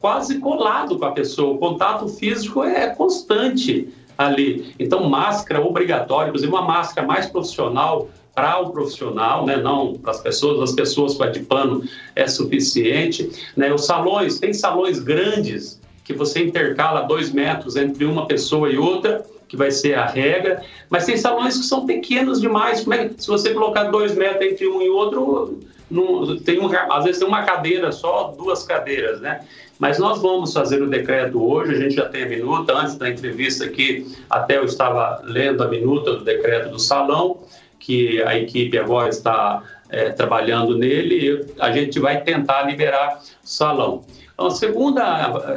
quase 0.00 0.38
colado 0.38 0.98
com 0.98 1.04
a 1.04 1.12
pessoa, 1.12 1.54
o 1.54 1.58
contato 1.58 2.08
físico 2.08 2.62
é 2.62 2.88
constante 2.88 3.88
ali. 4.16 4.74
Então, 4.78 5.08
máscara 5.08 5.60
obrigatória, 5.60 6.28
inclusive 6.28 6.50
uma 6.50 6.62
máscara 6.62 7.06
mais 7.06 7.26
profissional 7.26 8.08
para 8.34 8.60
o 8.60 8.70
profissional, 8.70 9.46
né, 9.46 9.56
não 9.56 9.94
para 9.94 10.10
as 10.10 10.20
pessoas, 10.20 10.60
as 10.60 10.72
pessoas 10.74 11.14
com 11.14 11.22
a 11.22 11.28
de 11.28 11.40
pano 11.40 11.84
é 12.16 12.26
suficiente. 12.26 13.30
Né? 13.56 13.72
Os 13.72 13.86
salões, 13.86 14.40
tem 14.40 14.52
salões 14.52 14.98
grandes 14.98 15.80
que 16.02 16.12
você 16.12 16.44
intercala 16.44 17.02
dois 17.02 17.32
metros 17.32 17.76
entre 17.76 18.04
uma 18.04 18.26
pessoa 18.26 18.70
e 18.70 18.76
outra, 18.76 19.24
que 19.48 19.56
vai 19.56 19.70
ser 19.70 19.94
a 19.94 20.06
regra, 20.06 20.62
mas 20.90 21.06
tem 21.06 21.16
salões 21.16 21.56
que 21.56 21.64
são 21.64 21.86
pequenos 21.86 22.40
demais. 22.40 22.82
Como 22.82 22.94
é 22.94 23.08
que, 23.08 23.22
se 23.22 23.28
você 23.28 23.54
colocar 23.54 23.84
dois 23.84 24.14
metros 24.14 24.52
entre 24.52 24.66
um 24.66 24.82
e 24.82 24.88
outro, 24.88 25.60
não, 25.90 26.36
tem 26.38 26.60
um, 26.60 26.68
às 26.90 27.04
vezes 27.04 27.20
tem 27.20 27.28
uma 27.28 27.44
cadeira 27.44 27.92
só, 27.92 28.34
duas 28.36 28.64
cadeiras, 28.64 29.20
né? 29.20 29.40
Mas 29.78 29.98
nós 29.98 30.22
vamos 30.22 30.52
fazer 30.52 30.82
o 30.82 30.88
decreto 30.88 31.42
hoje, 31.42 31.74
a 31.74 31.78
gente 31.78 31.94
já 31.94 32.08
tem 32.08 32.22
a 32.22 32.28
minuta, 32.28 32.72
antes 32.76 32.96
da 32.96 33.08
entrevista 33.08 33.64
aqui, 33.64 34.06
até 34.30 34.56
eu 34.58 34.64
estava 34.64 35.20
lendo 35.24 35.62
a 35.62 35.68
minuta 35.68 36.14
do 36.14 36.24
decreto 36.24 36.70
do 36.70 36.78
salão, 36.78 37.38
que 37.78 38.22
a 38.22 38.38
equipe 38.38 38.78
agora 38.78 39.08
está 39.08 39.62
é, 39.90 40.10
trabalhando 40.10 40.78
nele, 40.78 41.44
a 41.58 41.70
gente 41.72 41.98
vai 41.98 42.22
tentar 42.22 42.62
liberar 42.62 43.20
o 43.20 43.46
salão. 43.46 44.04
Então, 44.32 44.46
a 44.46 44.50
segunda 44.50 45.02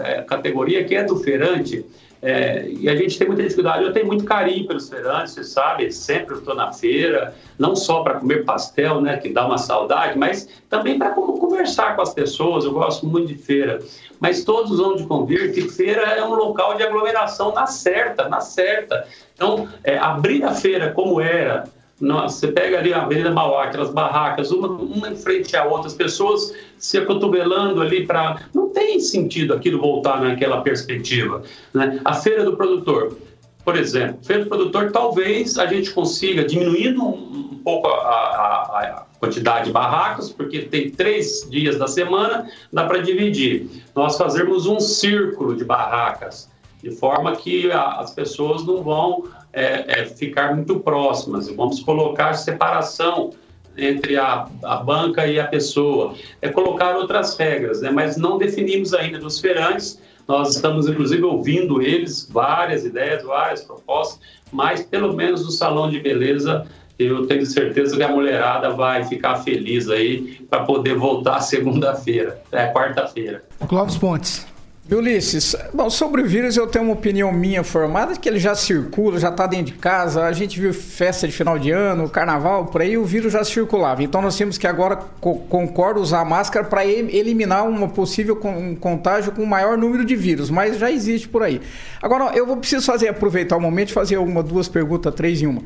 é, 0.03 0.22
categoria, 0.24 0.84
que 0.84 0.95
é 0.95 1.03
do 1.03 1.18
feirante, 1.18 1.86
é, 2.22 2.68
e 2.70 2.89
a 2.89 2.95
gente 2.95 3.18
tem 3.18 3.28
muita 3.28 3.43
dificuldade. 3.43 3.84
Eu 3.84 3.93
tenho 3.93 4.07
muito 4.07 4.26
carinho 4.26 4.68
pelos 4.68 4.89
feirantes, 4.89 5.34
você 5.34 5.43
sabe, 5.43 5.91
sempre 5.91 6.36
estou 6.36 6.55
na 6.55 6.74
feira, 6.74 7.34
não 7.59 7.76
só 7.76 8.01
para 8.01 8.15
comer 8.15 8.43
pastel, 8.43 9.01
né, 9.01 9.18
que 9.18 9.30
dá 9.30 9.45
uma 9.45 9.57
saudade, 9.57 10.18
mas 10.18 10.47
também 10.70 10.97
para 10.97 11.11
conversar 11.11 11.95
com 11.95 12.01
as 12.01 12.13
pessoas. 12.13 12.65
Eu 12.65 12.74
gosto 12.74 13.05
muito 13.05 13.28
de 13.28 13.36
feira. 13.36 13.80
Mas 14.20 14.43
todos 14.43 14.78
vão 14.80 14.95
de 14.95 15.05
convir 15.05 15.53
que 15.53 15.70
feira 15.70 16.01
é 16.01 16.24
um 16.24 16.34
local 16.34 16.76
de 16.76 16.84
aglomeração 16.84 17.53
na 17.53 17.68
certa, 17.68 18.28
na 18.28 18.39
certa. 18.39 19.07
Então, 19.36 19.70
é, 19.84 19.97
abrir 19.97 20.43
a 20.43 20.53
feira 20.53 20.91
como 20.91 21.22
era 21.22 21.65
você 21.99 22.51
pega 22.51 22.77
ali 22.77 22.93
a 22.93 23.03
Avenida 23.03 23.31
Mauá, 23.31 23.65
aquelas 23.65 23.91
barracas, 23.91 24.51
uma, 24.51 24.67
uma 24.67 25.09
em 25.09 25.15
frente 25.15 25.55
à 25.57 25.65
outra, 25.65 25.87
as 25.87 25.93
pessoas 25.93 26.53
se 26.77 26.97
acotovelando 26.97 27.81
ali 27.81 28.05
para. 28.05 28.43
Não 28.53 28.69
tem 28.69 28.99
sentido 28.99 29.53
aquilo 29.53 29.81
voltar 29.81 30.21
naquela 30.21 30.61
perspectiva. 30.61 31.41
Né? 31.73 31.99
A 32.05 32.13
feira 32.13 32.45
do 32.45 32.55
produtor, 32.55 33.17
por 33.65 33.75
exemplo, 33.75 34.19
feira 34.23 34.43
do 34.43 34.49
produtor, 34.49 34.91
talvez 34.91 35.57
a 35.57 35.65
gente 35.65 35.91
consiga, 35.91 36.45
diminuindo 36.45 37.03
um 37.03 37.59
pouco 37.63 37.87
a, 37.87 37.91
a, 37.91 38.79
a, 38.79 39.07
quantidade 39.19 39.65
de 39.65 39.71
barracas, 39.71 40.29
porque 40.29 40.61
tem 40.61 40.91
três 40.91 41.47
dias 41.49 41.79
da 41.79 41.87
semana, 41.87 42.47
dá 42.71 42.85
para 42.85 42.99
dividir. 42.99 43.83
Nós 43.95 44.15
fazermos 44.15 44.67
um 44.67 44.79
círculo 44.79 45.55
de 45.55 45.65
barracas, 45.65 46.47
de 46.83 46.91
forma 46.91 47.35
que 47.35 47.71
as 47.71 48.13
pessoas 48.13 48.63
não 48.63 48.83
vão 48.83 49.23
é, 49.53 50.01
é 50.01 50.05
ficar 50.05 50.55
muito 50.55 50.79
próximas. 50.79 51.49
Vamos 51.49 51.79
colocar 51.81 52.33
separação 52.33 53.31
entre 53.77 54.17
a, 54.17 54.47
a, 54.63 54.77
banca 54.77 55.27
e 55.27 55.39
a 55.39 55.45
pessoa. 55.45 56.15
É 56.41 56.49
colocar 56.49 56.95
outras 56.95 57.37
regras, 57.37 57.81
né? 57.81 57.91
mas 57.91 58.17
não 58.17 58.37
definimos 58.37 58.93
ainda 58.93 59.19
dos 59.19 59.39
feirantes. 59.39 60.01
Nós 60.27 60.55
estamos, 60.55 60.87
inclusive, 60.89 61.23
ouvindo 61.23 61.81
eles, 61.81 62.27
várias 62.29 62.83
ideias, 62.83 63.23
várias 63.23 63.63
propostas, 63.63 64.19
mas 64.51 64.83
pelo 64.83 65.13
menos 65.13 65.45
no 65.45 65.51
salão 65.51 65.89
de 65.89 65.99
beleza 65.99 66.65
eu 66.99 67.27
tenho 67.27 67.45
certeza 67.45 67.95
que 67.95 68.01
a 68.01 68.07
mulherada 68.07 68.71
vai 68.71 69.03
ficar 69.03 69.35
feliz 69.37 69.87
aí 69.87 70.41
para 70.49 70.63
poder 70.63 70.95
voltar 70.95 71.39
segunda-feira, 71.41 72.41
é 72.51 72.71
quarta-feira. 72.73 73.43
Clóvis 73.67 73.97
Pontes. 73.97 74.47
Ulisses, 74.95 75.53
bom, 75.73 75.89
sobre 75.89 76.21
o 76.21 76.25
vírus 76.25 76.55
eu 76.55 76.65
tenho 76.65 76.85
uma 76.85 76.93
opinião 76.93 77.29
minha 77.29 77.61
formada, 77.61 78.15
que 78.15 78.29
ele 78.29 78.39
já 78.39 78.55
circula, 78.55 79.19
já 79.19 79.27
está 79.27 79.45
dentro 79.45 79.73
de 79.73 79.73
casa, 79.73 80.23
a 80.23 80.31
gente 80.31 80.57
viu 80.57 80.73
festa 80.73 81.27
de 81.27 81.33
final 81.33 81.59
de 81.59 81.71
ano, 81.71 82.07
carnaval, 82.07 82.67
por 82.67 82.81
aí 82.81 82.97
o 82.97 83.03
vírus 83.03 83.33
já 83.33 83.43
circulava. 83.43 84.01
Então 84.01 84.21
nós 84.21 84.38
temos 84.38 84.57
que 84.57 84.65
agora, 84.65 84.95
co 85.19 85.39
concordo, 85.39 85.99
usar 85.99 86.23
máscara 86.23 86.65
para 86.65 86.85
eliminar 86.85 87.67
uma 87.67 87.89
possível 87.89 88.39
um 88.45 88.75
contágio 88.75 89.33
com 89.33 89.45
maior 89.45 89.77
número 89.77 90.05
de 90.05 90.15
vírus, 90.15 90.49
mas 90.49 90.77
já 90.77 90.89
existe 90.89 91.27
por 91.27 91.43
aí. 91.43 91.59
Agora, 92.01 92.33
eu 92.33 92.45
vou 92.45 92.55
preciso 92.55 92.85
fazer, 92.85 93.09
aproveitar 93.09 93.57
o 93.57 93.61
momento 93.61 93.89
e 93.89 93.93
fazer 93.93 94.17
uma, 94.17 94.41
duas 94.41 94.69
perguntas, 94.69 95.13
três 95.13 95.41
em 95.41 95.47
uma. 95.47 95.63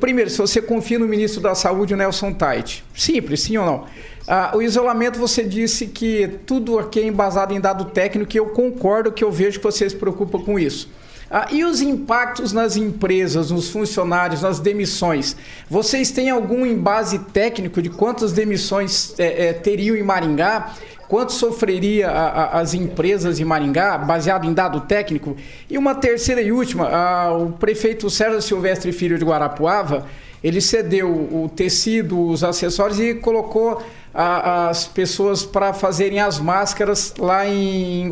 Primeiro, 0.00 0.30
se 0.30 0.38
você 0.38 0.62
confia 0.62 0.98
no 0.98 1.06
ministro 1.06 1.42
da 1.42 1.54
Saúde, 1.54 1.92
o 1.92 1.96
Nelson 1.96 2.32
Tait. 2.32 2.82
Simples, 2.94 3.42
sim 3.42 3.58
ou 3.58 3.66
não? 3.66 3.84
Ah, 4.26 4.52
o 4.54 4.62
isolamento, 4.62 5.18
você 5.18 5.42
disse 5.42 5.86
que 5.86 6.28
tudo 6.46 6.78
aqui 6.78 7.00
é 7.00 7.06
embasado 7.06 7.52
em 7.52 7.60
dado 7.60 7.86
técnico, 7.86 8.32
e 8.34 8.36
eu 8.36 8.46
concordo 8.46 9.12
que 9.12 9.24
eu 9.24 9.32
vejo 9.32 9.58
que 9.58 9.64
você 9.64 9.88
se 9.88 9.96
preocupa 9.96 10.38
com 10.38 10.58
isso. 10.58 10.88
Ah, 11.30 11.46
e 11.52 11.64
os 11.64 11.80
impactos 11.80 12.52
nas 12.52 12.76
empresas, 12.76 13.52
nos 13.52 13.70
funcionários, 13.70 14.42
nas 14.42 14.58
demissões? 14.58 15.36
Vocês 15.68 16.10
têm 16.10 16.28
algum 16.28 16.66
embase 16.66 17.20
técnico 17.20 17.80
de 17.80 17.88
quantas 17.88 18.32
demissões 18.32 19.14
é, 19.16 19.46
é, 19.46 19.52
teriam 19.52 19.94
em 19.96 20.02
Maringá? 20.02 20.74
Quanto 21.06 21.32
sofreria 21.32 22.08
a, 22.08 22.28
a, 22.28 22.60
as 22.60 22.74
empresas 22.74 23.38
em 23.38 23.44
Maringá, 23.44 23.96
baseado 23.96 24.44
em 24.44 24.52
dado 24.52 24.80
técnico? 24.80 25.36
E 25.68 25.78
uma 25.78 25.94
terceira 25.94 26.42
e 26.42 26.50
última, 26.50 26.88
ah, 26.88 27.32
o 27.32 27.52
prefeito 27.52 28.10
Sérgio 28.10 28.42
Silvestre 28.42 28.90
Filho 28.90 29.16
de 29.16 29.24
Guarapuava, 29.24 30.06
ele 30.42 30.60
cedeu 30.60 31.10
o 31.10 31.50
tecido, 31.54 32.28
os 32.28 32.42
acessórios 32.42 32.98
e 32.98 33.14
colocou 33.14 33.82
a, 34.14 34.68
as 34.68 34.86
pessoas 34.86 35.44
para 35.44 35.72
fazerem 35.72 36.20
as 36.20 36.38
máscaras 36.38 37.14
lá 37.18 37.46
em, 37.46 38.04
em 38.04 38.10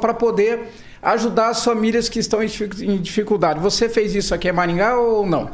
para 0.00 0.14
poder 0.14 0.68
ajudar 1.02 1.48
as 1.48 1.64
famílias 1.64 2.08
que 2.08 2.18
estão 2.18 2.40
em 2.42 2.98
dificuldade. 2.98 3.58
Você 3.60 3.88
fez 3.88 4.14
isso 4.14 4.34
aqui 4.34 4.48
em 4.48 4.52
Maringá 4.52 4.96
ou 4.98 5.26
não? 5.26 5.50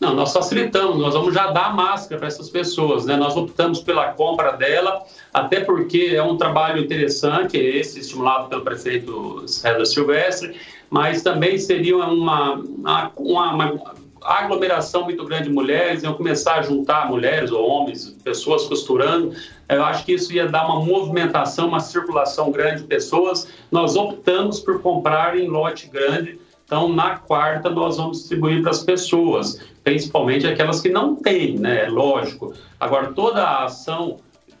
Não, 0.00 0.14
nós 0.14 0.32
facilitamos, 0.32 0.96
nós 0.98 1.12
vamos 1.12 1.34
já 1.34 1.50
dar 1.50 1.74
máscara 1.74 2.18
para 2.18 2.28
essas 2.28 2.48
pessoas, 2.48 3.04
né? 3.04 3.16
Nós 3.16 3.36
optamos 3.36 3.80
pela 3.80 4.12
compra 4.12 4.52
dela, 4.52 5.02
até 5.34 5.60
porque 5.60 6.12
é 6.14 6.22
um 6.22 6.36
trabalho 6.36 6.80
interessante, 6.80 7.56
esse 7.56 7.98
estimulado 7.98 8.48
pelo 8.48 8.62
prefeito 8.62 9.42
César 9.48 9.84
Silvestre, 9.84 10.56
mas 10.88 11.22
também 11.22 11.58
seria 11.58 11.96
uma, 11.96 12.54
uma, 12.54 13.12
uma 13.16 13.94
aglomeração 14.22 15.04
muito 15.04 15.24
grande 15.24 15.44
de 15.44 15.50
mulheres, 15.50 16.02
iam 16.02 16.14
começar 16.14 16.54
a 16.54 16.62
juntar 16.62 17.08
mulheres 17.08 17.50
ou 17.50 17.68
homens, 17.68 18.16
pessoas 18.24 18.64
costurando. 18.64 19.32
Eu 19.68 19.84
acho 19.84 20.04
que 20.04 20.12
isso 20.12 20.32
ia 20.32 20.46
dar 20.46 20.66
uma 20.66 20.84
movimentação, 20.84 21.68
uma 21.68 21.80
circulação 21.80 22.50
grande 22.50 22.82
de 22.82 22.88
pessoas. 22.88 23.48
Nós 23.70 23.96
optamos 23.96 24.60
por 24.60 24.80
comprar 24.80 25.38
em 25.38 25.48
lote 25.48 25.88
grande. 25.88 26.38
Então, 26.64 26.92
na 26.92 27.16
quarta, 27.16 27.70
nós 27.70 27.96
vamos 27.96 28.18
distribuir 28.18 28.60
para 28.60 28.72
as 28.72 28.82
pessoas, 28.82 29.58
principalmente 29.82 30.46
aquelas 30.46 30.82
que 30.82 30.90
não 30.90 31.16
têm, 31.16 31.58
né? 31.58 31.86
Lógico. 31.86 32.52
Agora, 32.78 33.12
toda 33.14 33.42
a 33.42 33.64
ação 33.64 34.18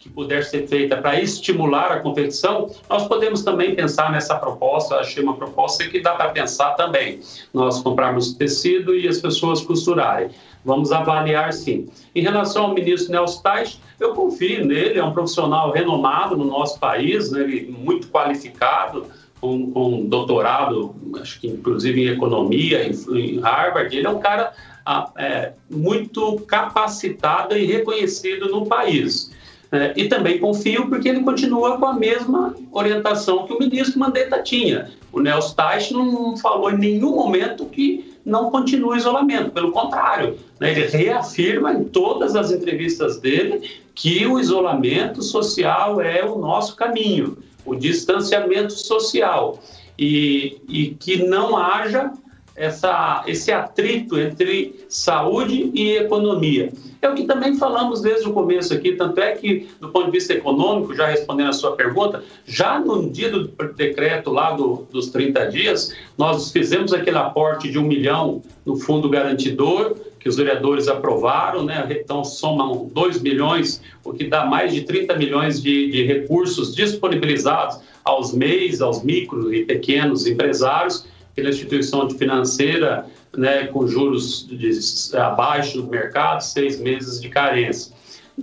que 0.08 0.14
puder 0.14 0.42
ser 0.44 0.66
feita 0.66 0.96
para 0.96 1.20
estimular 1.20 1.92
a 1.92 2.00
competição, 2.00 2.70
nós 2.88 3.06
podemos 3.06 3.42
também 3.42 3.74
pensar 3.74 4.10
nessa 4.10 4.34
proposta. 4.36 4.96
Achei 4.96 5.22
uma 5.22 5.36
proposta 5.36 5.86
que 5.86 6.00
dá 6.00 6.14
para 6.14 6.30
pensar 6.30 6.70
também. 6.74 7.20
Nós 7.52 7.80
comprarmos 7.80 8.32
tecido 8.32 8.96
e 8.96 9.06
as 9.06 9.20
pessoas 9.20 9.60
costurarem. 9.60 10.30
Vamos 10.64 10.90
avaliar 10.90 11.52
sim. 11.52 11.88
Em 12.14 12.22
relação 12.22 12.66
ao 12.66 12.74
ministro 12.74 13.12
Nelson 13.12 13.42
Tais, 13.42 13.80
eu 14.00 14.14
confio 14.14 14.64
nele, 14.64 14.98
é 14.98 15.04
um 15.04 15.12
profissional 15.12 15.70
renomado 15.70 16.36
no 16.36 16.44
nosso 16.44 16.78
país, 16.80 17.30
né, 17.30 17.44
muito 17.68 18.08
qualificado, 18.08 19.06
com, 19.40 19.70
com 19.70 20.04
doutorado, 20.06 20.96
acho 21.20 21.40
que 21.40 21.46
inclusive 21.46 22.02
em 22.02 22.08
economia, 22.08 22.84
em, 22.84 22.92
em 23.16 23.40
Harvard. 23.40 23.96
Ele 23.96 24.06
é 24.06 24.10
um 24.10 24.18
cara 24.18 24.52
ah, 24.84 25.10
é, 25.16 25.52
muito 25.70 26.40
capacitado 26.40 27.56
e 27.56 27.64
reconhecido 27.64 28.48
no 28.48 28.66
país. 28.66 29.30
É, 29.70 29.92
e 29.96 30.08
também 30.08 30.38
confio 30.38 30.88
porque 30.88 31.08
ele 31.08 31.20
continua 31.20 31.76
com 31.76 31.84
a 31.84 31.92
mesma 31.92 32.54
orientação 32.72 33.46
que 33.46 33.52
o 33.52 33.58
ministro 33.58 34.00
Mandetta 34.00 34.42
tinha. 34.42 34.90
O 35.12 35.20
Nelson 35.20 35.54
Teich 35.54 35.92
não 35.92 36.36
falou 36.38 36.70
em 36.70 36.78
nenhum 36.78 37.14
momento 37.14 37.66
que 37.66 38.16
não 38.24 38.50
continue 38.50 38.90
o 38.90 38.96
isolamento, 38.96 39.50
pelo 39.50 39.72
contrário, 39.72 40.38
né, 40.60 40.72
ele 40.72 40.86
reafirma 40.86 41.72
em 41.72 41.84
todas 41.84 42.36
as 42.36 42.50
entrevistas 42.50 43.18
dele 43.18 43.70
que 43.94 44.26
o 44.26 44.38
isolamento 44.38 45.22
social 45.22 46.00
é 46.00 46.24
o 46.24 46.38
nosso 46.38 46.76
caminho, 46.76 47.38
o 47.64 47.74
distanciamento 47.74 48.72
social, 48.72 49.58
e, 49.98 50.58
e 50.68 50.90
que 50.90 51.24
não 51.24 51.56
haja 51.56 52.12
essa, 52.58 53.22
esse 53.26 53.52
atrito 53.52 54.18
entre 54.18 54.84
saúde 54.88 55.70
e 55.74 55.96
economia. 55.96 56.72
É 57.00 57.08
o 57.08 57.14
que 57.14 57.24
também 57.24 57.56
falamos 57.56 58.02
desde 58.02 58.28
o 58.28 58.32
começo 58.32 58.74
aqui, 58.74 58.92
tanto 58.92 59.20
é 59.20 59.32
que, 59.32 59.68
do 59.80 59.88
ponto 59.90 60.06
de 60.06 60.12
vista 60.12 60.32
econômico, 60.32 60.94
já 60.94 61.06
respondendo 61.06 61.50
a 61.50 61.52
sua 61.52 61.76
pergunta, 61.76 62.24
já 62.44 62.80
no 62.80 63.08
dia 63.08 63.30
do 63.30 63.46
decreto 63.74 64.30
lá 64.30 64.52
do, 64.52 64.86
dos 64.90 65.08
30 65.10 65.46
dias, 65.46 65.94
nós 66.16 66.50
fizemos 66.50 66.92
aquele 66.92 67.16
aporte 67.18 67.70
de 67.70 67.78
um 67.78 67.84
milhão 67.84 68.42
no 68.66 68.76
fundo 68.76 69.08
garantidor, 69.08 69.94
que 70.18 70.28
os 70.28 70.36
vereadores 70.36 70.88
aprovaram, 70.88 71.64
né? 71.64 71.86
então 71.90 72.24
somam 72.24 72.90
2 72.92 73.22
milhões, 73.22 73.80
o 74.04 74.12
que 74.12 74.24
dá 74.24 74.44
mais 74.44 74.74
de 74.74 74.82
30 74.82 75.14
milhões 75.14 75.62
de, 75.62 75.90
de 75.92 76.04
recursos 76.04 76.74
disponibilizados 76.74 77.78
aos 78.04 78.32
MEIs, 78.34 78.80
aos 78.80 79.04
micro 79.04 79.54
e 79.54 79.64
pequenos 79.64 80.26
empresários, 80.26 81.06
pela 81.38 81.50
instituição 81.50 82.10
financeira 82.10 83.06
né, 83.36 83.68
com 83.68 83.86
juros 83.86 84.44
de, 84.48 85.16
abaixo 85.16 85.80
do 85.80 85.88
mercado, 85.88 86.40
seis 86.40 86.80
meses 86.80 87.20
de 87.20 87.28
carência. 87.28 87.94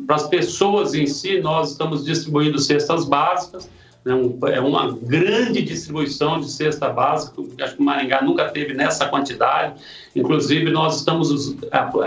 Para 0.08 0.16
as 0.16 0.28
pessoas 0.30 0.93
em 0.93 1.06
si, 1.06 1.41
nós 1.41 1.72
estamos 1.72 2.06
distribuindo 2.06 2.58
cestas 2.58 3.04
básicas, 3.04 3.70
né, 4.06 4.14
um, 4.14 4.39
é 4.48 4.62
uma 4.62 4.93
grande 4.93 5.62
distribuição 5.62 6.39
de 6.39 6.50
cesta 6.50 6.88
básica, 6.88 7.41
acho 7.62 7.76
que 7.76 7.82
o 7.82 7.84
Maringá 7.84 8.22
nunca 8.22 8.50
teve 8.50 8.74
nessa 8.74 9.08
quantidade. 9.08 9.82
Inclusive, 10.16 10.72
nós 10.72 11.00
estamos 11.00 11.54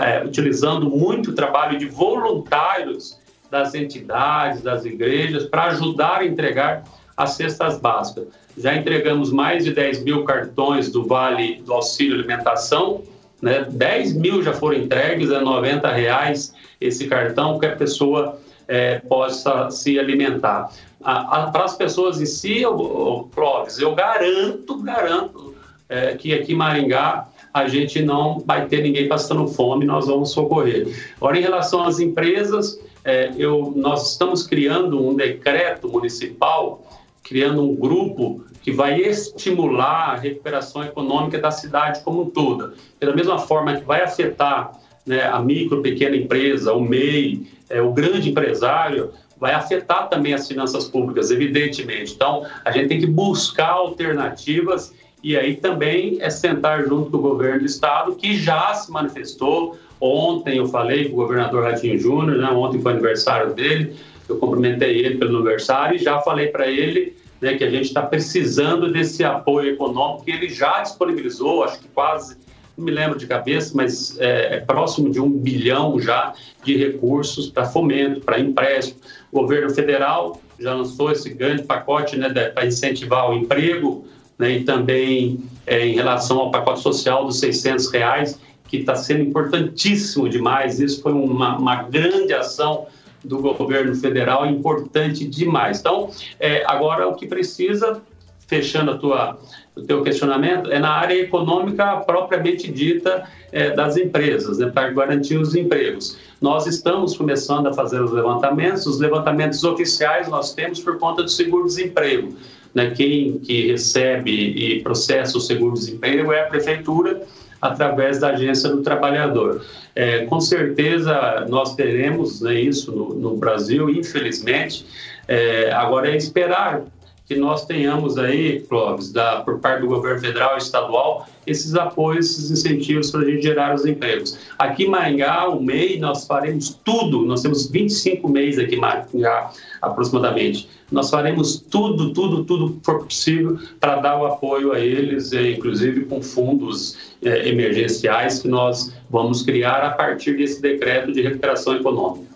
é, 0.01 0.25
utilizando 0.25 0.89
muito 0.89 1.31
o 1.31 1.35
trabalho 1.35 1.77
de 1.77 1.85
voluntários 1.85 3.19
das 3.51 3.75
entidades, 3.75 4.63
das 4.63 4.85
igrejas, 4.85 5.45
para 5.45 5.65
ajudar 5.65 6.21
a 6.21 6.25
entregar 6.25 6.83
as 7.15 7.31
cestas 7.31 7.77
básicas. 7.77 8.27
Já 8.59 8.75
entregamos 8.75 9.31
mais 9.31 9.63
de 9.63 9.71
10 9.71 10.03
mil 10.03 10.25
cartões 10.25 10.91
do 10.91 11.07
Vale 11.07 11.61
do 11.65 11.73
Auxílio 11.73 12.15
Alimentação, 12.15 13.01
né? 13.41 13.65
10 13.69 14.15
mil 14.15 14.43
já 14.43 14.53
foram 14.53 14.77
entregues, 14.77 15.31
é 15.31 15.39
90 15.39 15.89
reais 15.89 16.53
esse 16.79 17.07
cartão 17.07 17.57
que 17.57 17.65
a 17.65 17.75
pessoa 17.75 18.37
é, 18.67 18.99
possa 18.99 19.71
se 19.71 19.97
alimentar. 19.97 20.69
Para 21.01 21.63
as 21.63 21.77
pessoas 21.77 22.19
em 22.19 22.25
si, 22.25 22.61
eu, 22.61 23.29
Clóvis, 23.33 23.79
eu 23.79 23.95
garanto, 23.95 24.77
garanto 24.81 25.55
é, 25.87 26.15
que 26.15 26.33
aqui 26.33 26.51
em 26.51 26.57
Maringá 26.57 27.29
a 27.53 27.65
gente 27.65 28.01
não 28.01 28.39
vai 28.45 28.67
ter 28.67 28.83
ninguém 28.83 29.07
passando 29.07 29.47
fome, 29.47 29.85
nós 29.85 30.07
vamos 30.07 30.31
socorrer. 30.31 30.87
Agora, 31.15 31.37
em 31.37 31.41
relação 31.41 31.83
às 31.85 31.99
empresas, 31.99 32.77
é, 33.05 33.31
eu, 33.37 33.73
nós 33.75 34.11
estamos 34.11 34.45
criando 34.45 35.01
um 35.01 35.15
decreto 35.15 35.87
municipal 35.87 36.83
criando 37.29 37.63
um 37.63 37.75
grupo 37.75 38.43
que 38.61 38.71
vai 38.71 38.99
estimular 38.99 40.11
a 40.11 40.15
recuperação 40.15 40.83
econômica 40.83 41.39
da 41.39 41.51
cidade 41.51 42.01
como 42.03 42.23
um 42.23 42.29
todo. 42.29 42.73
Da 42.99 43.15
mesma 43.15 43.39
forma 43.39 43.75
que 43.75 43.85
vai 43.85 44.01
afetar 44.01 44.71
né, 45.05 45.23
a 45.23 45.39
micro, 45.39 45.81
pequena 45.81 46.15
empresa, 46.15 46.73
o 46.73 46.81
MEI, 46.81 47.47
é, 47.69 47.81
o 47.81 47.91
grande 47.91 48.29
empresário, 48.29 49.11
vai 49.39 49.53
afetar 49.53 50.09
também 50.09 50.33
as 50.33 50.47
finanças 50.47 50.85
públicas, 50.85 51.31
evidentemente. 51.31 52.13
Então, 52.13 52.45
a 52.65 52.71
gente 52.71 52.89
tem 52.89 52.99
que 52.99 53.07
buscar 53.07 53.69
alternativas 53.69 54.93
e 55.23 55.37
aí 55.37 55.55
também 55.55 56.17
é 56.21 56.29
sentar 56.29 56.83
junto 56.85 57.11
com 57.11 57.17
o 57.17 57.21
governo 57.21 57.59
do 57.59 57.65
estado, 57.65 58.15
que 58.15 58.37
já 58.37 58.73
se 58.73 58.91
manifestou. 58.91 59.77
Ontem 59.99 60.57
eu 60.57 60.67
falei 60.67 61.05
com 61.05 61.13
o 61.13 61.17
governador 61.17 61.63
Ratinho 61.63 61.99
Júnior, 61.99 62.37
né? 62.37 62.49
ontem 62.51 62.81
foi 62.81 62.93
aniversário 62.93 63.53
dele, 63.53 63.95
eu 64.27 64.37
cumprimentei 64.37 64.99
ele 64.99 65.17
pelo 65.17 65.37
aniversário 65.37 65.95
e 65.95 65.99
já 65.99 66.19
falei 66.19 66.47
para 66.47 66.67
ele 66.67 67.17
né, 67.41 67.55
que 67.55 67.63
a 67.63 67.69
gente 67.69 67.85
está 67.85 68.01
precisando 68.01 68.91
desse 68.91 69.23
apoio 69.23 69.73
econômico 69.73 70.25
que 70.25 70.31
ele 70.31 70.49
já 70.49 70.81
disponibilizou, 70.81 71.63
acho 71.63 71.79
que 71.79 71.87
quase, 71.87 72.37
não 72.77 72.85
me 72.85 72.91
lembro 72.91 73.17
de 73.17 73.27
cabeça, 73.27 73.71
mas 73.75 74.17
é, 74.19 74.57
é 74.57 74.59
próximo 74.59 75.09
de 75.09 75.19
um 75.19 75.29
bilhão 75.29 75.99
já 75.99 76.33
de 76.63 76.77
recursos 76.77 77.49
para 77.49 77.65
fomento, 77.65 78.21
para 78.21 78.39
empréstimo. 78.39 78.99
O 79.31 79.41
governo 79.41 79.69
federal 79.69 80.41
já 80.59 80.73
lançou 80.73 81.11
esse 81.11 81.29
grande 81.29 81.63
pacote 81.63 82.17
né, 82.17 82.29
para 82.29 82.65
incentivar 82.65 83.29
o 83.29 83.33
emprego 83.33 84.05
né, 84.37 84.51
e 84.51 84.63
também 84.63 85.39
é, 85.65 85.85
em 85.85 85.93
relação 85.93 86.39
ao 86.39 86.51
pacote 86.51 86.81
social 86.81 87.25
dos 87.25 87.39
600 87.39 87.91
reais, 87.91 88.39
que 88.67 88.77
está 88.77 88.95
sendo 88.95 89.21
importantíssimo 89.23 90.29
demais. 90.29 90.79
Isso 90.79 91.01
foi 91.01 91.11
uma, 91.11 91.57
uma 91.57 91.83
grande 91.83 92.33
ação 92.33 92.87
do 93.23 93.41
governo 93.41 93.95
federal 93.95 94.45
é 94.45 94.49
importante 94.49 95.25
demais. 95.25 95.79
Então, 95.79 96.09
é, 96.39 96.63
agora 96.65 97.07
o 97.07 97.15
que 97.15 97.27
precisa, 97.27 98.01
fechando 98.47 98.91
a 98.91 98.97
tua, 98.97 99.39
o 99.75 99.81
teu 99.81 100.01
questionamento, 100.03 100.71
é 100.71 100.79
na 100.79 100.91
área 100.91 101.15
econômica 101.15 101.97
propriamente 101.97 102.71
dita 102.71 103.27
é, 103.51 103.71
das 103.71 103.97
empresas, 103.97 104.57
né, 104.57 104.69
para 104.69 104.89
garantir 104.91 105.37
os 105.37 105.55
empregos. 105.55 106.17
Nós 106.41 106.65
estamos 106.65 107.17
começando 107.17 107.67
a 107.67 107.73
fazer 107.73 108.01
os 108.01 108.11
levantamentos, 108.11 108.85
os 108.85 108.99
levantamentos 108.99 109.63
oficiais 109.63 110.27
nós 110.27 110.53
temos 110.53 110.79
por 110.79 110.97
conta 110.97 111.23
do 111.23 111.29
seguro-desemprego. 111.29 112.33
Né, 112.73 112.91
quem 112.91 113.39
que 113.39 113.71
recebe 113.71 114.31
e 114.31 114.81
processa 114.83 115.37
o 115.37 115.41
seguro-desemprego 115.41 116.31
é 116.31 116.41
a 116.43 116.45
prefeitura, 116.45 117.23
através 117.61 118.19
da 118.19 118.29
Agência 118.29 118.69
do 118.69 118.81
Trabalhador. 118.81 119.65
É, 119.95 120.25
com 120.25 120.39
certeza 120.39 121.45
nós 121.49 121.75
teremos 121.75 122.41
né, 122.41 122.59
isso 122.59 122.91
no, 122.91 123.13
no, 123.15 123.37
Brasil, 123.37 123.89
infelizmente. 123.89 124.85
É, 125.27 125.71
agora 125.71 126.09
é 126.09 126.15
esperar 126.15 126.83
que 127.29 127.35
nós 127.35 127.63
tenhamos 127.65 128.17
aí, 128.17 128.61
Clóvis, 128.61 129.11
da, 129.11 129.41
por 129.41 129.59
parte 129.59 129.81
do 129.81 129.87
governo 129.87 130.19
federal 130.19 130.55
e 130.55 130.57
estadual, 130.57 131.27
esses 131.45 131.75
apoios, 131.75 132.25
esses 132.31 132.49
incentivos 132.49 133.11
para 133.11 133.21
a 133.21 133.25
gente 133.25 133.43
gerar 133.43 133.75
os 133.75 133.85
empregos. 133.85 134.39
Aqui 134.57 134.85
em 134.85 134.89
Maringá, 134.89 135.47
o 135.47 135.61
MEI, 135.61 135.99
nós 135.99 136.25
faremos 136.25 136.79
tudo, 136.83 137.23
nós 137.25 137.43
temos 137.43 137.69
25 137.69 138.27
MEIs 138.27 138.57
aqui 138.57 138.75
em 138.75 138.79
Maringá, 138.79 139.51
aproximadamente. 139.79 140.67
Nós 140.91 141.09
faremos 141.09 141.59
tudo, 141.59 142.13
tudo, 142.13 142.43
tudo 142.43 142.73
que 142.73 142.85
for 142.85 143.03
possível 143.05 143.59
para 143.79 143.97
dar 143.97 144.19
o 144.19 144.25
apoio 144.25 144.73
a 144.73 144.79
eles, 144.79 145.31
é, 145.33 145.51
inclusive 145.51 146.05
com 146.05 146.21
fundos 146.21 147.15
é, 147.21 147.47
emergenciais 147.49 148.39
que 148.39 148.47
nós 148.47 148.93
vamos 149.09 149.43
criar 149.43 149.83
a 149.83 149.91
partir 149.91 150.37
desse 150.37 150.61
decreto 150.61 151.11
de 151.11 151.21
recuperação 151.21 151.75
econômica. 151.75 152.29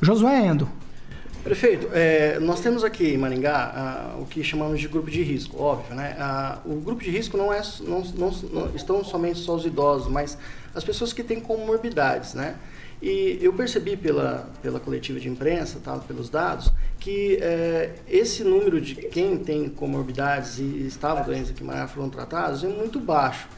Josué 0.00 0.46
Endo. 0.46 0.68
Prefeito, 1.46 1.88
é, 1.92 2.40
nós 2.40 2.58
temos 2.58 2.82
aqui 2.82 3.14
em 3.14 3.16
Maringá 3.16 4.16
uh, 4.18 4.22
o 4.22 4.26
que 4.26 4.42
chamamos 4.42 4.80
de 4.80 4.88
grupo 4.88 5.08
de 5.08 5.22
risco, 5.22 5.62
óbvio, 5.62 5.94
né? 5.94 6.16
Uh, 6.66 6.72
o 6.72 6.80
grupo 6.80 7.04
de 7.04 7.08
risco 7.08 7.36
não 7.36 7.52
é, 7.52 7.62
não, 7.82 8.00
não, 8.00 8.30
não, 8.52 8.74
estão 8.74 9.04
somente 9.04 9.38
só 9.38 9.54
os 9.54 9.64
idosos, 9.64 10.10
mas 10.10 10.36
as 10.74 10.82
pessoas 10.82 11.12
que 11.12 11.22
têm 11.22 11.38
comorbidades, 11.38 12.34
né? 12.34 12.56
E 13.00 13.38
eu 13.42 13.52
percebi 13.52 13.96
pela, 13.96 14.50
pela 14.62 14.80
coletiva 14.80 15.20
de 15.20 15.28
imprensa, 15.28 15.78
tá, 15.82 15.96
pelos 15.98 16.30
dados, 16.30 16.72
que 16.98 17.38
é, 17.42 17.94
esse 18.08 18.42
número 18.42 18.80
de 18.80 18.94
quem 18.94 19.36
tem 19.36 19.68
comorbidades 19.68 20.58
e 20.58 20.86
estavam 20.86 21.24
doentes 21.24 21.50
aqui 21.50 21.62
em 21.62 21.66
Maringá 21.66 21.88
foram 21.88 22.08
tratados 22.08 22.64
é 22.64 22.68
muito 22.68 22.98
baixo. 22.98 23.48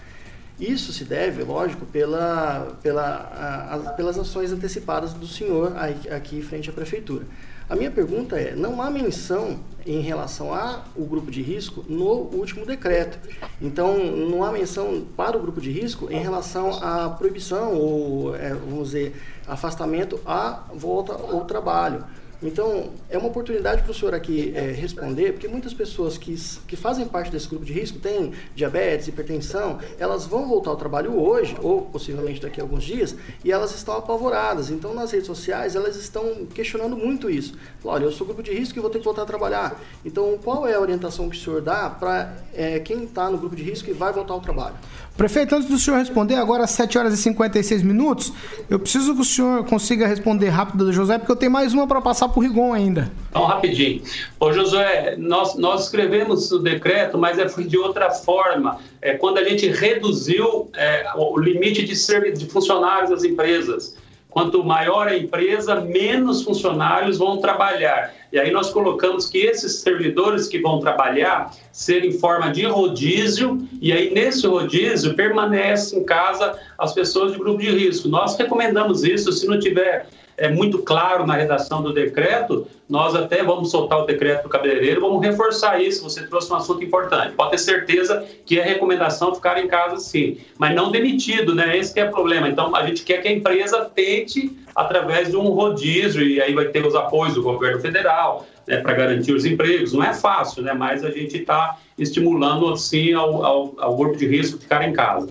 Isso 0.59 0.93
se 0.93 1.05
deve, 1.05 1.45
lógico, 1.45 1.87
pela, 1.87 2.77
pela, 2.83 3.05
a, 3.05 3.75
a, 3.75 3.79
pelas 3.93 4.19
ações 4.19 4.51
antecipadas 4.51 5.15
do 5.15 5.27
senhor 5.27 5.77
aí, 5.77 5.97
aqui 6.11 6.43
frente 6.43 6.69
à 6.69 6.73
prefeitura. 6.73 7.25
A 7.69 7.77
minha 7.77 7.91
pergunta 7.91 8.41
é: 8.41 8.55
não 8.55 8.81
há 8.81 8.91
menção 8.91 9.59
em 9.87 10.01
relação 10.01 10.55
ao 10.55 11.05
grupo 11.05 11.31
de 11.31 11.43
risco 11.43 11.85
no 11.89 12.05
último 12.05 12.65
decreto. 12.65 13.19
Então, 13.61 13.99
não 13.99 14.43
há 14.43 14.51
menção 14.51 15.05
para 15.17 15.37
o 15.37 15.41
grupo 15.41 15.61
de 15.61 15.71
risco 15.71 16.11
em 16.11 16.21
relação 16.21 16.83
à 16.83 17.11
proibição 17.11 17.75
ou, 17.75 18.35
é, 18.35 18.55
vamos 18.55 18.89
dizer, 18.89 19.21
afastamento 19.47 20.21
à 20.27 20.65
volta 20.75 21.13
ao 21.13 21.45
trabalho. 21.45 22.05
Então, 22.41 22.91
é 23.11 23.19
uma 23.19 23.29
oportunidade 23.29 23.83
para 23.83 23.91
o 23.91 23.95
senhor 23.95 24.15
aqui 24.15 24.53
é, 24.55 24.71
responder, 24.71 25.33
porque 25.33 25.49
muitas 25.49 25.75
pessoas 25.75 26.17
que, 26.17 26.37
que 26.69 26.77
fazem 26.77 27.05
parte 27.07 27.33
desse 27.33 27.49
grupo 27.49 27.65
de 27.65 27.73
risco, 27.73 27.99
têm 27.99 28.33
diabetes, 28.55 29.09
hipertensão, 29.09 29.81
elas 29.99 30.25
vão 30.25 30.47
voltar 30.49 30.71
ao 30.71 30.77
trabalho 30.77 31.21
hoje, 31.21 31.57
ou 31.61 31.83
possivelmente 31.83 32.41
daqui 32.41 32.61
a 32.61 32.63
alguns 32.63 32.85
dias, 32.85 33.17
e 33.45 33.51
elas 33.51 33.75
estão 33.75 33.97
apavoradas. 33.97 34.71
Então, 34.71 34.95
nas 34.95 35.11
redes 35.11 35.27
sociais, 35.27 35.75
elas 35.75 35.97
estão 35.97 36.47
questionando 36.47 36.97
muito 36.97 37.29
isso. 37.29 37.55
Olha, 37.85 38.05
eu 38.05 38.13
sou 38.13 38.25
grupo 38.25 38.43
de 38.43 38.53
risco 38.53 38.79
e 38.79 38.81
vou 38.81 38.91
ter 38.91 39.01
que 39.01 39.05
voltar 39.05 39.23
a 39.23 39.27
trabalhar. 39.27 39.81
Então, 40.05 40.39
qual 40.43 40.67
é 40.67 40.75
a 40.75 40.81
orientação 40.81 41.29
que 41.29 41.37
o 41.37 41.41
senhor 41.41 41.61
dá 41.61 41.91
para 41.91 42.37
é, 42.55 42.79
quem 42.79 43.03
está 43.03 43.29
no 43.29 43.39
grupo 43.39 43.57
de 43.57 43.65
risco 43.65 43.91
e 43.91 43.93
vai 43.93 44.13
voltar 44.13 44.35
ao 44.35 44.41
trabalho? 44.41 44.77
Prefeito, 45.19 45.57
antes 45.57 45.69
do 45.69 45.77
senhor 45.81 45.97
responder, 45.97 46.37
agora 46.37 46.63
às 46.63 46.71
7 46.71 46.97
horas 46.97 47.13
e 47.13 47.17
56 47.17 47.83
minutos, 47.83 48.33
eu 48.71 48.79
preciso 48.79 49.17
que 49.17 49.23
o 49.23 49.25
senhor 49.25 49.65
consiga 49.65 50.07
responder 50.07 50.49
rápido, 50.49 50.93
José, 50.93 51.19
porque 51.19 51.33
eu 51.33 51.37
tenho 51.37 51.51
mais 51.51 51.75
uma 51.75 51.89
para 51.89 52.01
passar 52.01 52.29
para 52.29 52.39
o 52.39 52.43
Rigon 52.43 52.73
ainda. 52.73 53.11
Então, 53.29 53.45
rapidinho. 53.45 54.01
Ô, 54.39 54.53
Josué, 54.53 55.17
nós, 55.19 55.57
nós 55.57 55.87
escrevemos 55.87 56.53
o 56.53 56.61
decreto, 56.61 57.19
mas 57.19 57.37
é 57.37 57.45
de 57.47 57.77
outra 57.77 58.13
forma. 58.13 58.79
É 59.03 59.15
quando 59.15 59.39
a 59.39 59.45
gente 59.45 59.67
reduziu 59.67 60.71
é, 60.77 61.05
o 61.17 61.37
limite 61.37 61.83
de, 61.83 62.33
de 62.33 62.47
funcionários 62.47 63.11
das 63.11 63.25
empresas. 63.25 63.97
Quanto 64.31 64.63
maior 64.63 65.09
a 65.09 65.17
empresa, 65.17 65.81
menos 65.81 66.43
funcionários 66.43 67.17
vão 67.17 67.39
trabalhar. 67.39 68.15
E 68.31 68.39
aí 68.39 68.51
nós 68.51 68.71
colocamos 68.71 69.29
que 69.29 69.39
esses 69.39 69.77
servidores 69.77 70.47
que 70.47 70.61
vão 70.61 70.81
trabalhar 70.81 71.51
serem 71.73 72.11
em 72.11 72.19
forma 72.19 72.51
de 72.53 72.65
rodízio, 72.67 73.67
e 73.81 73.91
aí 73.91 74.13
nesse 74.13 74.47
rodízio 74.47 75.15
permanece 75.15 75.97
em 75.97 76.05
casa 76.05 76.59
as 76.77 76.93
pessoas 76.93 77.33
de 77.33 77.39
grupo 77.39 77.59
de 77.59 77.71
risco. 77.71 78.09
Nós 78.09 78.37
recomendamos 78.37 79.03
isso, 79.03 79.33
se 79.33 79.47
não 79.47 79.59
tiver 79.59 80.07
é 80.39 80.49
muito 80.49 80.79
claro 80.79 81.27
na 81.27 81.35
redação 81.35 81.83
do 81.83 81.93
decreto, 81.93 82.67
nós 82.89 83.15
até 83.15 83.43
vamos 83.43 83.71
soltar 83.71 83.99
o 83.99 84.07
decreto 84.07 84.45
do 84.45 84.49
cabeleireiro, 84.49 85.01
vamos 85.01 85.21
reforçar 85.21 85.83
isso. 85.83 86.03
Você 86.05 86.27
trouxe 86.27 86.51
um 86.51 86.57
assunto 86.57 86.83
importante. 86.83 87.35
Pode 87.35 87.51
ter 87.51 87.59
certeza 87.59 88.25
que 88.47 88.59
é 88.59 88.63
recomendação 88.63 89.35
ficar 89.35 89.63
em 89.63 89.67
casa 89.67 89.99
sim, 89.99 90.39
mas 90.57 90.75
não 90.75 90.91
demitido, 90.91 91.55
né? 91.55 91.77
Esse 91.77 91.99
é 91.99 92.05
o 92.05 92.11
problema. 92.11 92.49
Então, 92.49 92.75
a 92.75 92.87
gente 92.87 93.03
quer 93.03 93.21
que 93.21 93.29
a 93.29 93.33
empresa 93.33 93.85
tente 93.95 94.57
através 94.75 95.29
de 95.29 95.37
um 95.37 95.49
rodízio, 95.49 96.23
e 96.23 96.41
aí 96.41 96.55
vai 96.55 96.67
ter 96.67 96.87
os 96.87 96.95
apoios 96.95 97.35
do 97.35 97.43
governo 97.43 97.81
federal, 97.81 98.47
né, 98.67 98.77
para 98.79 98.93
garantir 98.93 99.33
os 99.33 99.45
empregos. 99.45 99.93
Não 99.93 100.05
é 100.05 100.15
fácil, 100.15 100.63
né? 100.63 100.73
Mas 100.73 101.05
a 101.05 101.11
gente 101.11 101.37
está 101.37 101.79
estimulando, 101.99 102.73
assim, 102.73 103.13
ao, 103.13 103.45
ao, 103.45 103.75
ao 103.77 103.97
grupo 103.97 104.17
de 104.17 104.27
risco 104.27 104.59
ficar 104.59 104.87
em 104.89 104.93
casa. 104.93 105.29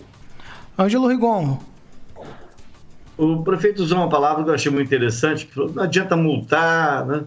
Ângelo 0.77 1.07
Rigon, 1.07 1.57
o 3.17 3.41
prefeito 3.43 3.81
usou 3.81 3.97
uma 3.97 4.09
palavra 4.09 4.43
que 4.43 4.49
eu 4.49 4.53
achei 4.53 4.71
muito 4.71 4.87
interessante, 4.87 5.45
que 5.45 5.53
falou, 5.53 5.71
não 5.73 5.83
adianta 5.83 6.15
multar, 6.15 7.05
né? 7.05 7.23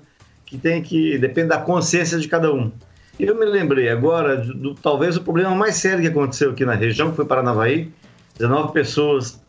que 0.46 0.56
tem 0.56 0.82
que 0.82 1.18
depende 1.18 1.48
da 1.48 1.58
consciência 1.58 2.18
de 2.18 2.28
cada 2.28 2.52
um. 2.52 2.72
Eu 3.18 3.38
me 3.38 3.44
lembrei 3.44 3.88
agora 3.88 4.36
do, 4.36 4.54
do, 4.54 4.74
talvez 4.74 5.16
o 5.16 5.22
problema 5.22 5.54
mais 5.54 5.76
sério 5.76 6.00
que 6.00 6.08
aconteceu 6.08 6.50
aqui 6.50 6.64
na 6.64 6.74
região, 6.74 7.10
que 7.10 7.16
foi 7.16 7.24
Paranavaí, 7.24 7.92
19 8.38 8.72
pessoas 8.72 9.40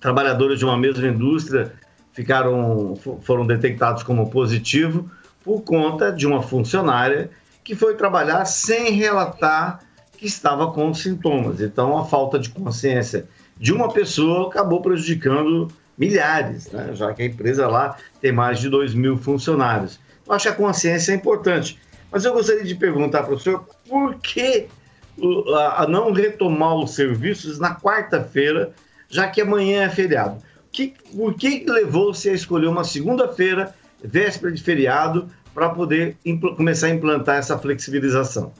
trabalhadoras 0.00 0.58
de 0.58 0.64
uma 0.64 0.76
mesma 0.76 1.08
indústria 1.08 1.72
ficaram 2.12 2.94
foram 3.22 3.46
detectados 3.46 4.02
como 4.02 4.30
positivo 4.30 5.10
por 5.42 5.62
conta 5.62 6.12
de 6.12 6.26
uma 6.26 6.42
funcionária 6.42 7.30
que 7.64 7.74
foi 7.74 7.94
trabalhar 7.94 8.44
sem 8.44 8.92
relatar 8.92 9.80
que 10.16 10.26
estava 10.26 10.70
com 10.70 10.92
sintomas. 10.92 11.60
Então 11.60 11.98
a 11.98 12.04
falta 12.04 12.38
de 12.38 12.50
consciência 12.50 13.26
de 13.58 13.72
uma 13.72 13.92
pessoa 13.92 14.48
acabou 14.48 14.80
prejudicando 14.80 15.68
milhares, 15.96 16.70
né? 16.70 16.90
já 16.94 17.12
que 17.12 17.22
a 17.22 17.26
empresa 17.26 17.68
lá 17.68 17.96
tem 18.20 18.32
mais 18.32 18.58
de 18.58 18.68
2 18.68 18.94
mil 18.94 19.16
funcionários. 19.16 19.98
Eu 20.26 20.32
acho 20.32 20.44
que 20.44 20.48
a 20.48 20.56
consciência 20.56 21.12
é 21.12 21.14
importante. 21.14 21.78
Mas 22.10 22.24
eu 22.24 22.32
gostaria 22.32 22.64
de 22.64 22.74
perguntar 22.74 23.24
para 23.24 23.34
o 23.34 23.40
senhor 23.40 23.66
por 23.88 24.14
que 24.16 24.68
a 25.76 25.86
não 25.88 26.12
retomar 26.12 26.74
os 26.76 26.94
serviços 26.94 27.58
na 27.58 27.74
quarta-feira, 27.74 28.72
já 29.08 29.28
que 29.28 29.40
amanhã 29.40 29.84
é 29.84 29.88
feriado. 29.88 30.42
Que, 30.72 30.94
por 31.14 31.34
que 31.34 31.64
levou-se 31.68 32.28
a 32.28 32.32
escolher 32.32 32.66
uma 32.66 32.84
segunda-feira, 32.84 33.74
véspera 34.02 34.52
de 34.52 34.62
feriado, 34.62 35.28
para 35.54 35.68
poder 35.70 36.16
começar 36.56 36.88
a 36.88 36.90
implantar 36.90 37.36
essa 37.36 37.56
flexibilização? 37.56 38.52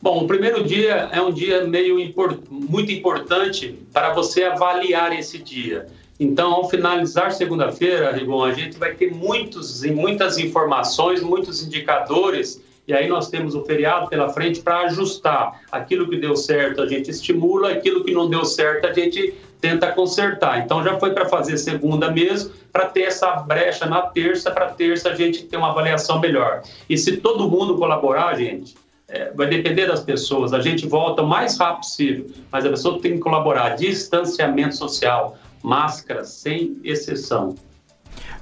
Bom, 0.00 0.24
o 0.24 0.26
primeiro 0.26 0.64
dia 0.64 1.08
é 1.12 1.20
um 1.20 1.32
dia 1.32 1.64
meio 1.66 2.00
import 2.00 2.40
muito 2.50 2.90
importante 2.90 3.78
para 3.92 4.12
você 4.12 4.44
avaliar 4.44 5.16
esse 5.16 5.38
dia. 5.38 5.86
Então, 6.24 6.54
ao 6.54 6.70
finalizar 6.70 7.32
segunda-feira, 7.32 8.10
Rigon, 8.10 8.42
a 8.42 8.52
gente 8.54 8.78
vai 8.78 8.94
ter 8.94 9.12
muitos, 9.12 9.84
muitas 9.84 10.38
informações, 10.38 11.22
muitos 11.22 11.62
indicadores, 11.62 12.62
e 12.88 12.94
aí 12.94 13.06
nós 13.08 13.28
temos 13.28 13.54
o 13.54 13.62
feriado 13.62 14.08
pela 14.08 14.30
frente 14.30 14.60
para 14.62 14.80
ajustar. 14.86 15.60
Aquilo 15.70 16.08
que 16.08 16.16
deu 16.16 16.34
certo, 16.34 16.80
a 16.80 16.86
gente 16.86 17.10
estimula, 17.10 17.72
aquilo 17.72 18.02
que 18.02 18.14
não 18.14 18.28
deu 18.28 18.42
certo, 18.46 18.86
a 18.86 18.92
gente 18.94 19.34
tenta 19.60 19.92
consertar. 19.92 20.64
Então, 20.64 20.82
já 20.82 20.98
foi 20.98 21.10
para 21.12 21.26
fazer 21.26 21.58
segunda 21.58 22.10
mesmo, 22.10 22.52
para 22.72 22.86
ter 22.86 23.02
essa 23.02 23.30
brecha 23.36 23.84
na 23.84 24.00
terça, 24.00 24.50
para 24.50 24.70
terça 24.70 25.10
a 25.10 25.14
gente 25.14 25.44
ter 25.44 25.58
uma 25.58 25.72
avaliação 25.72 26.20
melhor. 26.20 26.62
E 26.88 26.96
se 26.96 27.18
todo 27.18 27.50
mundo 27.50 27.76
colaborar, 27.76 28.34
gente, 28.34 28.74
é, 29.08 29.30
vai 29.34 29.46
depender 29.46 29.86
das 29.86 30.00
pessoas. 30.00 30.54
A 30.54 30.60
gente 30.60 30.86
volta 30.86 31.20
o 31.20 31.26
mais 31.26 31.58
rápido 31.58 31.80
possível, 31.80 32.26
mas 32.50 32.64
a 32.64 32.70
pessoa 32.70 32.98
tem 32.98 33.12
que 33.12 33.18
colaborar. 33.18 33.76
Distanciamento 33.76 34.74
social, 34.74 35.36
máscara 35.64 36.24
sem 36.24 36.78
exceção. 36.84 37.54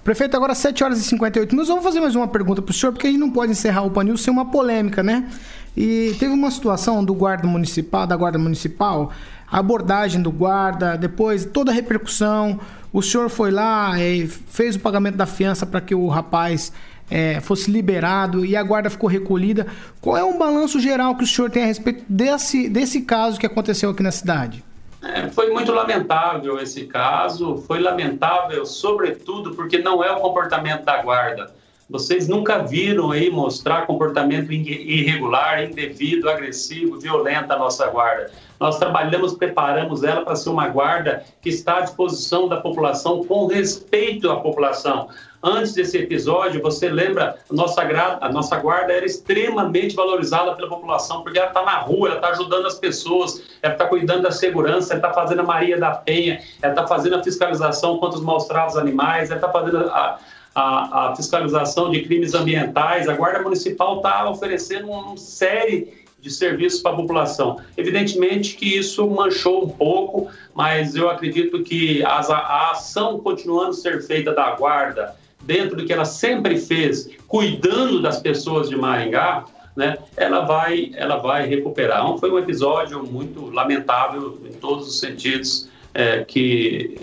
Prefeito, 0.02 0.36
agora 0.36 0.54
7 0.54 0.82
horas 0.82 0.98
e 0.98 1.04
58 1.04 1.50
minutos. 1.52 1.68
Vamos 1.68 1.84
fazer 1.84 2.00
mais 2.00 2.16
uma 2.16 2.26
pergunta 2.26 2.60
para 2.60 2.72
o 2.72 2.74
senhor, 2.74 2.92
porque 2.92 3.06
a 3.06 3.10
gente 3.10 3.20
não 3.20 3.30
pode 3.30 3.52
encerrar 3.52 3.82
o 3.82 3.90
Panil 3.90 4.16
sem 4.16 4.32
uma 4.32 4.50
polêmica, 4.50 5.02
né? 5.02 5.30
E 5.76 6.14
teve 6.18 6.34
uma 6.34 6.50
situação 6.50 7.04
do 7.04 7.14
guarda 7.14 7.46
municipal, 7.46 8.06
da 8.06 8.16
guarda 8.16 8.38
municipal, 8.38 9.12
a 9.50 9.58
abordagem 9.58 10.20
do 10.20 10.32
guarda, 10.32 10.96
depois 10.96 11.44
toda 11.44 11.70
a 11.70 11.74
repercussão. 11.74 12.58
O 12.92 13.00
senhor 13.00 13.30
foi 13.30 13.52
lá 13.52 13.98
e 13.98 14.26
fez 14.26 14.74
o 14.74 14.80
pagamento 14.80 15.16
da 15.16 15.24
fiança 15.24 15.64
para 15.64 15.80
que 15.80 15.94
o 15.94 16.08
rapaz 16.08 16.72
é, 17.08 17.40
fosse 17.40 17.70
liberado 17.70 18.44
e 18.44 18.56
a 18.56 18.62
guarda 18.62 18.90
ficou 18.90 19.08
recolhida. 19.08 19.68
Qual 20.00 20.16
é 20.16 20.24
o 20.24 20.36
balanço 20.36 20.80
geral 20.80 21.14
que 21.14 21.22
o 21.22 21.26
senhor 21.26 21.50
tem 21.50 21.62
a 21.62 21.66
respeito 21.66 22.04
desse, 22.08 22.68
desse 22.68 23.02
caso 23.02 23.38
que 23.38 23.46
aconteceu 23.46 23.90
aqui 23.90 24.02
na 24.02 24.10
cidade? 24.10 24.64
É, 25.02 25.28
foi 25.28 25.50
muito 25.50 25.72
lamentável 25.72 26.60
esse 26.60 26.86
caso, 26.86 27.56
foi 27.66 27.80
lamentável, 27.80 28.64
sobretudo, 28.64 29.54
porque 29.54 29.78
não 29.78 30.02
é 30.02 30.12
o 30.12 30.20
comportamento 30.20 30.84
da 30.84 31.02
guarda. 31.02 31.52
Vocês 31.88 32.28
nunca 32.28 32.58
viram 32.58 33.10
aí 33.10 33.30
mostrar 33.30 33.86
comportamento 33.86 34.52
irregular, 34.52 35.64
indevido, 35.64 36.30
agressivo, 36.30 36.98
violento 36.98 37.52
à 37.52 37.58
nossa 37.58 37.86
guarda. 37.88 38.30
Nós 38.58 38.78
trabalhamos, 38.78 39.34
preparamos 39.34 40.04
ela 40.04 40.22
para 40.22 40.36
ser 40.36 40.48
uma 40.48 40.68
guarda 40.68 41.24
que 41.42 41.48
está 41.48 41.78
à 41.78 41.80
disposição 41.80 42.48
da 42.48 42.60
população 42.60 43.24
com 43.24 43.46
respeito 43.46 44.30
à 44.30 44.40
população. 44.40 45.08
Antes 45.42 45.74
desse 45.74 45.98
episódio, 45.98 46.62
você 46.62 46.88
lembra, 46.88 47.36
a 47.50 47.52
nossa, 47.52 47.82
a 47.82 48.28
nossa 48.28 48.56
guarda 48.58 48.92
era 48.92 49.04
extremamente 49.04 49.96
valorizada 49.96 50.54
pela 50.54 50.68
população, 50.68 51.22
porque 51.22 51.36
ela 51.36 51.48
está 51.48 51.64
na 51.64 51.78
rua, 51.78 52.10
ela 52.10 52.16
está 52.16 52.28
ajudando 52.28 52.66
as 52.66 52.78
pessoas, 52.78 53.42
ela 53.60 53.72
está 53.72 53.86
cuidando 53.86 54.22
da 54.22 54.30
segurança, 54.30 54.92
ela 54.92 55.00
está 55.00 55.12
fazendo 55.12 55.40
a 55.40 55.44
Maria 55.44 55.76
da 55.80 55.90
Penha, 55.90 56.40
ela 56.62 56.72
está 56.72 56.86
fazendo 56.86 57.16
a 57.16 57.24
fiscalização 57.24 57.98
contra 57.98 58.20
os 58.20 58.24
maus 58.24 58.46
tratos 58.46 58.76
animais, 58.76 59.30
ela 59.30 59.40
está 59.40 59.50
fazendo 59.50 59.78
a, 59.78 60.20
a, 60.54 61.10
a, 61.10 61.16
fiscalização 61.16 61.90
de 61.90 62.02
crimes 62.02 62.34
ambientais. 62.34 63.08
A 63.08 63.14
Guarda 63.14 63.42
Municipal 63.42 63.96
está 63.96 64.28
oferecendo 64.28 64.88
uma 64.88 65.16
série 65.16 66.02
de 66.20 66.30
serviços 66.30 66.80
para 66.80 66.92
a 66.92 66.96
população. 66.96 67.58
Evidentemente 67.76 68.54
que 68.54 68.76
isso 68.76 69.08
manchou 69.10 69.64
um 69.64 69.68
pouco, 69.68 70.30
mas 70.54 70.94
eu 70.94 71.10
acredito 71.10 71.62
que 71.62 72.02
a, 72.04 72.18
a 72.18 72.70
ação 72.70 73.18
continuando 73.18 73.70
a 73.70 73.74
ser 73.74 74.02
feita 74.02 74.32
da 74.32 74.54
Guarda, 74.54 75.16
dentro 75.42 75.76
do 75.76 75.84
que 75.84 75.92
ela 75.92 76.04
sempre 76.04 76.56
fez, 76.56 77.10
cuidando 77.26 78.00
das 78.00 78.20
pessoas 78.20 78.68
de 78.68 78.76
Maringá, 78.76 79.44
né, 79.74 79.98
ela 80.16 80.42
vai, 80.42 80.92
ela 80.94 81.16
vai 81.16 81.46
recuperar. 81.46 82.02
Então, 82.02 82.18
foi 82.18 82.30
um 82.30 82.38
episódio 82.38 83.02
muito 83.04 83.50
lamentável 83.50 84.38
em 84.48 84.52
todos 84.52 84.86
os 84.86 85.00
sentidos, 85.00 85.68
é, 85.94 86.24
que 86.24 86.96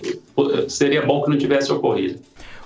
seria 0.68 1.04
bom 1.04 1.22
que 1.22 1.30
não 1.30 1.38
tivesse 1.38 1.70
ocorrido. 1.70 2.20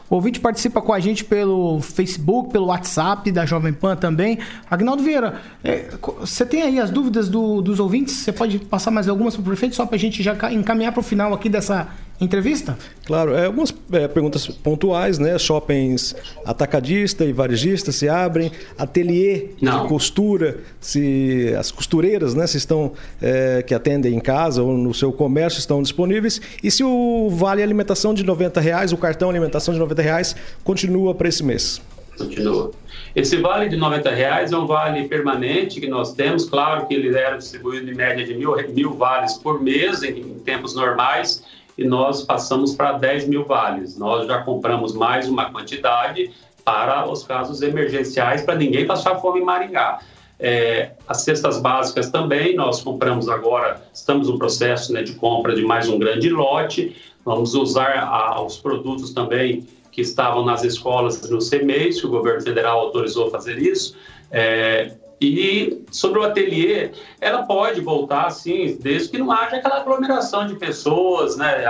O 0.08 0.16
ouvinte 0.16 0.38
participa 0.38 0.82
com 0.82 0.92
a 0.92 1.00
gente 1.00 1.24
pelo 1.24 1.80
Facebook, 1.80 2.50
pelo 2.50 2.66
WhatsApp 2.66 3.30
da 3.32 3.46
Jovem 3.46 3.72
Pan 3.72 3.96
também. 3.96 4.38
Agnaldo 4.70 5.02
Vieira, 5.02 5.40
é, 5.62 5.90
você 6.20 6.44
tem 6.44 6.62
aí 6.62 6.78
as 6.78 6.90
dúvidas 6.90 7.28
do, 7.28 7.62
dos 7.62 7.80
ouvintes? 7.80 8.14
Você 8.16 8.32
pode 8.32 8.58
passar 8.58 8.90
mais 8.90 9.08
algumas 9.08 9.34
para 9.34 9.42
o 9.42 9.44
prefeito, 9.44 9.74
só 9.74 9.86
para 9.86 9.96
a 9.96 9.98
gente 9.98 10.22
já 10.22 10.36
encaminhar 10.52 10.92
para 10.92 11.00
o 11.00 11.02
final 11.02 11.32
aqui 11.32 11.48
dessa 11.48 11.88
entrevista? 12.20 12.78
Claro, 13.06 13.34
é, 13.34 13.46
algumas 13.46 13.74
é, 13.92 14.06
perguntas 14.08 14.46
pontuais, 14.46 15.18
né? 15.18 15.38
Shoppings 15.38 16.14
atacadista 16.44 17.24
e 17.24 17.32
varejista 17.32 17.92
se 17.92 18.08
abrem, 18.08 18.50
ateliê 18.78 19.50
Não. 19.60 19.82
de 19.82 19.88
costura, 19.88 20.58
se 20.80 21.54
as 21.58 21.70
costureiras, 21.70 22.34
né, 22.34 22.46
se 22.46 22.56
estão 22.56 22.92
é, 23.20 23.62
que 23.62 23.74
atendem 23.74 24.14
em 24.14 24.20
casa 24.20 24.62
ou 24.62 24.72
no 24.76 24.94
seu 24.94 25.12
comércio 25.12 25.58
estão 25.58 25.82
disponíveis 25.82 26.40
e 26.62 26.70
se 26.70 26.84
o 26.84 27.28
vale 27.30 27.62
alimentação 27.62 28.14
de 28.14 28.24
90 28.24 28.60
reais, 28.60 28.92
o 28.92 28.96
cartão 28.96 29.28
alimentação 29.28 29.74
de 29.74 29.80
90 29.80 30.02
reais 30.02 30.36
continua 30.62 31.14
para 31.14 31.28
esse 31.28 31.42
mês. 31.42 31.80
Continua. 32.16 32.70
Esse 33.14 33.36
vale 33.36 33.68
de 33.68 33.76
90 33.76 34.10
reais 34.10 34.52
é 34.52 34.56
um 34.56 34.66
vale 34.66 35.08
permanente 35.08 35.80
que 35.80 35.88
nós 35.88 36.12
temos, 36.14 36.44
claro 36.48 36.86
que 36.86 36.94
ele 36.94 37.16
era 37.16 37.36
distribuído 37.36 37.90
em 37.90 37.94
média 37.94 38.24
de 38.24 38.34
mil, 38.34 38.54
mil 38.72 38.94
vales 38.94 39.34
por 39.34 39.60
mês 39.60 40.02
em, 40.02 40.20
em 40.20 40.38
tempos 40.38 40.74
normais 40.74 41.42
e 41.76 41.84
nós 41.84 42.22
passamos 42.22 42.74
para 42.74 42.92
10 42.92 43.28
mil 43.28 43.44
vales. 43.44 43.98
Nós 43.98 44.26
já 44.26 44.42
compramos 44.42 44.94
mais 44.94 45.28
uma 45.28 45.50
quantidade 45.50 46.30
para 46.64 47.08
os 47.10 47.24
casos 47.24 47.62
emergenciais, 47.62 48.42
para 48.42 48.54
ninguém 48.54 48.86
passar 48.86 49.16
fome 49.16 49.40
em 49.40 49.44
Maringá. 49.44 50.00
É, 50.38 50.92
as 51.06 51.22
cestas 51.22 51.60
básicas 51.60 52.10
também, 52.10 52.56
nós 52.56 52.82
compramos 52.82 53.28
agora, 53.28 53.82
estamos 53.92 54.28
no 54.28 54.38
processo 54.38 54.92
né, 54.92 55.02
de 55.02 55.12
compra 55.14 55.54
de 55.54 55.62
mais 55.62 55.88
um 55.88 55.98
grande 55.98 56.28
lote, 56.28 56.96
vamos 57.24 57.54
usar 57.54 57.98
a, 57.98 58.42
os 58.42 58.58
produtos 58.58 59.12
também 59.12 59.66
que 59.92 60.00
estavam 60.00 60.44
nas 60.44 60.64
escolas 60.64 61.28
no 61.30 61.38
CMEIS, 61.38 62.02
o 62.02 62.08
governo 62.08 62.42
federal 62.42 62.80
autorizou 62.80 63.30
fazer 63.30 63.58
isso. 63.58 63.96
É, 64.30 64.90
e 65.26 65.84
sobre 65.90 66.18
o 66.20 66.22
ateliê, 66.22 66.90
ela 67.20 67.44
pode 67.44 67.80
voltar, 67.80 68.30
sim, 68.30 68.78
desde 68.80 69.10
que 69.10 69.18
não 69.18 69.30
haja 69.30 69.56
aquela 69.56 69.80
aglomeração 69.80 70.46
de 70.46 70.56
pessoas, 70.56 71.36
né? 71.36 71.64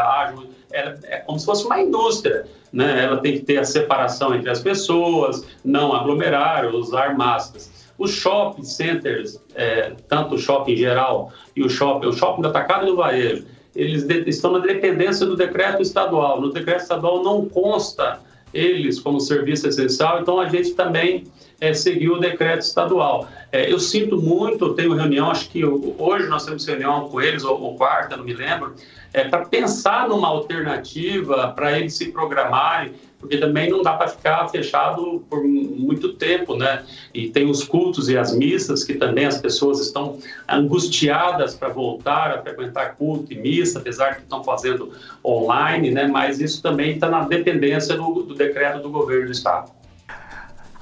É, 0.73 0.95
é 1.05 1.17
como 1.19 1.39
se 1.39 1.47
fosse 1.47 1.65
uma 1.65 1.81
indústria, 1.81 2.47
né? 2.73 3.05
Ela 3.05 3.19
tem 3.19 3.35
que 3.35 3.41
ter 3.41 3.59
a 3.59 3.65
separação 3.65 4.35
entre 4.35 4.51
as 4.51 4.61
pessoas, 4.61 5.47
não 5.65 5.95
aglomerar, 5.95 6.75
usar 6.75 7.17
máscaras. 7.17 7.73
Os 7.97 8.11
shopping 8.11 8.65
centers, 8.65 9.41
é, 9.55 9.93
tanto 10.09 10.35
o 10.35 10.39
shopping 10.39 10.77
geral 10.77 11.33
e 11.55 11.63
o 11.63 11.69
shopping, 11.69 12.09
o 12.09 12.13
shopping 12.13 12.43
do 12.43 12.49
atacado 12.49 12.85
e 12.85 12.91
do 12.91 12.97
varejo, 12.97 13.47
eles 13.75 14.05
de, 14.05 14.29
estão 14.29 14.53
na 14.53 14.59
dependência 14.59 15.27
do 15.27 15.37
decreto 15.37 15.83
estadual. 15.83 16.41
No 16.41 16.53
decreto 16.53 16.83
estadual 16.83 17.23
não 17.23 17.49
consta 17.49 18.21
eles 18.53 19.01
como 19.01 19.21
serviço 19.21 19.67
essencial, 19.67 20.21
então 20.21 20.39
a 20.39 20.49
gente 20.49 20.75
também 20.75 21.25
é, 21.61 21.73
seguiu 21.73 22.15
o 22.15 22.21
decreto 22.21 22.61
estadual. 22.61 23.29
É, 23.51 23.71
eu 23.71 23.79
sinto 23.79 24.21
muito, 24.21 24.75
tenho 24.75 24.95
reunião, 24.95 25.31
acho 25.31 25.49
que 25.49 25.65
hoje 25.65 26.29
nós 26.29 26.45
temos 26.45 26.67
reunião 26.67 27.09
com 27.09 27.21
eles, 27.21 27.45
ou, 27.45 27.61
ou 27.61 27.77
quarta, 27.77 28.17
não 28.17 28.25
me 28.25 28.35
lembro, 28.35 28.75
é, 29.13 29.25
para 29.25 29.45
pensar 29.45 30.09
numa 30.09 30.27
alternativa 30.27 31.53
para 31.55 31.79
eles 31.79 31.95
se 31.95 32.11
programarem, 32.11 32.93
porque 33.21 33.39
também 33.39 33.71
não 33.71 33.81
dá 33.81 33.95
para 33.95 34.09
ficar 34.09 34.49
fechado 34.49 35.25
por 35.31 35.43
muito 35.45 36.13
tempo, 36.15 36.57
né? 36.57 36.85
E 37.15 37.31
tem 37.31 37.49
os 37.49 37.65
cultos 37.65 38.11
e 38.11 38.19
as 38.19 38.37
missas 38.37 38.85
que 38.85 38.95
também 38.95 39.25
as 39.25 39.41
pessoas 39.41 39.81
estão 39.81 40.19
angustiadas 40.47 41.55
para 41.55 41.69
voltar 41.69 42.33
a 42.33 42.43
frequentar 42.43 42.97
culto 42.97 43.33
e 43.33 43.37
missa, 43.37 43.79
apesar 43.79 44.17
que 44.17 44.23
estão 44.23 44.45
fazendo 44.45 44.93
online, 45.25 45.91
né? 45.91 46.07
Mas 46.07 46.39
isso 46.41 46.61
também 46.61 46.97
está 46.97 47.09
na 47.09 47.21
dependência 47.21 47.97
do, 47.97 48.25
do 48.25 48.35
decreto 48.35 48.83
do 48.83 48.91
governo 48.91 49.27
do 49.27 49.33
estado. 49.33 49.71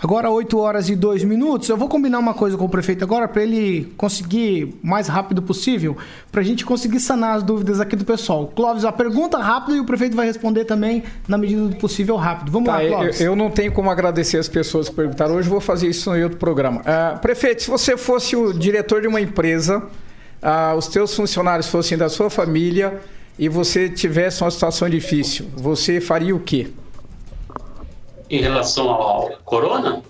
Agora 0.02 0.28
8 0.28 0.58
horas 0.58 0.88
e 0.88 0.96
2 0.96 1.22
minutos. 1.22 1.68
Eu 1.68 1.76
vou 1.76 1.88
combinar 1.88 2.18
uma 2.18 2.34
coisa 2.34 2.56
com 2.56 2.64
o 2.64 2.68
prefeito 2.68 3.04
agora 3.04 3.28
para 3.28 3.40
ele 3.40 3.92
conseguir 3.96 4.74
mais 4.82 5.06
rápido 5.06 5.40
possível, 5.40 5.96
para 6.32 6.40
a 6.40 6.44
gente 6.44 6.64
conseguir 6.64 6.98
sanar 6.98 7.36
as 7.36 7.42
dúvidas 7.44 7.80
aqui 7.80 7.94
do 7.94 8.04
pessoal. 8.04 8.48
Clóvis, 8.48 8.84
a 8.84 8.90
pergunta 8.90 9.38
rápida 9.38 9.76
e 9.76 9.80
o 9.80 9.84
prefeito 9.84 10.16
vai 10.16 10.26
responder 10.26 10.64
também 10.64 11.04
na 11.28 11.38
medida 11.38 11.68
do 11.68 11.76
possível 11.76 12.16
rápido. 12.16 12.50
Vamos 12.50 12.66
tá, 12.66 12.78
lá, 12.78 12.88
Clóvis. 12.88 13.20
Eu, 13.20 13.26
eu, 13.28 13.36
não 13.36 13.48
tenho 13.48 13.70
como 13.70 13.88
agradecer 13.90 14.38
as 14.38 14.48
pessoas 14.48 14.88
que 14.88 14.94
perguntaram 14.96 15.36
hoje, 15.36 15.48
vou 15.48 15.60
fazer 15.60 15.86
isso 15.86 16.12
em 16.16 16.24
outro 16.24 16.36
programa. 16.38 16.80
Uh, 16.80 17.20
prefeito, 17.20 17.62
se 17.62 17.70
você 17.70 17.96
fosse 17.96 18.34
o 18.34 18.52
diretor 18.52 19.02
de 19.02 19.06
uma 19.06 19.20
empresa, 19.20 19.78
uh, 19.78 20.76
os 20.76 20.88
teus 20.88 21.14
funcionários 21.14 21.68
fossem 21.68 21.96
da 21.96 22.08
sua 22.08 22.28
família 22.28 23.00
e 23.38 23.48
você 23.48 23.88
tivesse 23.88 24.42
uma 24.42 24.50
situação 24.50 24.90
difícil, 24.90 25.46
você 25.54 26.00
faria 26.00 26.34
o 26.34 26.40
quê? 26.40 26.72
Em 28.32 28.40
relação 28.40 28.88
ao 28.90 29.30
corona, 29.44 30.02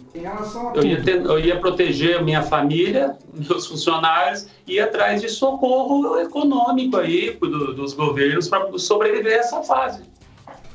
eu 0.74 0.84
ia, 0.84 1.02
ter, 1.02 1.24
eu 1.24 1.38
ia 1.40 1.58
proteger 1.58 2.18
a 2.18 2.22
minha 2.22 2.42
família, 2.42 3.16
meus 3.34 3.66
funcionários, 3.66 4.46
e 4.64 4.74
ir 4.74 4.80
atrás 4.80 5.20
de 5.20 5.28
socorro 5.28 6.18
econômico 6.20 6.96
aí 6.96 7.36
do, 7.40 7.74
dos 7.74 7.94
governos 7.94 8.48
para 8.48 8.78
sobreviver 8.78 9.38
a 9.38 9.40
essa 9.40 9.62
fase. 9.62 10.02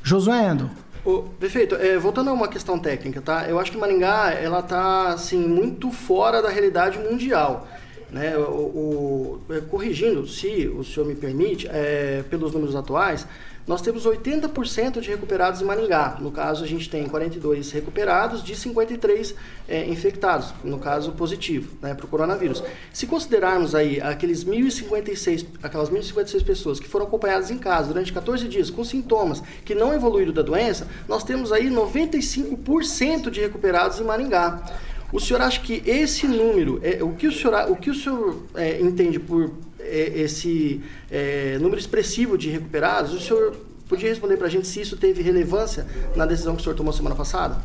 Josué 0.03 0.49
Endo. 0.51 0.69
O, 1.05 1.23
prefeito, 1.39 1.75
é, 1.75 1.97
voltando 1.97 2.29
a 2.31 2.33
uma 2.33 2.49
questão 2.49 2.77
técnica, 2.77 3.21
tá? 3.21 3.47
Eu 3.47 3.57
acho 3.57 3.71
que 3.71 3.77
Maringá, 3.77 4.33
ela 4.33 4.61
tá, 4.61 5.09
assim, 5.09 5.37
muito 5.37 5.89
fora 5.89 6.41
da 6.41 6.49
realidade 6.49 6.99
mundial. 6.99 7.65
Né? 8.09 8.37
O, 8.37 8.41
o, 8.41 9.41
é, 9.49 9.59
corrigindo, 9.61 10.25
se 10.27 10.67
o 10.67 10.83
senhor 10.83 11.05
me 11.05 11.15
permite, 11.15 11.67
é, 11.69 12.23
pelos 12.29 12.53
números 12.53 12.75
atuais, 12.75 13.27
nós 13.67 13.81
temos 13.81 14.05
80% 14.05 15.01
de 15.01 15.09
recuperados 15.09 15.61
em 15.61 15.65
Maringá. 15.65 16.15
No 16.21 16.31
caso, 16.31 16.63
a 16.63 16.67
gente 16.67 16.89
tem 16.89 17.05
42 17.05 17.69
recuperados 17.71 18.41
de 18.41 18.55
53 18.55 19.35
é, 19.67 19.85
infectados, 19.85 20.53
no 20.63 20.79
caso 20.79 21.11
positivo, 21.11 21.77
né, 21.81 21.93
para 21.93 22.05
o 22.05 22.07
coronavírus. 22.07 22.63
Se 22.93 23.05
considerarmos 23.05 23.75
aí 23.75 23.99
aqueles 23.99 24.45
1.056, 24.45 25.45
aquelas 25.61 25.89
1.056 25.89 26.45
pessoas 26.45 26.79
que 26.79 26.87
foram 26.87 27.07
acompanhadas 27.07 27.51
em 27.51 27.57
casa 27.57 27.89
durante 27.89 28.13
14 28.13 28.47
dias 28.47 28.69
com 28.69 28.85
sintomas 28.85 29.43
que 29.65 29.75
não 29.75 29.93
evoluíram 29.93 30.31
da 30.31 30.41
doença, 30.41 30.87
nós 31.05 31.25
temos 31.25 31.51
aí 31.51 31.69
95% 31.69 33.29
de 33.29 33.41
recuperados 33.41 33.99
em 33.99 34.05
Maringá. 34.05 34.63
O 35.11 35.19
senhor 35.19 35.41
acha 35.41 35.61
que 35.61 35.81
esse 35.85 36.27
número, 36.27 36.79
é, 36.83 37.01
o 37.01 37.13
que 37.13 37.27
o 37.27 37.31
senhor, 37.31 37.71
o 37.71 37.75
que 37.75 37.89
o 37.89 37.95
senhor 37.95 38.43
é, 38.55 38.81
entende 38.81 39.19
por 39.19 39.53
é, 39.79 40.21
esse 40.21 40.81
é, 41.09 41.57
número 41.59 41.79
expressivo 41.79 42.37
de 42.37 42.49
recuperados, 42.49 43.13
o 43.13 43.19
senhor 43.19 43.55
podia 43.87 44.09
responder 44.09 44.35
para 44.35 44.47
a 44.47 44.49
gente 44.49 44.67
se 44.67 44.81
isso 44.81 44.97
teve 44.97 45.21
relevância 45.21 45.87
na 46.15 46.25
decisão 46.25 46.55
que 46.55 46.61
o 46.61 46.63
senhor 46.63 46.75
tomou 46.75 46.91
semana 46.91 47.15
passada? 47.15 47.57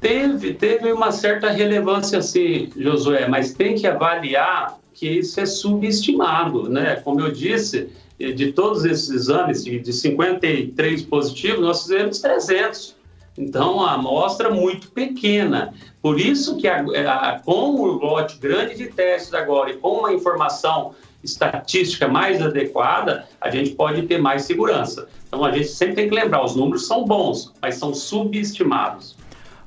Teve, 0.00 0.54
teve 0.54 0.90
uma 0.92 1.12
certa 1.12 1.48
relevância 1.48 2.20
sim, 2.20 2.70
Josué, 2.76 3.28
mas 3.28 3.54
tem 3.54 3.76
que 3.76 3.86
avaliar 3.86 4.80
que 4.92 5.08
isso 5.08 5.40
é 5.40 5.46
subestimado, 5.46 6.68
né? 6.68 6.96
Como 6.96 7.20
eu 7.20 7.30
disse, 7.30 7.88
de 8.18 8.52
todos 8.52 8.84
esses 8.84 9.10
exames, 9.10 9.64
de, 9.64 9.78
de 9.78 9.92
53 9.92 11.02
positivos, 11.02 11.60
nós 11.60 11.82
fizemos 11.82 12.18
300. 12.18 12.96
Então, 13.36 13.80
a 13.80 13.92
amostra 13.92 14.50
muito 14.50 14.90
pequena. 14.90 15.72
Por 16.02 16.20
isso 16.20 16.56
que, 16.56 16.68
a, 16.68 16.80
a, 16.80 17.38
com 17.38 17.74
o 17.80 17.86
lote 17.86 18.38
grande 18.38 18.76
de 18.76 18.88
testes 18.88 19.32
agora 19.32 19.70
e 19.70 19.76
com 19.76 20.00
uma 20.00 20.12
informação 20.12 20.94
estatística 21.24 22.08
mais 22.08 22.42
adequada, 22.42 23.26
a 23.40 23.48
gente 23.48 23.70
pode 23.70 24.02
ter 24.02 24.18
mais 24.18 24.42
segurança. 24.42 25.08
Então, 25.28 25.44
a 25.44 25.52
gente 25.52 25.68
sempre 25.68 25.94
tem 25.94 26.08
que 26.08 26.14
lembrar, 26.14 26.44
os 26.44 26.54
números 26.54 26.86
são 26.86 27.04
bons, 27.04 27.52
mas 27.62 27.76
são 27.76 27.94
subestimados. 27.94 29.16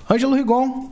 Ângelo 0.09 0.35
Rigon. 0.35 0.91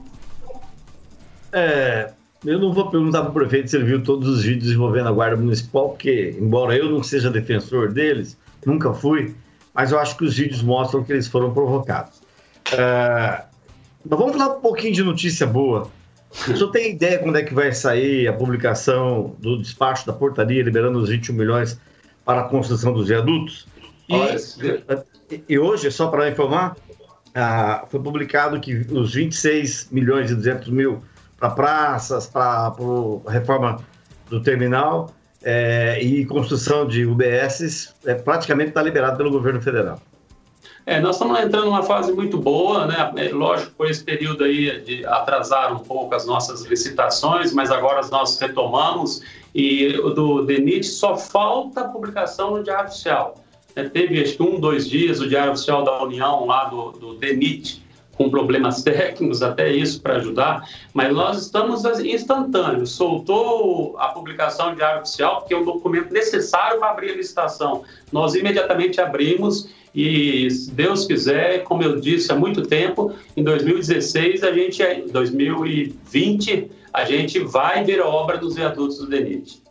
É, 1.51 2.11
eu 2.43 2.59
não 2.59 2.73
vou 2.73 2.89
perguntar 2.89 3.21
para 3.21 3.29
o 3.29 3.33
prefeito 3.33 3.69
se 3.69 3.77
ele 3.77 3.85
viu 3.85 4.03
todos 4.03 4.27
os 4.27 4.43
vídeos 4.43 4.71
envolvendo 4.71 5.09
a 5.09 5.11
Guarda 5.11 5.37
Municipal, 5.37 5.89
porque, 5.89 6.35
embora 6.39 6.75
eu 6.75 6.89
não 6.89 7.03
seja 7.03 7.29
defensor 7.29 7.91
deles, 7.91 8.35
nunca 8.65 8.93
fui, 8.93 9.35
mas 9.73 9.91
eu 9.91 9.99
acho 9.99 10.17
que 10.17 10.23
os 10.23 10.35
vídeos 10.35 10.63
mostram 10.63 11.03
que 11.03 11.11
eles 11.11 11.27
foram 11.27 11.53
provocados. 11.53 12.22
É, 12.77 13.43
mas 14.05 14.19
vamos 14.19 14.35
falar 14.35 14.57
um 14.57 14.61
pouquinho 14.61 14.93
de 14.93 15.03
notícia 15.03 15.47
boa. 15.47 15.89
O 16.31 16.57
senhor 16.57 16.71
tem 16.71 16.91
ideia 16.91 17.19
quando 17.19 17.37
é 17.37 17.43
que 17.43 17.53
vai 17.53 17.71
sair 17.71 18.27
a 18.27 18.33
publicação 18.33 19.35
do 19.39 19.61
despacho 19.61 20.05
da 20.05 20.13
portaria 20.13 20.63
liberando 20.63 20.97
os 20.99 21.09
21 21.09 21.35
milhões 21.35 21.79
para 22.25 22.41
a 22.41 22.43
construção 22.45 22.91
dos 22.93 23.07
viadutos? 23.07 23.67
E, 24.09 25.43
e 25.47 25.59
hoje, 25.59 25.91
só 25.91 26.07
para 26.07 26.29
informar, 26.29 26.75
ah, 27.35 27.85
foi 27.89 27.99
publicado 27.99 28.59
que 28.59 28.73
os 28.91 29.13
26 29.13 29.89
milhões 29.91 30.31
e 30.31 30.35
200 30.35 30.69
mil 30.69 31.03
para 31.37 31.49
praças, 31.49 32.27
para 32.27 32.73
a 33.25 33.31
reforma 33.31 33.79
do 34.29 34.41
terminal 34.41 35.13
é, 35.43 36.01
e 36.01 36.25
construção 36.25 36.87
de 36.87 37.05
UBSs, 37.05 37.93
é, 38.05 38.13
praticamente 38.15 38.69
está 38.69 38.81
liberado 38.81 39.17
pelo 39.17 39.29
governo 39.29 39.61
federal. 39.61 40.01
É, 40.85 40.99
nós 40.99 41.15
estamos 41.15 41.39
entrando 41.39 41.65
numa 41.65 41.83
fase 41.83 42.11
muito 42.11 42.37
boa, 42.37 42.85
né? 42.85 43.11
É, 43.15 43.29
lógico, 43.29 43.71
foi 43.77 43.89
esse 43.89 44.03
período 44.03 44.43
aí 44.43 44.81
de 44.81 45.05
atrasar 45.05 45.73
um 45.73 45.79
pouco 45.79 46.13
as 46.13 46.25
nossas 46.25 46.63
licitações, 46.63 47.53
mas 47.53 47.71
agora 47.71 48.05
nós 48.11 48.37
retomamos 48.39 49.21
e 49.55 49.93
do 49.93 50.43
DENIT 50.43 50.85
só 50.85 51.15
falta 51.15 51.81
a 51.81 51.87
publicação 51.87 52.57
no 52.57 52.63
Diário 52.63 52.89
Oficial. 52.89 53.35
É, 53.75 53.83
teve 53.83 54.21
acho 54.21 54.35
que 54.35 54.43
um, 54.43 54.59
dois 54.59 54.89
dias 54.89 55.19
o 55.19 55.27
Diário 55.27 55.53
Oficial 55.53 55.83
da 55.83 56.03
União 56.03 56.45
lá 56.45 56.65
do, 56.65 56.91
do 56.91 57.13
DENIT 57.15 57.82
com 58.17 58.29
problemas 58.29 58.83
técnicos, 58.83 59.41
até 59.41 59.71
isso 59.71 60.01
para 60.01 60.17
ajudar, 60.17 60.67
mas 60.93 61.11
nós 61.11 61.41
estamos 61.41 61.83
instantâneos. 61.99 62.91
Soltou 62.91 63.95
a 63.97 64.09
publicação 64.09 64.71
do 64.71 64.75
Diário 64.75 65.01
Oficial, 65.01 65.43
que 65.47 65.53
é 65.53 65.57
um 65.57 65.65
documento 65.65 66.13
necessário 66.13 66.79
para 66.79 66.91
abrir 66.91 67.11
a 67.11 67.15
licitação. 67.15 67.83
Nós 68.11 68.35
imediatamente 68.35 69.01
abrimos 69.01 69.69
e, 69.95 70.49
se 70.49 70.71
Deus 70.71 71.05
quiser, 71.05 71.63
como 71.63 71.83
eu 71.83 71.99
disse 71.99 72.31
há 72.31 72.35
muito 72.35 72.63
tempo, 72.63 73.13
em 73.35 73.43
2016, 73.43 74.43
a 74.43 74.51
gente, 74.51 74.83
em 74.83 75.07
2020, 75.07 76.71
a 76.91 77.05
gente 77.05 77.39
vai 77.39 77.83
ver 77.83 77.99
a 77.99 78.07
obra 78.07 78.37
dos 78.37 78.55
viadutos 78.55 78.99
do 78.99 79.07
DENIT. 79.07 79.62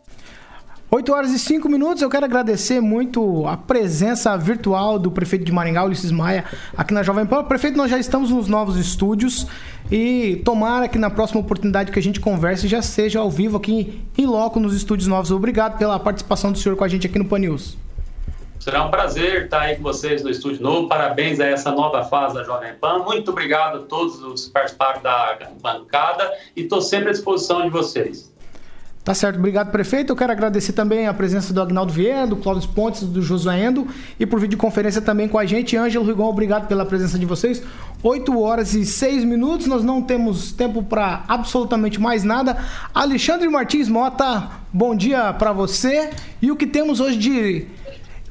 8 0.93 1.11
horas 1.11 1.31
e 1.31 1.39
5 1.39 1.67
minutos. 1.67 2.03
Eu 2.03 2.09
quero 2.09 2.23
agradecer 2.23 2.79
muito 2.79 3.47
a 3.47 3.57
presença 3.57 4.37
virtual 4.37 4.99
do 4.99 5.09
prefeito 5.09 5.43
de 5.43 5.51
Maringá, 5.51 5.83
Ulisses 5.83 6.11
Maia, 6.11 6.45
aqui 6.77 6.93
na 6.93 7.01
Jovem 7.01 7.25
Pan. 7.25 7.43
Prefeito, 7.45 7.75
nós 7.75 7.89
já 7.89 7.97
estamos 7.97 8.29
nos 8.29 8.47
novos 8.47 8.77
estúdios 8.77 9.47
e 9.91 10.39
tomara 10.45 10.87
que 10.87 10.99
na 10.99 11.09
próxima 11.09 11.41
oportunidade 11.41 11.91
que 11.91 11.97
a 11.97 12.01
gente 12.01 12.19
converse 12.19 12.67
já 12.67 12.83
seja 12.83 13.19
ao 13.21 13.31
vivo 13.31 13.57
aqui 13.57 14.03
em 14.15 14.27
loco 14.27 14.59
nos 14.59 14.75
estúdios 14.75 15.07
novos. 15.07 15.31
Obrigado 15.31 15.79
pela 15.79 15.97
participação 15.97 16.51
do 16.51 16.59
senhor 16.59 16.75
com 16.75 16.83
a 16.83 16.87
gente 16.87 17.07
aqui 17.07 17.17
no 17.17 17.25
Pan 17.25 17.39
News. 17.39 17.75
Será 18.59 18.85
um 18.85 18.91
prazer 18.91 19.45
estar 19.45 19.61
aí 19.61 19.77
com 19.77 19.81
vocês 19.81 20.23
no 20.23 20.29
estúdio 20.29 20.61
novo. 20.61 20.87
Parabéns 20.87 21.39
a 21.39 21.47
essa 21.47 21.71
nova 21.71 22.03
fase 22.03 22.35
da 22.35 22.43
Jovem 22.43 22.75
Pan. 22.75 22.99
Muito 22.99 23.31
obrigado 23.31 23.79
a 23.79 23.81
todos 23.81 24.21
os 24.21 24.45
que 24.45 24.51
participaram 24.51 25.01
da 25.01 25.39
bancada 25.59 26.31
e 26.55 26.61
estou 26.61 26.83
sempre 26.83 27.09
à 27.09 27.11
disposição 27.13 27.63
de 27.63 27.69
vocês. 27.69 28.32
Tá 29.03 29.13
certo, 29.13 29.37
obrigado, 29.37 29.69
prefeito. 29.69 30.13
Eu 30.13 30.15
quero 30.15 30.31
agradecer 30.31 30.71
também 30.71 31.07
a 31.07 31.13
presença 31.13 31.53
do 31.53 31.61
Agnaldo 31.61 31.91
Vieira, 31.91 32.25
do 32.25 32.37
Cláudio 32.37 32.69
Pontes, 32.69 33.03
do 33.03 33.21
Josué 33.21 33.65
Endo 33.65 33.85
e 34.17 34.25
por 34.25 34.39
videoconferência 34.39 35.01
também 35.01 35.27
com 35.27 35.37
a 35.37 35.45
gente. 35.45 35.75
Ângelo 35.75 36.05
Rigon, 36.05 36.29
obrigado 36.29 36.67
pela 36.69 36.85
presença 36.85 37.19
de 37.19 37.25
vocês. 37.25 37.61
8 38.01 38.39
horas 38.39 38.73
e 38.73 38.85
6 38.85 39.25
minutos, 39.25 39.67
nós 39.67 39.83
não 39.83 40.01
temos 40.01 40.53
tempo 40.53 40.81
para 40.81 41.25
absolutamente 41.27 41.99
mais 41.99 42.23
nada. 42.23 42.57
Alexandre 42.93 43.49
Martins 43.49 43.89
Mota, 43.89 44.49
bom 44.71 44.95
dia 44.95 45.33
para 45.33 45.51
você. 45.51 46.09
E 46.41 46.49
o 46.49 46.55
que 46.55 46.65
temos 46.65 47.01
hoje 47.01 47.17
de 47.17 47.67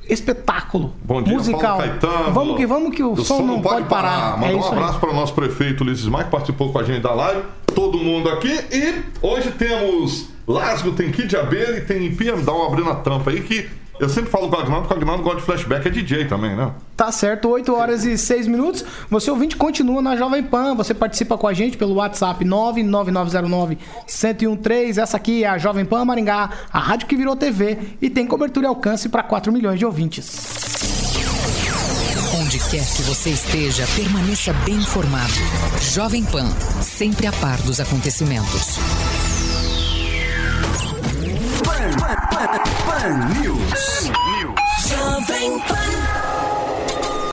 espetáculo 0.09 0.95
Bom 1.05 1.23
dia, 1.23 1.35
musical. 1.35 1.79
Paulo 1.79 1.99
Caetano. 2.01 2.33
Vamos 2.33 2.57
que 2.57 2.67
vamos 2.67 2.95
que 2.97 3.03
o, 3.03 3.13
O 3.13 3.23
som, 3.25 3.43
não 3.43 3.61
pode 3.61 3.87
parar. 3.89 4.39
Mandar 4.39 4.53
É 4.53 4.57
um 4.57 4.63
aí. 4.65 4.69
abraço 4.73 4.99
para 4.99 5.11
o 5.11 5.15
nosso 5.15 5.35
prefeito 5.35 5.85
Ulisses 5.85 6.07
Maia, 6.07 6.25
que 6.25 6.31
participou 6.31 6.73
com 6.73 6.79
a 6.79 6.83
gente 6.83 7.01
da 7.03 7.13
live. 7.13 7.43
Todo 7.75 7.99
mundo 7.99 8.31
aqui. 8.31 8.49
E 8.73 9.03
hoje 9.23 9.51
temos 9.53 10.32
Lasgo, 10.47 10.93
tem 10.93 11.11
Kid 11.11 11.37
Abelha 11.37 11.79
e 11.79 11.81
tem 11.83 12.15
PM 12.15 12.43
Down 12.43 12.67
abrindo 12.67 12.91
a 12.91 12.97
tampa 12.97 13.31
aí, 13.31 13.41
que 13.41 13.67
eu 14.01 14.09
sempre 14.09 14.31
falo 14.31 14.49
com 14.49 14.57
o 14.57 14.59
Agnaldo, 14.59 14.89
porque 14.89 14.95
o 14.95 14.97
Agnaldo 14.97 15.23
gosta 15.23 15.39
de 15.39 15.45
flashback, 15.45 15.87
é 15.87 15.91
DJ 15.91 16.25
também, 16.25 16.57
né? 16.57 16.73
Tá 16.97 17.13
certo, 17.13 17.49
8 17.49 17.73
horas 17.73 18.05
e 18.05 18.19
6 18.19 18.49
minutos. 18.49 18.85
Você 19.09 19.31
ouvinte 19.31 19.55
continua 19.55 20.03
na 20.03 20.17
Jovem 20.17 20.43
Pan. 20.43 20.75
Você 20.75 20.93
participa 20.93 21.39
com 21.39 21.47
a 21.47 21.53
gente 21.53 21.77
pelo 21.77 21.95
WhatsApp 21.95 22.45
99909-1013. 22.45 24.99
Essa 24.99 25.17
aqui 25.17 25.45
é 25.45 25.49
a 25.49 25.59
Jovem 25.59 25.85
Pan 25.85 26.05
Maringá, 26.05 26.51
a 26.73 26.81
rádio 26.81 27.07
que 27.07 27.17
virou 27.17 27.37
TV 27.37 27.79
e 28.01 28.11
tem 28.11 28.27
cobertura 28.27 28.67
e 28.67 28.69
alcance 28.69 29.09
para 29.09 29.23
4 29.23 29.53
milhões 29.53 29.79
de 29.79 29.87
ouvintes. 29.87 30.59
Onde 32.41 32.59
quer 32.59 32.85
que 32.85 33.03
você 33.03 33.31
esteja, 33.31 33.87
permaneça 33.95 34.53
bem 34.65 34.75
informado. 34.75 35.33
Jovem 35.93 36.25
Pan, 36.25 36.51
sempre 36.81 37.29
a 37.29 37.33
par 37.33 37.63
dos 37.63 37.79
acontecimentos. 37.79 38.81
News. 43.03 44.11
News. 44.11 44.55
Jovem 44.87 45.59
Pan. 45.67 45.82